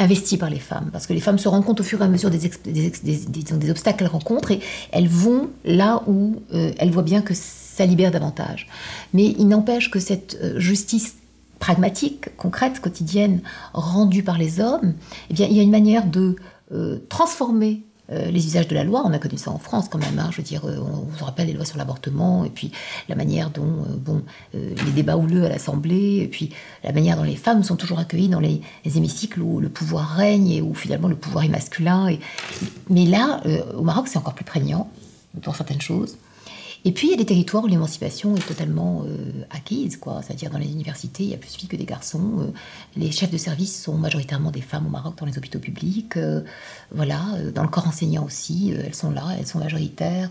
investie 0.00 0.38
par 0.38 0.50
les 0.50 0.58
femmes, 0.58 0.88
parce 0.92 1.06
que 1.06 1.12
les 1.12 1.20
femmes 1.20 1.38
se 1.38 1.46
rendent 1.46 1.64
compte 1.64 1.80
au 1.80 1.84
fur 1.84 2.00
et 2.00 2.04
à 2.04 2.08
mesure 2.08 2.30
des, 2.30 2.38
des, 2.64 3.70
obstacles 3.70 3.98
qu'elles 3.98 4.08
rencontrent 4.08 4.50
et 4.50 4.60
elles 4.92 5.08
vont 5.08 5.50
là 5.64 6.02
où 6.06 6.42
euh, 6.54 6.72
elles 6.78 6.90
voient 6.90 7.02
bien 7.02 7.20
que 7.20 7.34
ça 7.34 7.84
libère 7.84 8.10
davantage. 8.10 8.66
Mais 9.12 9.26
il 9.38 9.46
n'empêche 9.46 9.90
que 9.90 10.00
cette 10.00 10.38
euh, 10.42 10.58
justice 10.58 11.16
pragmatique, 11.58 12.34
concrète, 12.38 12.80
quotidienne, 12.80 13.42
rendue 13.74 14.22
par 14.22 14.38
les 14.38 14.60
hommes, 14.60 14.94
eh 15.28 15.34
bien, 15.34 15.46
il 15.46 15.56
y 15.56 15.60
a 15.60 15.62
une 15.62 15.70
manière 15.70 16.06
de 16.06 16.36
transformer 17.10 17.82
euh, 17.84 17.89
les 18.10 18.46
usages 18.46 18.68
de 18.68 18.74
la 18.74 18.84
loi, 18.84 19.02
on 19.04 19.12
a 19.12 19.18
connu 19.18 19.38
ça 19.38 19.50
en 19.50 19.58
France 19.58 19.88
quand 19.88 19.98
même. 19.98 20.18
Hein, 20.18 20.28
je 20.32 20.38
veux 20.38 20.42
dire, 20.42 20.64
euh, 20.64 20.78
on, 20.78 21.06
vous 21.06 21.24
rappelle 21.24 21.46
les 21.46 21.52
lois 21.52 21.64
sur 21.64 21.78
l'avortement, 21.78 22.44
et 22.44 22.50
puis 22.50 22.72
la 23.08 23.14
manière 23.14 23.50
dont, 23.50 23.62
euh, 23.62 23.96
bon, 23.96 24.22
les 24.52 24.92
débats 24.92 25.16
houleux 25.16 25.44
à 25.44 25.48
l'Assemblée, 25.48 26.20
et 26.22 26.28
puis 26.28 26.50
la 26.82 26.92
manière 26.92 27.16
dont 27.16 27.22
les 27.22 27.36
femmes 27.36 27.62
sont 27.62 27.76
toujours 27.76 27.98
accueillies 27.98 28.28
dans 28.28 28.40
les, 28.40 28.60
hémicycles 28.84 29.40
où 29.40 29.60
le 29.60 29.68
pouvoir 29.68 30.08
règne 30.08 30.50
et 30.50 30.62
où 30.62 30.74
finalement 30.74 31.08
le 31.08 31.16
pouvoir 31.16 31.44
est 31.44 31.48
masculin. 31.48 32.08
Et... 32.08 32.18
Mais 32.88 33.06
là, 33.06 33.40
au 33.76 33.82
Maroc, 33.82 34.08
c'est 34.08 34.18
encore 34.18 34.34
plus 34.34 34.44
prégnant 34.44 34.90
dans 35.34 35.52
certaines 35.52 35.80
choses. 35.80 36.16
Et 36.84 36.92
puis 36.92 37.08
il 37.08 37.10
y 37.10 37.14
a 37.14 37.16
des 37.16 37.26
territoires 37.26 37.64
où 37.64 37.66
l'émancipation 37.66 38.34
est 38.36 38.46
totalement 38.46 39.04
euh, 39.04 39.44
acquise, 39.50 39.98
quoi. 39.98 40.22
C'est-à-dire 40.22 40.50
dans 40.50 40.58
les 40.58 40.70
universités, 40.70 41.24
il 41.24 41.30
y 41.30 41.34
a 41.34 41.36
plus 41.36 41.52
de 41.52 41.56
filles 41.56 41.68
que 41.68 41.76
des 41.76 41.84
garçons. 41.84 42.40
Euh, 42.40 42.46
les 42.96 43.12
chefs 43.12 43.30
de 43.30 43.36
service 43.36 43.82
sont 43.82 43.94
majoritairement 43.94 44.50
des 44.50 44.62
femmes 44.62 44.86
au 44.86 44.90
Maroc 44.90 45.18
dans 45.18 45.26
les 45.26 45.36
hôpitaux 45.36 45.58
publics. 45.58 46.16
Euh, 46.16 46.40
voilà, 46.90 47.22
dans 47.54 47.62
le 47.62 47.68
corps 47.68 47.86
enseignant 47.86 48.24
aussi, 48.24 48.72
elles 48.72 48.94
sont 48.94 49.10
là, 49.10 49.24
elles 49.38 49.46
sont 49.46 49.58
majoritaires. 49.58 50.30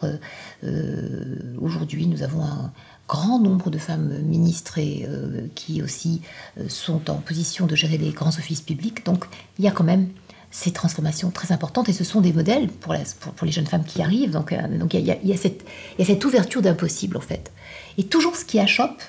Aujourd'hui, 1.60 2.08
nous 2.08 2.24
avons 2.24 2.44
un 2.44 2.72
grand 3.08 3.40
nombre 3.40 3.70
de 3.70 3.78
femmes 3.78 4.20
ministrées 4.24 5.08
qui 5.56 5.82
aussi 5.82 6.22
sont 6.68 7.10
en 7.10 7.16
position 7.16 7.66
de 7.66 7.76
gérer 7.76 7.98
les 7.98 8.12
grands 8.12 8.30
offices 8.30 8.62
publics. 8.62 9.06
Donc 9.06 9.26
il 9.58 9.66
y 9.66 9.68
a 9.68 9.72
quand 9.72 9.84
même 9.84 10.10
ces 10.52 10.72
transformations 10.72 11.30
très 11.30 11.52
importantes 11.52 11.90
et 11.90 11.94
ce 11.94 12.04
sont 12.04 12.22
des 12.22 12.34
modèles 12.34 12.68
pour, 12.68 12.96
pour, 13.36 13.46
les 13.46 13.52
jeunes 13.52 13.68
femmes 13.68 13.84
qui 13.84 14.02
arrivent. 14.02 14.32
Donc, 14.32 14.52
euh, 14.52 14.78
donc 14.78 14.94
il, 14.94 15.06
y 15.06 15.12
a, 15.12 15.18
y 15.24 15.32
a 15.32 15.38
cette, 15.38 15.64
y 15.98 16.02
a 16.02 16.06
cette 16.06 16.24
ouverture 16.26 16.62
d'impossible 16.62 17.18
en 17.18 17.22
fait. 17.22 17.52
Et 17.98 18.04
toujours 18.04 18.36
ce 18.36 18.46
qui 18.46 18.60
achoppe, 18.60 19.02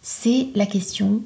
c'est 0.00 0.48
la 0.54 0.66
question 0.66 1.22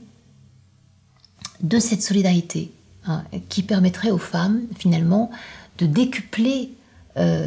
de 1.62 1.79
cette 1.79 2.03
solidarité 2.03 2.72
hein, 3.07 3.22
qui 3.48 3.62
permettrait 3.62 4.11
aux 4.11 4.18
femmes 4.18 4.62
finalement 4.77 5.31
de 5.79 5.87
décupler 5.87 6.70
euh, 7.16 7.44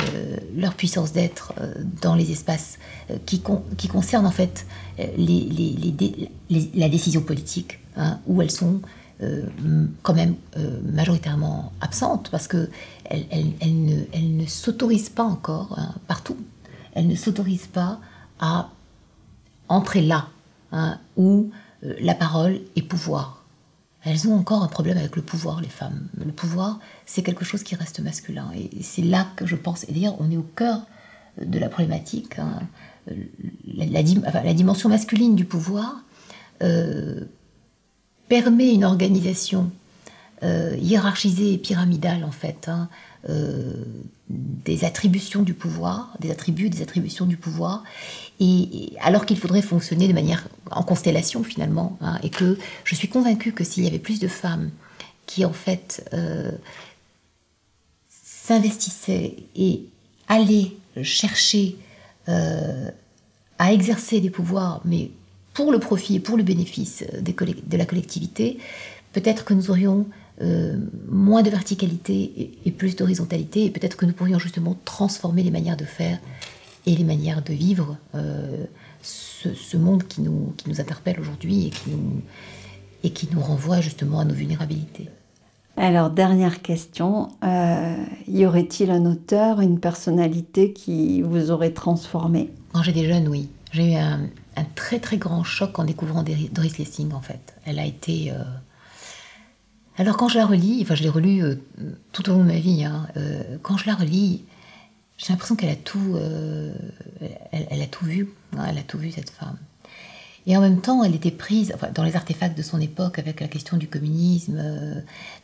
leur 0.56 0.76
puissance 0.76 1.12
d'être 1.12 1.54
euh, 1.60 1.74
dans 2.02 2.16
les 2.16 2.32
espaces 2.32 2.78
qui, 3.26 3.42
qui, 3.78 3.88
concernent 3.88 4.28
en 4.28 4.32
fait 4.32 4.66
les, 4.98 5.96
les, 6.50 6.72
la 6.76 6.88
décision 6.88 7.22
politique, 7.22 7.80
hein, 7.98 8.20
où 8.28 8.42
elles 8.42 8.52
sont 8.52 8.80
quand 10.02 10.14
même 10.14 10.36
euh, 10.58 10.82
majoritairement 10.84 11.72
absente 11.80 12.30
parce 12.30 12.48
que 12.48 12.70
elle, 13.06 13.54
ne, 13.62 14.04
elle 14.12 14.50
s'autorise 14.50 15.10
pas 15.10 15.24
encore 15.24 15.74
hein, 15.78 15.94
partout. 16.08 16.38
Elle 16.94 17.08
ne 17.08 17.16
s'autorise 17.16 17.68
pas 17.68 18.00
à 18.40 18.70
entrer 19.70 20.02
là 20.02 20.28
hein, 20.72 21.00
où 21.16 21.50
euh, 21.84 21.94
la 22.02 22.14
parole 22.14 22.60
est 22.76 22.82
pouvoir. 22.82 23.44
Elles 24.04 24.28
ont 24.28 24.36
encore 24.36 24.64
un 24.64 24.68
problème 24.68 24.98
avec 24.98 25.16
le 25.16 25.22
pouvoir, 25.22 25.62
les 25.62 25.70
femmes. 25.70 26.08
Le 26.24 26.32
pouvoir, 26.32 26.80
c'est 27.06 27.24
quelque 27.24 27.46
chose 27.46 27.64
qui 27.64 27.76
reste 27.76 28.00
masculin. 28.02 28.52
Et 28.54 28.84
c'est 28.84 29.02
là 29.02 29.28
que 29.36 29.48
je 29.48 29.56
pense, 29.56 29.84
et 29.86 29.94
d'ailleurs, 29.94 30.16
on 30.20 30.30
est 30.30 30.38
au 30.38 30.46
cœur 30.56 30.86
de 31.42 31.58
la 31.58 31.70
problématique. 31.70 32.38
Hein. 32.38 32.60
La, 33.66 34.54
dimension 34.54 34.90
masculine 34.90 35.36
du 35.36 35.46
pouvoir 35.46 36.04
permet 38.28 38.74
une 38.74 38.84
organisation 38.84 39.72
euh, 40.44 40.76
hiérarchisée 40.82 41.54
et 41.54 41.58
pyramidale 41.58 42.26
en 42.26 42.32
fait 42.32 42.68
hein, 42.68 42.90
euh, 43.30 43.74
des 44.30 44.84
attributions 44.84 45.44
du 45.44 45.54
pouvoir, 45.54 46.14
des 46.20 46.30
attributs, 46.30 46.70
des 46.70 46.82
attributions 46.82 47.26
du 47.26 47.38
pouvoir, 47.38 47.84
et, 48.42 48.92
alors 49.00 49.26
qu'il 49.26 49.40
faudrait 49.40 49.62
fonctionner 49.62 50.08
de 50.10 50.14
manière 50.14 50.48
en 50.72 50.84
constellation 50.84 51.44
finalement, 51.44 51.98
hein, 52.02 52.20
et 52.22 52.30
que 52.30 52.58
je 52.84 52.96
suis 52.96 53.08
convaincue 53.08 53.54
que 53.54 53.64
s'il 53.64 53.86
y 53.86 53.88
avait 53.88 53.98
plus 53.98 54.20
de 54.20 54.28
femmes 54.28 54.72
qui 55.26 55.46
en 55.46 55.54
fait 55.54 56.08
euh, 56.14 56.52
s'investissaient 58.10 59.38
et 59.56 59.86
allaient 60.28 60.74
chercher 61.02 61.78
à 62.28 63.72
exercer 63.72 64.20
des 64.20 64.32
pouvoirs, 64.32 64.82
mais 64.84 65.12
pour 65.56 65.72
le 65.72 65.80
profit 65.80 66.16
et 66.16 66.20
pour 66.20 66.38
le 66.38 66.44
bénéfice 66.44 67.04
de 67.20 67.78
la 67.78 67.86
collectivité, 67.86 68.60
peut-être 69.14 69.46
que 69.46 69.56
nous 69.56 69.72
aurions 69.72 70.06
euh, 70.42 70.76
moins 71.10 71.44
de 71.44 71.50
verticalité 71.50 72.52
et, 72.66 72.72
plus 72.72 72.98
d'horizontalité, 72.98 73.64
et 73.64 73.70
peut-être 73.72 73.96
que 73.96 74.06
nous 74.06 74.12
pourrions 74.12 74.38
justement 74.38 74.78
transformer 74.84 75.44
les 75.44 75.52
manières 75.52 75.78
de 75.78 75.86
faire 75.86 76.20
et 76.86 76.94
les 76.94 77.06
manières 77.06 77.42
de 77.42 77.54
vivre 77.54 77.98
euh, 78.16 78.66
ce, 79.02 79.78
monde 79.78 80.04
qui 80.04 80.22
nous, 80.22 80.54
qui 80.58 80.70
nous 80.70 80.82
interpelle 80.82 81.20
aujourd'hui 81.22 81.68
et, 81.68 81.70
qui 81.70 81.90
nous, 81.92 82.22
et 83.04 83.12
qui 83.12 83.30
nous 83.32 83.40
renvoie 83.40 83.80
justement 83.80 84.20
à 84.20 84.26
nos 84.26 84.34
vulnérabilités. 84.34 85.08
Alors, 85.78 86.10
dernière 86.10 86.62
question, 86.62 87.30
euh, 87.46 87.96
y 88.28 88.46
aurait-il 88.46 88.92
un 88.92 89.06
auteur, 89.06 89.62
une 89.62 89.80
personnalité 89.80 90.74
qui 90.74 91.22
vous 91.22 91.50
aurait 91.50 91.72
transformé? 91.72 92.50
Quand 92.74 92.84
j'étais 92.84 93.06
jeune, 93.06 93.30
oui. 93.30 93.48
J'ai 93.72 93.94
eu 93.94 93.96
un, 93.96 94.30
un 94.56 94.64
très 94.64 95.00
très 95.00 95.18
grand 95.18 95.44
choc 95.44 95.78
en 95.80 95.84
découvrant 95.84 96.24
Doris 96.24 96.78
Lessing 96.78 97.14
en 97.14 97.22
fait. 97.22 97.56
Elle 97.66 97.80
a 97.80 97.86
été. 97.86 98.32
Euh, 98.32 98.44
alors 99.98 100.18
quand 100.18 100.28
je 100.28 100.38
la 100.38 100.46
relis, 100.46 100.80
enfin 100.82 100.96
je 100.96 101.04
l'ai 101.04 101.10
relue 101.10 101.44
euh, 101.44 101.56
tout 102.12 102.30
au 102.30 102.34
long 102.34 102.40
de 102.40 102.52
ma 102.52 102.60
vie, 102.60 102.84
hein, 102.84 103.08
euh, 103.18 103.58
quand 103.62 103.78
je 103.78 103.88
la 103.88 103.96
relis, 103.96 104.44
j'ai 105.18 105.32
l'impression 105.32 105.56
qu'elle 105.56 105.70
a 105.70 105.78
tout, 105.78 106.18
elle, 107.52 107.82
a 107.82 107.88
tout 107.88 108.04
vu, 108.04 108.34
hein, 108.58 108.66
elle 108.68 108.78
a 108.78 108.84
tout 108.84 108.98
vu 108.98 109.12
cette 109.12 109.30
femme. 109.30 109.58
Et 110.46 110.58
en 110.58 110.62
même 110.62 110.82
temps, 110.82 111.06
elle 111.06 111.16
était 111.16 111.32
prise 111.32 111.74
dans 111.94 112.04
les 112.04 112.18
artefacts 112.18 112.58
de 112.58 112.62
son 112.62 112.82
époque 112.82 113.18
avec 113.18 113.40
la 113.40 113.48
question 113.48 113.78
du 113.78 113.88
communisme. 113.88 114.62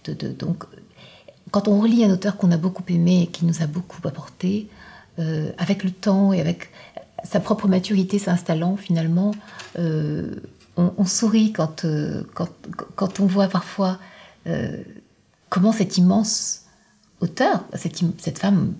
Donc, 0.06 0.66
quand 1.52 1.70
on 1.70 1.80
relit 1.80 2.04
un 2.04 2.12
auteur 2.12 2.36
qu'on 2.36 2.52
a 2.52 2.58
beaucoup 2.58 2.84
aimé 2.90 3.22
et 3.22 3.28
qui 3.28 3.46
nous 3.46 3.64
a 3.64 3.66
beaucoup 3.66 4.06
apporté, 4.06 4.68
avec 5.58 5.86
le 5.86 5.92
temps 5.92 6.34
et 6.34 6.42
avec 6.42 6.70
sa 7.24 7.40
propre 7.40 7.68
maturité 7.68 8.20
s'installant, 8.20 8.78
finalement, 8.78 9.32
euh, 9.80 10.36
on, 10.78 11.06
sourit 11.06 11.52
quand, 11.52 11.86
euh, 11.86 12.24
quand, 12.34 12.50
quand, 12.96 13.20
on 13.20 13.26
voit 13.26 13.48
parfois 13.48 14.00
euh, 14.48 14.84
comment 15.50 15.72
cet 15.72 15.98
immense 15.98 16.64
auteur, 17.20 17.66
cette, 17.76 18.02
cette, 18.18 18.40
femme 18.40 18.74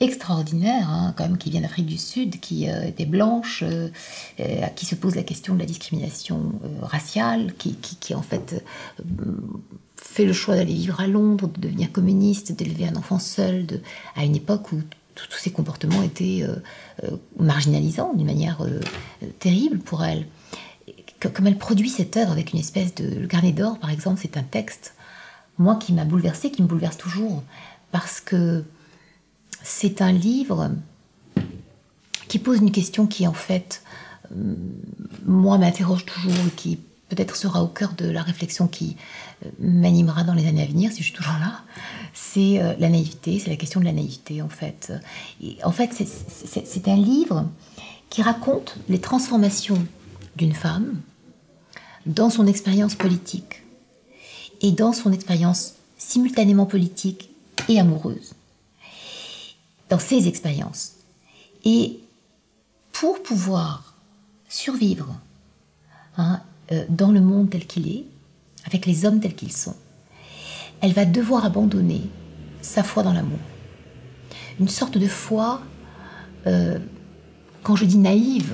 extraordinaire, 0.00 0.90
hein, 0.90 1.14
quand 1.16 1.24
même, 1.24 1.38
qui 1.38 1.50
vient 1.50 1.60
d'Afrique 1.60 1.86
du 1.86 1.98
Sud, 1.98 2.40
qui 2.40 2.66
était 2.66 3.06
blanche, 3.06 3.62
euh, 3.62 3.88
qui 4.76 4.84
se 4.84 4.94
pose 4.94 5.14
la 5.14 5.22
question 5.22 5.54
de 5.54 5.60
la 5.60 5.66
discrimination 5.66 6.52
raciale, 6.82 7.54
qui, 7.54 7.76
qui, 7.76 8.14
en 8.14 8.22
fait 8.22 8.62
fait 9.96 10.24
le 10.26 10.32
choix 10.32 10.56
d'aller 10.56 10.74
vivre 10.74 11.00
à 11.00 11.06
Londres, 11.06 11.48
de 11.48 11.60
devenir 11.60 11.90
communiste, 11.90 12.52
d'élever 12.52 12.86
un 12.86 12.96
enfant 12.96 13.18
seul, 13.18 13.64
de, 13.64 13.80
à 14.16 14.24
une 14.24 14.36
époque 14.36 14.72
où 14.72 14.80
tous 15.28 15.38
ces 15.38 15.50
comportements 15.50 16.02
étaient 16.02 16.44
marginalisants 17.38 18.14
d'une 18.14 18.26
manière 18.26 18.66
terrible 19.38 19.78
pour 19.78 20.04
elle. 20.04 20.26
Comme 21.34 21.46
elle 21.46 21.58
produit 21.58 21.88
cette 21.88 22.16
œuvre 22.16 22.32
avec 22.32 22.52
une 22.52 22.58
espèce 22.58 22.94
de... 22.94 23.04
Le 23.04 23.26
Carnet 23.26 23.52
d'or, 23.52 23.78
par 23.78 23.90
exemple, 23.90 24.18
c'est 24.20 24.36
un 24.36 24.42
texte, 24.42 24.94
moi, 25.58 25.76
qui 25.76 25.92
m'a 25.92 26.04
bouleversée, 26.04 26.50
qui 26.50 26.62
me 26.62 26.66
bouleverse 26.66 26.96
toujours, 26.96 27.42
parce 27.92 28.20
que 28.20 28.64
c'est 29.62 30.02
un 30.02 30.12
livre 30.12 30.72
qui 32.28 32.38
pose 32.38 32.58
une 32.58 32.72
question 32.72 33.06
qui, 33.06 33.26
en 33.26 33.32
fait, 33.32 33.82
euh, 34.34 34.54
moi, 35.26 35.58
m'interroge 35.58 36.06
toujours 36.06 36.34
qui 36.56 36.78
peut-être 37.14 37.36
sera 37.36 37.62
au 37.62 37.66
cœur 37.66 37.92
de 37.92 38.08
la 38.08 38.22
réflexion 38.22 38.66
qui 38.66 38.96
euh, 39.44 39.50
m'animera 39.58 40.24
dans 40.24 40.32
les 40.32 40.46
années 40.46 40.62
à 40.62 40.66
venir, 40.66 40.90
si 40.90 40.98
je 40.98 41.04
suis 41.04 41.12
toujours 41.12 41.38
là, 41.40 41.60
c'est 42.14 42.58
euh, 42.58 42.72
la 42.78 42.88
naïveté, 42.88 43.38
c'est 43.38 43.50
la 43.50 43.56
question 43.56 43.80
de 43.80 43.84
la 43.84 43.92
naïveté, 43.92 44.40
en 44.40 44.48
fait. 44.48 44.92
en 45.62 45.72
fait, 45.72 45.90
c'est 45.92 46.88
un 46.88 46.96
livre 46.96 47.46
qui 48.08 48.22
raconte 48.22 48.76
les 48.88 48.98
transformations 48.98 49.86
d'une 50.36 50.54
femme 50.54 51.02
dans 52.06 52.30
son 52.30 52.46
expérience 52.46 52.94
politique 52.94 53.62
et 54.62 54.72
dans 54.72 54.94
son 54.94 55.12
expérience 55.12 55.74
simultanément 55.98 56.66
politique 56.66 57.28
et 57.68 57.78
amoureuse 57.78 58.32
dans 59.90 59.98
ses 59.98 60.28
expériences. 60.28 60.92
Et 61.66 62.00
pour 62.92 63.22
pouvoir 63.22 63.96
survivre 64.48 65.14
hein, 66.16 66.40
dans 66.88 67.10
le 67.10 67.20
monde 67.20 67.50
tel 67.50 67.66
qu'il 67.66 67.88
est, 67.88 68.04
avec 68.64 68.86
les 68.86 69.04
hommes 69.04 69.20
tels 69.20 69.34
qu'ils 69.34 69.52
sont, 69.52 69.76
elle 70.80 70.92
va 70.92 71.04
devoir 71.04 71.44
abandonner 71.44 72.02
sa 72.60 72.82
foi 72.82 73.02
dans 73.02 73.12
l'amour. 73.12 73.38
Une 74.60 74.68
sorte 74.68 74.98
de 74.98 75.06
foi, 75.06 75.62
euh, 76.46 76.78
quand 77.62 77.76
je 77.76 77.84
dis 77.84 77.98
naïve, 77.98 78.52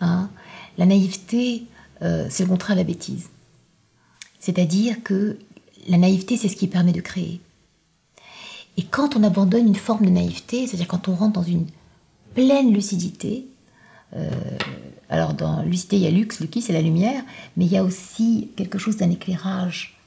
hein, 0.00 0.30
la 0.76 0.86
naïveté, 0.86 1.64
euh, 2.02 2.26
c'est 2.30 2.44
le 2.44 2.48
contraire 2.48 2.76
de 2.76 2.80
la 2.80 2.86
bêtise. 2.86 3.28
C'est-à-dire 4.38 5.02
que 5.02 5.38
la 5.88 5.98
naïveté, 5.98 6.36
c'est 6.36 6.48
ce 6.48 6.56
qui 6.56 6.68
permet 6.68 6.92
de 6.92 7.00
créer. 7.00 7.40
Et 8.76 8.84
quand 8.84 9.16
on 9.16 9.24
abandonne 9.24 9.66
une 9.66 9.74
forme 9.74 10.06
de 10.06 10.10
naïveté, 10.10 10.66
c'est-à-dire 10.66 10.86
quand 10.86 11.08
on 11.08 11.14
rentre 11.14 11.32
dans 11.32 11.42
une 11.42 11.66
pleine 12.34 12.72
lucidité, 12.72 13.46
euh, 14.14 14.30
alors 15.08 15.34
dans 15.34 15.62
lucidité, 15.62 15.96
il 15.96 16.02
y 16.02 16.06
a 16.06 16.10
lux, 16.10 16.40
lucky, 16.40 16.60
c'est 16.60 16.72
la 16.72 16.82
lumière, 16.82 17.22
mais 17.56 17.64
il 17.64 17.72
y 17.72 17.76
a 17.76 17.84
aussi 17.84 18.50
quelque 18.56 18.78
chose 18.78 18.96
d'un 18.96 19.10
éclairage 19.10 19.98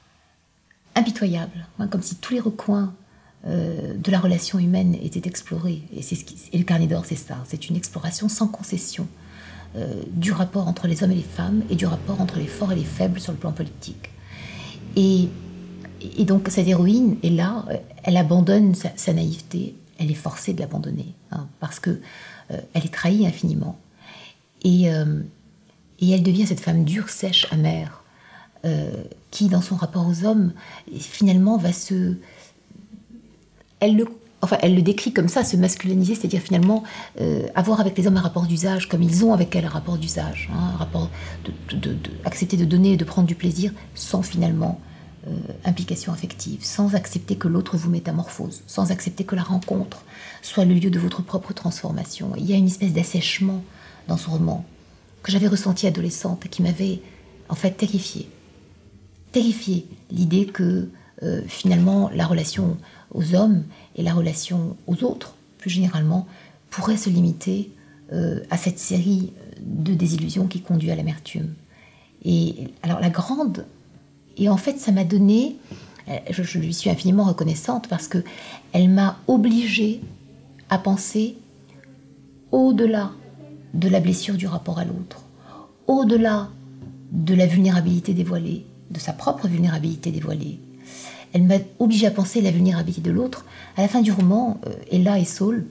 impitoyable, 0.94 1.66
hein, 1.78 1.88
comme 1.88 2.02
si 2.02 2.16
tous 2.16 2.34
les 2.34 2.40
recoins 2.40 2.94
euh, 3.46 3.94
de 3.96 4.10
la 4.12 4.20
relation 4.20 4.58
humaine 4.58 4.96
étaient 5.02 5.28
explorés. 5.28 5.82
Et, 5.96 6.02
c'est 6.02 6.14
ce 6.14 6.24
qui, 6.24 6.36
le 6.56 6.64
carnet 6.64 6.86
d'or, 6.86 7.04
c'est 7.04 7.16
ça, 7.16 7.38
c'est 7.46 7.68
une 7.68 7.76
exploration 7.76 8.28
sans 8.28 8.46
concession 8.46 9.08
euh, 9.74 10.02
du 10.12 10.30
rapport 10.30 10.68
entre 10.68 10.86
les 10.86 11.02
hommes 11.02 11.10
et 11.10 11.16
les 11.16 11.22
femmes 11.22 11.62
et 11.68 11.74
du 11.74 11.86
rapport 11.86 12.20
entre 12.20 12.38
les 12.38 12.46
forts 12.46 12.70
et 12.72 12.76
les 12.76 12.84
faibles 12.84 13.18
sur 13.18 13.32
le 13.32 13.38
plan 13.38 13.52
politique. 13.52 14.10
Et 14.94 15.28
donc 16.20 16.48
cette 16.50 16.68
héroïne 16.68 17.16
est 17.24 17.30
là, 17.30 17.64
euh, 17.70 17.78
elle 18.04 18.16
abandonne 18.16 18.74
sa, 18.74 19.12
naïveté, 19.12 19.74
elle 19.98 20.10
est 20.10 20.14
forcée 20.14 20.52
de 20.52 20.60
l'abandonner, 20.60 21.14
hein, 21.32 21.48
parce 21.58 21.80
que 21.80 22.00
elle 22.74 22.84
est 22.84 22.92
trahie 22.92 23.26
infiniment. 23.26 23.78
Et, 24.62 24.92
euh, 24.92 25.20
et, 26.00 26.10
elle 26.10 26.22
devient 26.22 26.46
cette 26.46 26.60
femme 26.60 26.84
dure, 26.84 27.08
sèche, 27.08 27.46
amère, 27.50 27.98
qui, 29.32 29.48
dans 29.48 29.60
son 29.60 29.74
rapport 29.74 30.06
aux 30.06 30.24
hommes, 30.24 30.52
finalement 30.96 31.56
va 31.56 31.72
se... 31.72 32.14
Elle 33.80 33.96
le, 33.96 34.06
enfin, 34.40 34.56
elle 34.62 34.76
le 34.76 34.82
décrit 34.82 35.12
comme 35.12 35.26
ça, 35.26 35.42
se 35.42 35.56
masculiniser, 35.56 36.14
c'est-à-dire 36.14 36.42
finalement 36.42 36.84
avoir 37.56 37.80
avec 37.80 37.98
les 37.98 38.06
hommes 38.06 38.18
un 38.18 38.20
rapport 38.20 38.46
d'usage, 38.46 38.88
comme 38.88 39.02
ils 39.02 39.24
ont 39.24 39.32
avec 39.32 39.56
elle 39.56 39.64
un 39.64 39.68
rapport 39.68 39.98
d'usage, 39.98 40.48
hein, 40.52 40.74
un 40.74 40.76
rapport 40.76 41.10
de, 41.44 41.76
de, 41.76 41.96
accepter 42.24 42.56
de 42.56 42.64
donner 42.64 42.92
et 42.92 42.96
de 42.96 43.04
prendre 43.04 43.26
du 43.26 43.34
plaisir 43.34 43.72
sans 43.96 44.22
finalement 44.22 44.80
euh, 45.28 45.30
implication 45.64 46.12
affective, 46.12 46.64
sans 46.64 46.96
accepter 46.96 47.36
que 47.36 47.46
l'autre 47.46 47.76
vous 47.76 47.88
métamorphose, 47.88 48.64
sans 48.66 48.90
accepter 48.90 49.22
que 49.22 49.36
la 49.36 49.44
rencontre 49.44 50.02
soit 50.42 50.64
le 50.64 50.74
lieu 50.74 50.90
de 50.90 50.98
votre 50.98 51.22
propre 51.22 51.52
transformation. 51.52 52.32
Il 52.36 52.44
y 52.44 52.52
a 52.52 52.56
une 52.56 52.66
espèce 52.66 52.92
d'assèchement 52.92 53.62
dans 54.08 54.16
ce 54.16 54.28
roman 54.28 54.64
que 55.22 55.30
j'avais 55.30 55.48
ressenti 55.48 55.86
adolescente 55.86 56.48
qui 56.48 56.62
m'avait 56.62 57.00
en 57.48 57.54
fait 57.54 57.72
terrifiée. 57.72 58.28
Terrifiée 59.30 59.86
l'idée 60.10 60.46
que 60.46 60.88
euh, 61.22 61.42
finalement 61.46 62.10
la 62.12 62.26
relation 62.26 62.76
aux 63.12 63.34
hommes 63.34 63.64
et 63.96 64.02
la 64.02 64.12
relation 64.12 64.76
aux 64.86 65.04
autres, 65.04 65.34
plus 65.58 65.70
généralement, 65.70 66.26
pourrait 66.70 66.96
se 66.96 67.10
limiter 67.10 67.70
euh, 68.12 68.40
à 68.50 68.56
cette 68.56 68.78
série 68.78 69.32
de 69.60 69.94
désillusions 69.94 70.46
qui 70.46 70.60
conduit 70.60 70.90
à 70.90 70.96
l'amertume. 70.96 71.54
Et 72.24 72.68
alors 72.82 73.00
la 73.00 73.10
grande 73.10 73.64
et 74.36 74.48
en 74.48 74.56
fait, 74.56 74.78
ça 74.78 74.92
m'a 74.92 75.04
donné, 75.04 75.56
euh, 76.08 76.18
je, 76.30 76.58
lui 76.58 76.72
suis 76.72 76.90
infiniment 76.90 77.24
reconnaissante 77.24 77.88
parce 77.88 78.08
que 78.08 78.18
elle 78.72 78.88
m'a 78.88 79.18
obligée 79.26 80.00
à 80.70 80.78
penser 80.78 81.36
au-delà 82.50 83.12
de 83.74 83.88
la 83.88 84.00
blessure 84.00 84.34
du 84.34 84.46
rapport 84.46 84.78
à 84.78 84.84
l'autre, 84.84 85.22
au-delà 85.86 86.48
de 87.10 87.34
la 87.34 87.46
vulnérabilité 87.46 88.14
dévoilée, 88.14 88.66
de 88.90 88.98
sa 88.98 89.12
propre 89.12 89.48
vulnérabilité 89.48 90.10
dévoilée. 90.10 90.60
Elle 91.32 91.44
m'a 91.44 91.56
obligée 91.78 92.06
à 92.06 92.10
penser 92.10 92.40
la 92.40 92.50
vulnérabilité 92.50 93.00
de 93.00 93.10
l'autre. 93.10 93.46
À 93.76 93.82
la 93.82 93.88
fin 93.88 94.02
du 94.02 94.12
roman, 94.12 94.60
euh, 94.66 94.72
Ella 94.90 95.18
et 95.18 95.24
Saul 95.24 95.66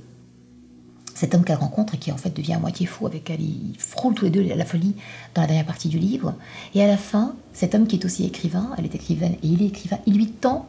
cet 1.22 1.36
homme 1.36 1.44
qu'elle 1.44 1.58
rencontre 1.58 1.94
et 1.94 1.98
qui 2.00 2.12
en 2.12 2.18
fait 2.18 2.36
devient 2.36 2.54
à 2.54 2.60
moitié 2.60 2.88
fou 2.88 3.06
avec 3.06 3.30
elle, 3.30 3.42
ils 3.42 3.76
frôlent 3.78 4.16
tous 4.16 4.26
les 4.26 4.32
deux 4.32 4.42
la 4.42 4.66
folie 4.66 4.96
dans 5.36 5.42
la 5.42 5.48
dernière 5.48 5.68
partie 5.68 5.88
du 5.88 6.00
livre. 6.00 6.34
Et 6.74 6.84
à 6.84 6.88
la 6.88 6.98
fin, 6.98 7.36
cet 7.54 7.76
homme 7.76 7.86
qui 7.86 7.98
est 7.98 8.06
aussi 8.06 8.26
écrivain, 8.26 8.72
elle 8.76 8.86
est 8.86 8.96
écrivaine 8.96 9.34
et 9.34 9.48
il 9.48 9.62
est 9.62 9.68
écrivain, 9.68 10.00
il 10.08 10.16
lui 10.16 10.32
tend 10.32 10.68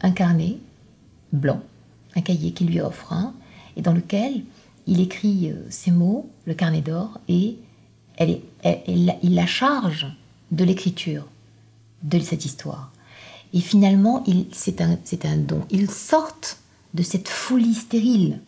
un 0.00 0.10
carnet 0.10 0.56
blanc, 1.32 1.60
un 2.16 2.22
cahier 2.22 2.50
qu'il 2.50 2.66
lui 2.66 2.80
offre, 2.80 3.12
hein, 3.12 3.34
et 3.76 3.82
dans 3.82 3.92
lequel 3.92 4.42
il 4.88 5.00
écrit 5.02 5.50
euh, 5.50 5.54
ces 5.68 5.90
mots, 5.90 6.30
le 6.46 6.54
carnet 6.54 6.80
d'or, 6.80 7.20
et 7.28 7.58
il 8.18 9.34
la 9.34 9.46
charge 9.46 10.06
de 10.50 10.64
l'écriture 10.64 11.28
de 12.02 12.18
cette 12.18 12.44
histoire. 12.44 12.90
Et 13.52 13.60
finalement, 13.60 14.24
c'est 14.50 14.80
un, 14.80 14.96
don. 15.36 15.64
Ils 15.70 15.90
sortent 15.90 16.58
de 16.94 17.02
cette 17.02 17.28
folie 17.28 17.74
stérile 17.74 18.40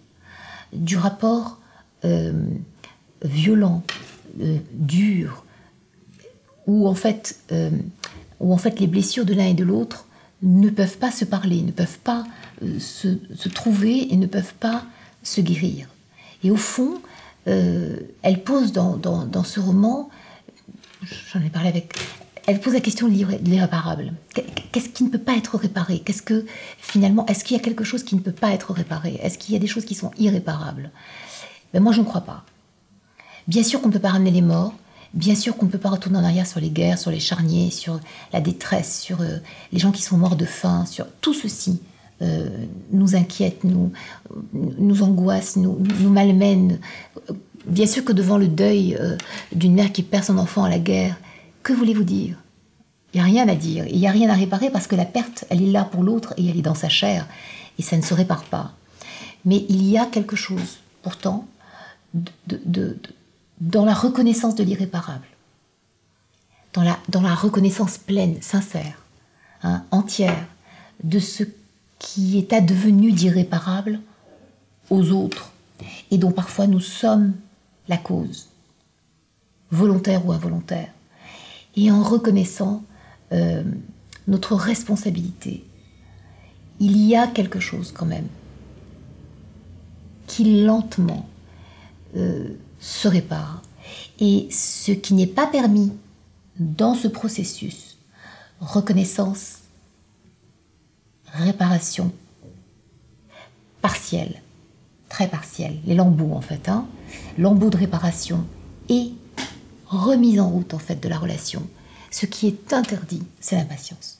du 0.72 0.96
rapport 0.96 1.58
euh, 2.04 2.32
violent, 3.22 3.82
euh, 4.40 4.58
dur, 4.72 5.44
où 6.66 6.88
en 6.88 6.94
fait 6.94 7.38
les 8.80 8.86
blessures 8.86 9.24
de 9.26 9.34
l'un 9.34 9.46
et 9.46 9.54
de 9.54 9.64
l'autre 9.64 10.06
ne 10.42 10.70
peuvent 10.70 10.98
pas 10.98 11.10
se 11.10 11.24
parler, 11.24 11.62
ne 11.62 11.72
peuvent 11.72 11.98
pas 11.98 12.24
se, 12.78 13.48
trouver 13.48 14.12
et 14.12 14.16
ne 14.16 14.26
peuvent 14.26 14.54
pas 14.54 14.84
se 15.22 15.40
guérir. 15.40 15.88
Et 16.42 16.50
au 16.50 16.56
fond, 16.56 17.00
elle 17.46 18.42
pose 18.44 18.72
dans, 18.72 18.96
dans 18.96 19.44
ce 19.44 19.60
roman, 19.60 20.08
j'en 21.32 21.40
ai 21.40 21.50
parlé 21.50 21.68
avec 21.68 21.94
elle 22.50 22.60
pose 22.60 22.74
la 22.74 22.80
question 22.80 23.08
de 23.08 23.14
l'irréparable. 23.44 24.12
Qu'est-ce 24.72 24.88
qui 24.88 25.04
ne 25.04 25.08
peut 25.08 25.18
pas 25.18 25.36
être 25.36 25.56
réparé? 25.56 26.00
Qu'est-ce 26.00 26.22
que 26.22 26.46
finalement, 26.78 27.24
est-ce 27.26 27.44
qu'il 27.44 27.56
y 27.56 27.60
a 27.60 27.62
quelque 27.62 27.84
chose 27.84 28.02
qui 28.02 28.16
ne 28.16 28.20
peut 28.20 28.32
pas 28.32 28.50
être 28.50 28.72
réparé? 28.72 29.20
Est-ce 29.22 29.38
qu'il 29.38 29.52
y 29.52 29.56
a 29.56 29.60
des 29.60 29.68
choses 29.68 29.84
qui 29.84 29.94
sont 29.94 30.10
irréparables? 30.18 30.90
Ben 31.72 31.80
Moi, 31.80 31.92
je 31.92 32.00
ne 32.00 32.06
crois 32.06 32.22
pas. 32.22 32.44
Bien 33.46 33.62
sûr 33.62 33.80
qu'on 33.80 33.86
ne 33.86 33.92
peut 33.92 34.00
pas 34.00 34.10
ramener 34.10 34.32
les 34.32 34.42
morts. 34.42 34.74
Bien 35.14 35.36
sûr 35.36 35.56
qu'on 35.56 35.66
ne 35.66 35.70
peut 35.70 35.78
pas 35.78 35.90
retourner 35.90 36.18
en 36.18 36.24
arrière 36.24 36.46
sur 36.46 36.58
les 36.58 36.70
guerres, 36.70 36.98
sur 36.98 37.12
les 37.12 37.20
charniers, 37.20 37.70
sur 37.70 38.00
la 38.32 38.40
détresse, 38.40 39.00
sur 39.00 39.20
euh, 39.20 39.38
les 39.72 39.78
gens 39.78 39.92
qui 39.92 40.02
sont 40.02 40.16
morts 40.16 40.36
de 40.36 40.44
faim, 40.44 40.86
sur 40.86 41.06
tout 41.20 41.34
ceci. 41.34 41.80
Euh, 42.22 42.48
nous 42.92 43.16
inquiète, 43.16 43.64
nous, 43.64 43.92
nous 44.52 45.02
angoisse, 45.02 45.56
nous, 45.56 45.78
nous 46.00 46.10
malmène. 46.10 46.78
Bien 47.66 47.86
sûr 47.86 48.04
que 48.04 48.12
devant 48.12 48.36
le 48.36 48.48
deuil 48.48 48.94
euh, 49.00 49.16
d'une 49.52 49.74
mère 49.74 49.90
qui 49.90 50.02
perd 50.02 50.24
son 50.24 50.36
enfant 50.36 50.64
à 50.64 50.68
la 50.68 50.78
guerre, 50.78 51.16
que 51.62 51.72
voulez-vous 51.72 52.04
dire? 52.04 52.36
Il 53.12 53.16
n'y 53.16 53.20
a 53.22 53.24
rien 53.24 53.48
à 53.48 53.54
dire, 53.54 53.86
il 53.86 53.98
n'y 53.98 54.06
a 54.06 54.10
rien 54.12 54.28
à 54.28 54.34
réparer 54.34 54.70
parce 54.70 54.86
que 54.86 54.96
la 54.96 55.04
perte, 55.04 55.44
elle 55.48 55.62
est 55.62 55.70
là 55.70 55.84
pour 55.84 56.02
l'autre 56.02 56.34
et 56.36 56.46
elle 56.46 56.58
est 56.58 56.62
dans 56.62 56.74
sa 56.74 56.88
chair 56.88 57.26
et 57.78 57.82
ça 57.82 57.96
ne 57.96 58.02
se 58.02 58.14
répare 58.14 58.44
pas. 58.44 58.72
Mais 59.44 59.64
il 59.68 59.88
y 59.88 59.96
a 59.96 60.04
quelque 60.04 60.36
chose, 60.36 60.78
pourtant, 61.02 61.46
dans 63.60 63.84
la 63.84 63.94
reconnaissance 63.94 64.54
de 64.54 64.62
l'irréparable, 64.62 65.26
dans 66.74 66.82
la, 66.82 66.98
dans 67.08 67.22
la 67.22 67.34
reconnaissance 67.34 67.98
pleine, 67.98 68.40
sincère, 68.42 69.02
hein, 69.62 69.84
entière, 69.90 70.46
de 71.02 71.18
ce 71.18 71.44
qui 72.00 72.38
est 72.38 72.52
advenu 72.52 73.12
d'irréparable 73.12 74.00
aux 74.90 75.12
autres 75.12 75.52
et 76.10 76.18
dont 76.18 76.32
parfois 76.32 76.66
nous 76.66 76.80
sommes 76.80 77.34
la 77.86 77.96
cause, 77.96 78.48
volontaire 79.70 80.26
ou 80.26 80.32
involontaire, 80.32 80.88
et 81.76 81.92
en 81.92 82.02
reconnaissant 82.02 82.82
euh, 83.32 83.62
notre 84.26 84.56
responsabilité, 84.56 85.64
il 86.80 86.96
y 86.96 87.14
a 87.14 87.28
quelque 87.28 87.60
chose 87.60 87.92
quand 87.92 88.06
même 88.06 88.26
qui 90.26 90.62
lentement 90.62 91.28
euh, 92.16 92.48
se 92.78 93.08
répare. 93.08 93.62
Et 94.20 94.48
ce 94.50 94.92
qui 94.92 95.14
n'est 95.14 95.26
pas 95.26 95.46
permis 95.46 95.92
dans 96.58 96.94
ce 96.94 97.08
processus, 97.08 97.96
reconnaissance, 98.60 99.59
réparation 101.32 102.12
partielle, 103.82 104.42
très 105.08 105.28
partielle, 105.28 105.78
les 105.86 105.94
lambeaux 105.94 106.32
en 106.32 106.40
fait, 106.40 106.68
hein, 106.68 106.86
de 107.38 107.76
réparation 107.76 108.44
et 108.88 109.12
remise 109.86 110.40
en 110.40 110.48
route 110.48 110.74
en 110.74 110.78
fait 110.78 110.96
de 110.96 111.08
la 111.08 111.18
relation. 111.18 111.66
Ce 112.10 112.26
qui 112.26 112.46
est 112.48 112.72
interdit, 112.72 113.22
c'est 113.40 113.56
l'impatience. 113.56 114.18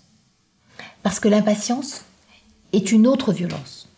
Parce 1.03 1.21
que 1.21 1.29
l'impatience 1.29 2.05
est 2.73 2.93
une 2.93 3.07
autre 3.07 3.33
violence. 3.33 3.89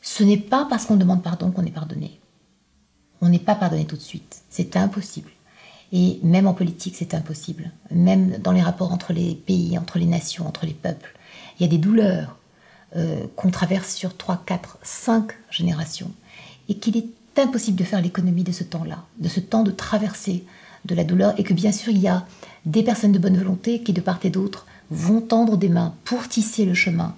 Ce 0.00 0.22
n'est 0.22 0.38
pas 0.38 0.66
parce 0.68 0.84
qu'on 0.84 0.96
demande 0.96 1.22
pardon 1.22 1.50
qu'on 1.50 1.64
est 1.64 1.70
pardonné. 1.70 2.18
On 3.20 3.28
n'est 3.28 3.38
pas 3.38 3.54
pardonné 3.54 3.86
tout 3.86 3.96
de 3.96 4.02
suite. 4.02 4.42
C'est 4.50 4.76
impossible. 4.76 5.30
Et 5.92 6.18
même 6.22 6.46
en 6.46 6.54
politique, 6.54 6.96
c'est 6.96 7.14
impossible. 7.14 7.70
Même 7.90 8.38
dans 8.38 8.52
les 8.52 8.62
rapports 8.62 8.92
entre 8.92 9.12
les 9.12 9.34
pays, 9.34 9.78
entre 9.78 9.98
les 9.98 10.06
nations, 10.06 10.46
entre 10.46 10.66
les 10.66 10.74
peuples. 10.74 11.16
Il 11.58 11.62
y 11.62 11.66
a 11.66 11.68
des 11.68 11.78
douleurs 11.78 12.36
euh, 12.96 13.24
qu'on 13.36 13.50
traverse 13.50 13.94
sur 13.94 14.16
3, 14.16 14.42
4, 14.46 14.78
5 14.82 15.32
générations. 15.50 16.10
Et 16.68 16.76
qu'il 16.76 16.96
est 16.96 17.08
impossible 17.36 17.78
de 17.78 17.84
faire 17.84 18.02
l'économie 18.02 18.44
de 18.44 18.52
ce 18.52 18.64
temps-là, 18.64 19.04
de 19.18 19.28
ce 19.28 19.40
temps 19.40 19.62
de 19.62 19.70
traverser 19.70 20.44
de 20.84 20.94
la 20.94 21.04
douleur. 21.04 21.34
Et 21.38 21.42
que 21.42 21.54
bien 21.54 21.72
sûr, 21.72 21.92
il 21.92 22.00
y 22.00 22.08
a 22.08 22.26
des 22.66 22.82
personnes 22.82 23.12
de 23.12 23.18
bonne 23.18 23.36
volonté 23.36 23.82
qui, 23.82 23.92
de 23.92 24.00
part 24.00 24.20
et 24.22 24.30
d'autre, 24.30 24.66
vont 24.90 25.20
tendre 25.20 25.56
des 25.56 25.68
mains 25.68 25.94
pour 26.04 26.28
tisser 26.28 26.64
le 26.64 26.74
chemin 26.74 27.14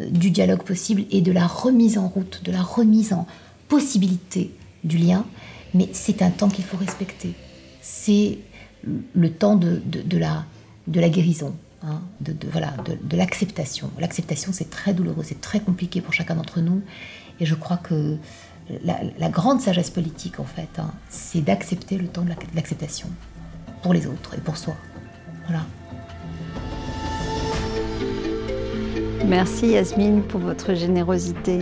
euh, 0.00 0.08
du 0.08 0.30
dialogue 0.30 0.62
possible 0.62 1.04
et 1.10 1.20
de 1.20 1.32
la 1.32 1.46
remise 1.46 1.98
en 1.98 2.08
route, 2.08 2.42
de 2.44 2.52
la 2.52 2.62
remise 2.62 3.12
en 3.12 3.26
possibilité 3.68 4.54
du 4.84 4.96
lien. 4.98 5.26
Mais 5.74 5.88
c'est 5.92 6.22
un 6.22 6.30
temps 6.30 6.48
qu'il 6.48 6.64
faut 6.64 6.76
respecter. 6.76 7.34
C'est 7.82 8.38
le 8.84 9.30
temps 9.30 9.56
de, 9.56 9.82
la, 10.16 10.44
de 10.86 11.00
la 11.00 11.08
guérison, 11.08 11.54
hein, 11.82 12.00
de, 12.20 12.34
voilà, 12.50 12.74
de, 12.84 13.16
l'acceptation. 13.16 13.90
L'acceptation, 13.98 14.52
c'est 14.52 14.70
très 14.70 14.94
douloureux, 14.94 15.24
c'est 15.24 15.40
très 15.40 15.60
compliqué 15.60 16.00
pour 16.00 16.12
chacun 16.12 16.34
d'entre 16.34 16.60
nous. 16.60 16.82
Et 17.40 17.46
je 17.46 17.54
crois 17.54 17.76
que 17.76 18.16
la, 18.84 19.28
grande 19.28 19.60
sagesse 19.60 19.90
politique, 19.90 20.40
en 20.40 20.44
fait, 20.44 20.78
hein, 20.78 20.92
c'est 21.08 21.40
d'accepter 21.40 21.96
le 21.96 22.06
temps 22.06 22.22
de 22.22 22.30
l'acceptation 22.54 23.08
pour 23.82 23.94
les 23.94 24.06
autres 24.06 24.34
et 24.34 24.40
pour 24.40 24.56
soi. 24.56 24.76
Voilà. 25.46 25.64
Merci 29.26 29.68
Yasmine 29.68 30.22
pour 30.22 30.40
votre 30.40 30.74
générosité. 30.74 31.60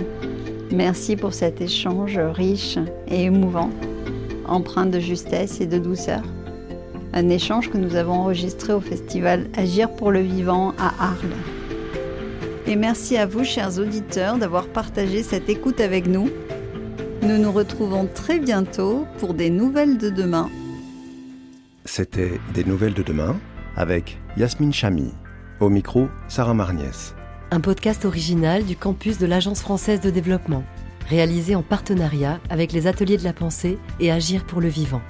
Merci 0.70 1.16
pour 1.16 1.34
cet 1.34 1.60
échange 1.60 2.18
riche 2.18 2.78
et 3.08 3.24
émouvant, 3.24 3.70
empreint 4.46 4.86
de 4.86 4.98
justesse 5.00 5.60
et 5.60 5.66
de 5.66 5.78
douceur. 5.78 6.22
Un 7.12 7.28
échange 7.28 7.70
que 7.70 7.78
nous 7.78 7.96
avons 7.96 8.12
enregistré 8.12 8.72
au 8.72 8.80
festival 8.80 9.48
Agir 9.56 9.90
pour 9.90 10.12
le 10.12 10.20
vivant 10.20 10.74
à 10.78 10.92
Arles. 11.02 11.36
Et 12.66 12.76
merci 12.76 13.16
à 13.16 13.26
vous, 13.26 13.44
chers 13.44 13.78
auditeurs, 13.78 14.38
d'avoir 14.38 14.66
partagé 14.66 15.22
cette 15.22 15.48
écoute 15.48 15.80
avec 15.80 16.06
nous. 16.06 16.30
Nous 17.22 17.38
nous 17.38 17.52
retrouvons 17.52 18.08
très 18.12 18.38
bientôt 18.38 19.06
pour 19.18 19.34
des 19.34 19.50
nouvelles 19.50 19.98
de 19.98 20.10
demain. 20.10 20.50
C'était 21.84 22.40
Des 22.54 22.64
nouvelles 22.64 22.94
de 22.94 23.02
demain 23.02 23.36
avec 23.76 24.18
Yasmine 24.36 24.72
Chami. 24.72 25.12
Au 25.60 25.70
micro, 25.70 26.08
Sarah 26.28 26.54
Marniès 26.54 27.14
un 27.50 27.60
podcast 27.60 28.04
original 28.04 28.64
du 28.64 28.76
campus 28.76 29.18
de 29.18 29.26
l'Agence 29.26 29.60
française 29.60 30.00
de 30.00 30.10
développement, 30.10 30.64
réalisé 31.08 31.54
en 31.54 31.62
partenariat 31.62 32.40
avec 32.50 32.72
les 32.72 32.86
Ateliers 32.86 33.16
de 33.16 33.24
la 33.24 33.32
Pensée 33.32 33.78
et 34.00 34.12
Agir 34.12 34.44
pour 34.44 34.60
le 34.60 34.68
Vivant. 34.68 35.02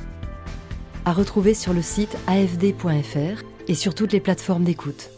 À 1.09 1.15
retrouver 1.15 1.55
sur 1.55 1.73
le 1.73 1.81
site 1.81 2.19
afd.fr 2.27 3.43
et 3.67 3.75
sur 3.75 3.95
toutes 3.95 4.13
les 4.13 4.21
plateformes 4.21 4.65
d'écoute. 4.65 5.09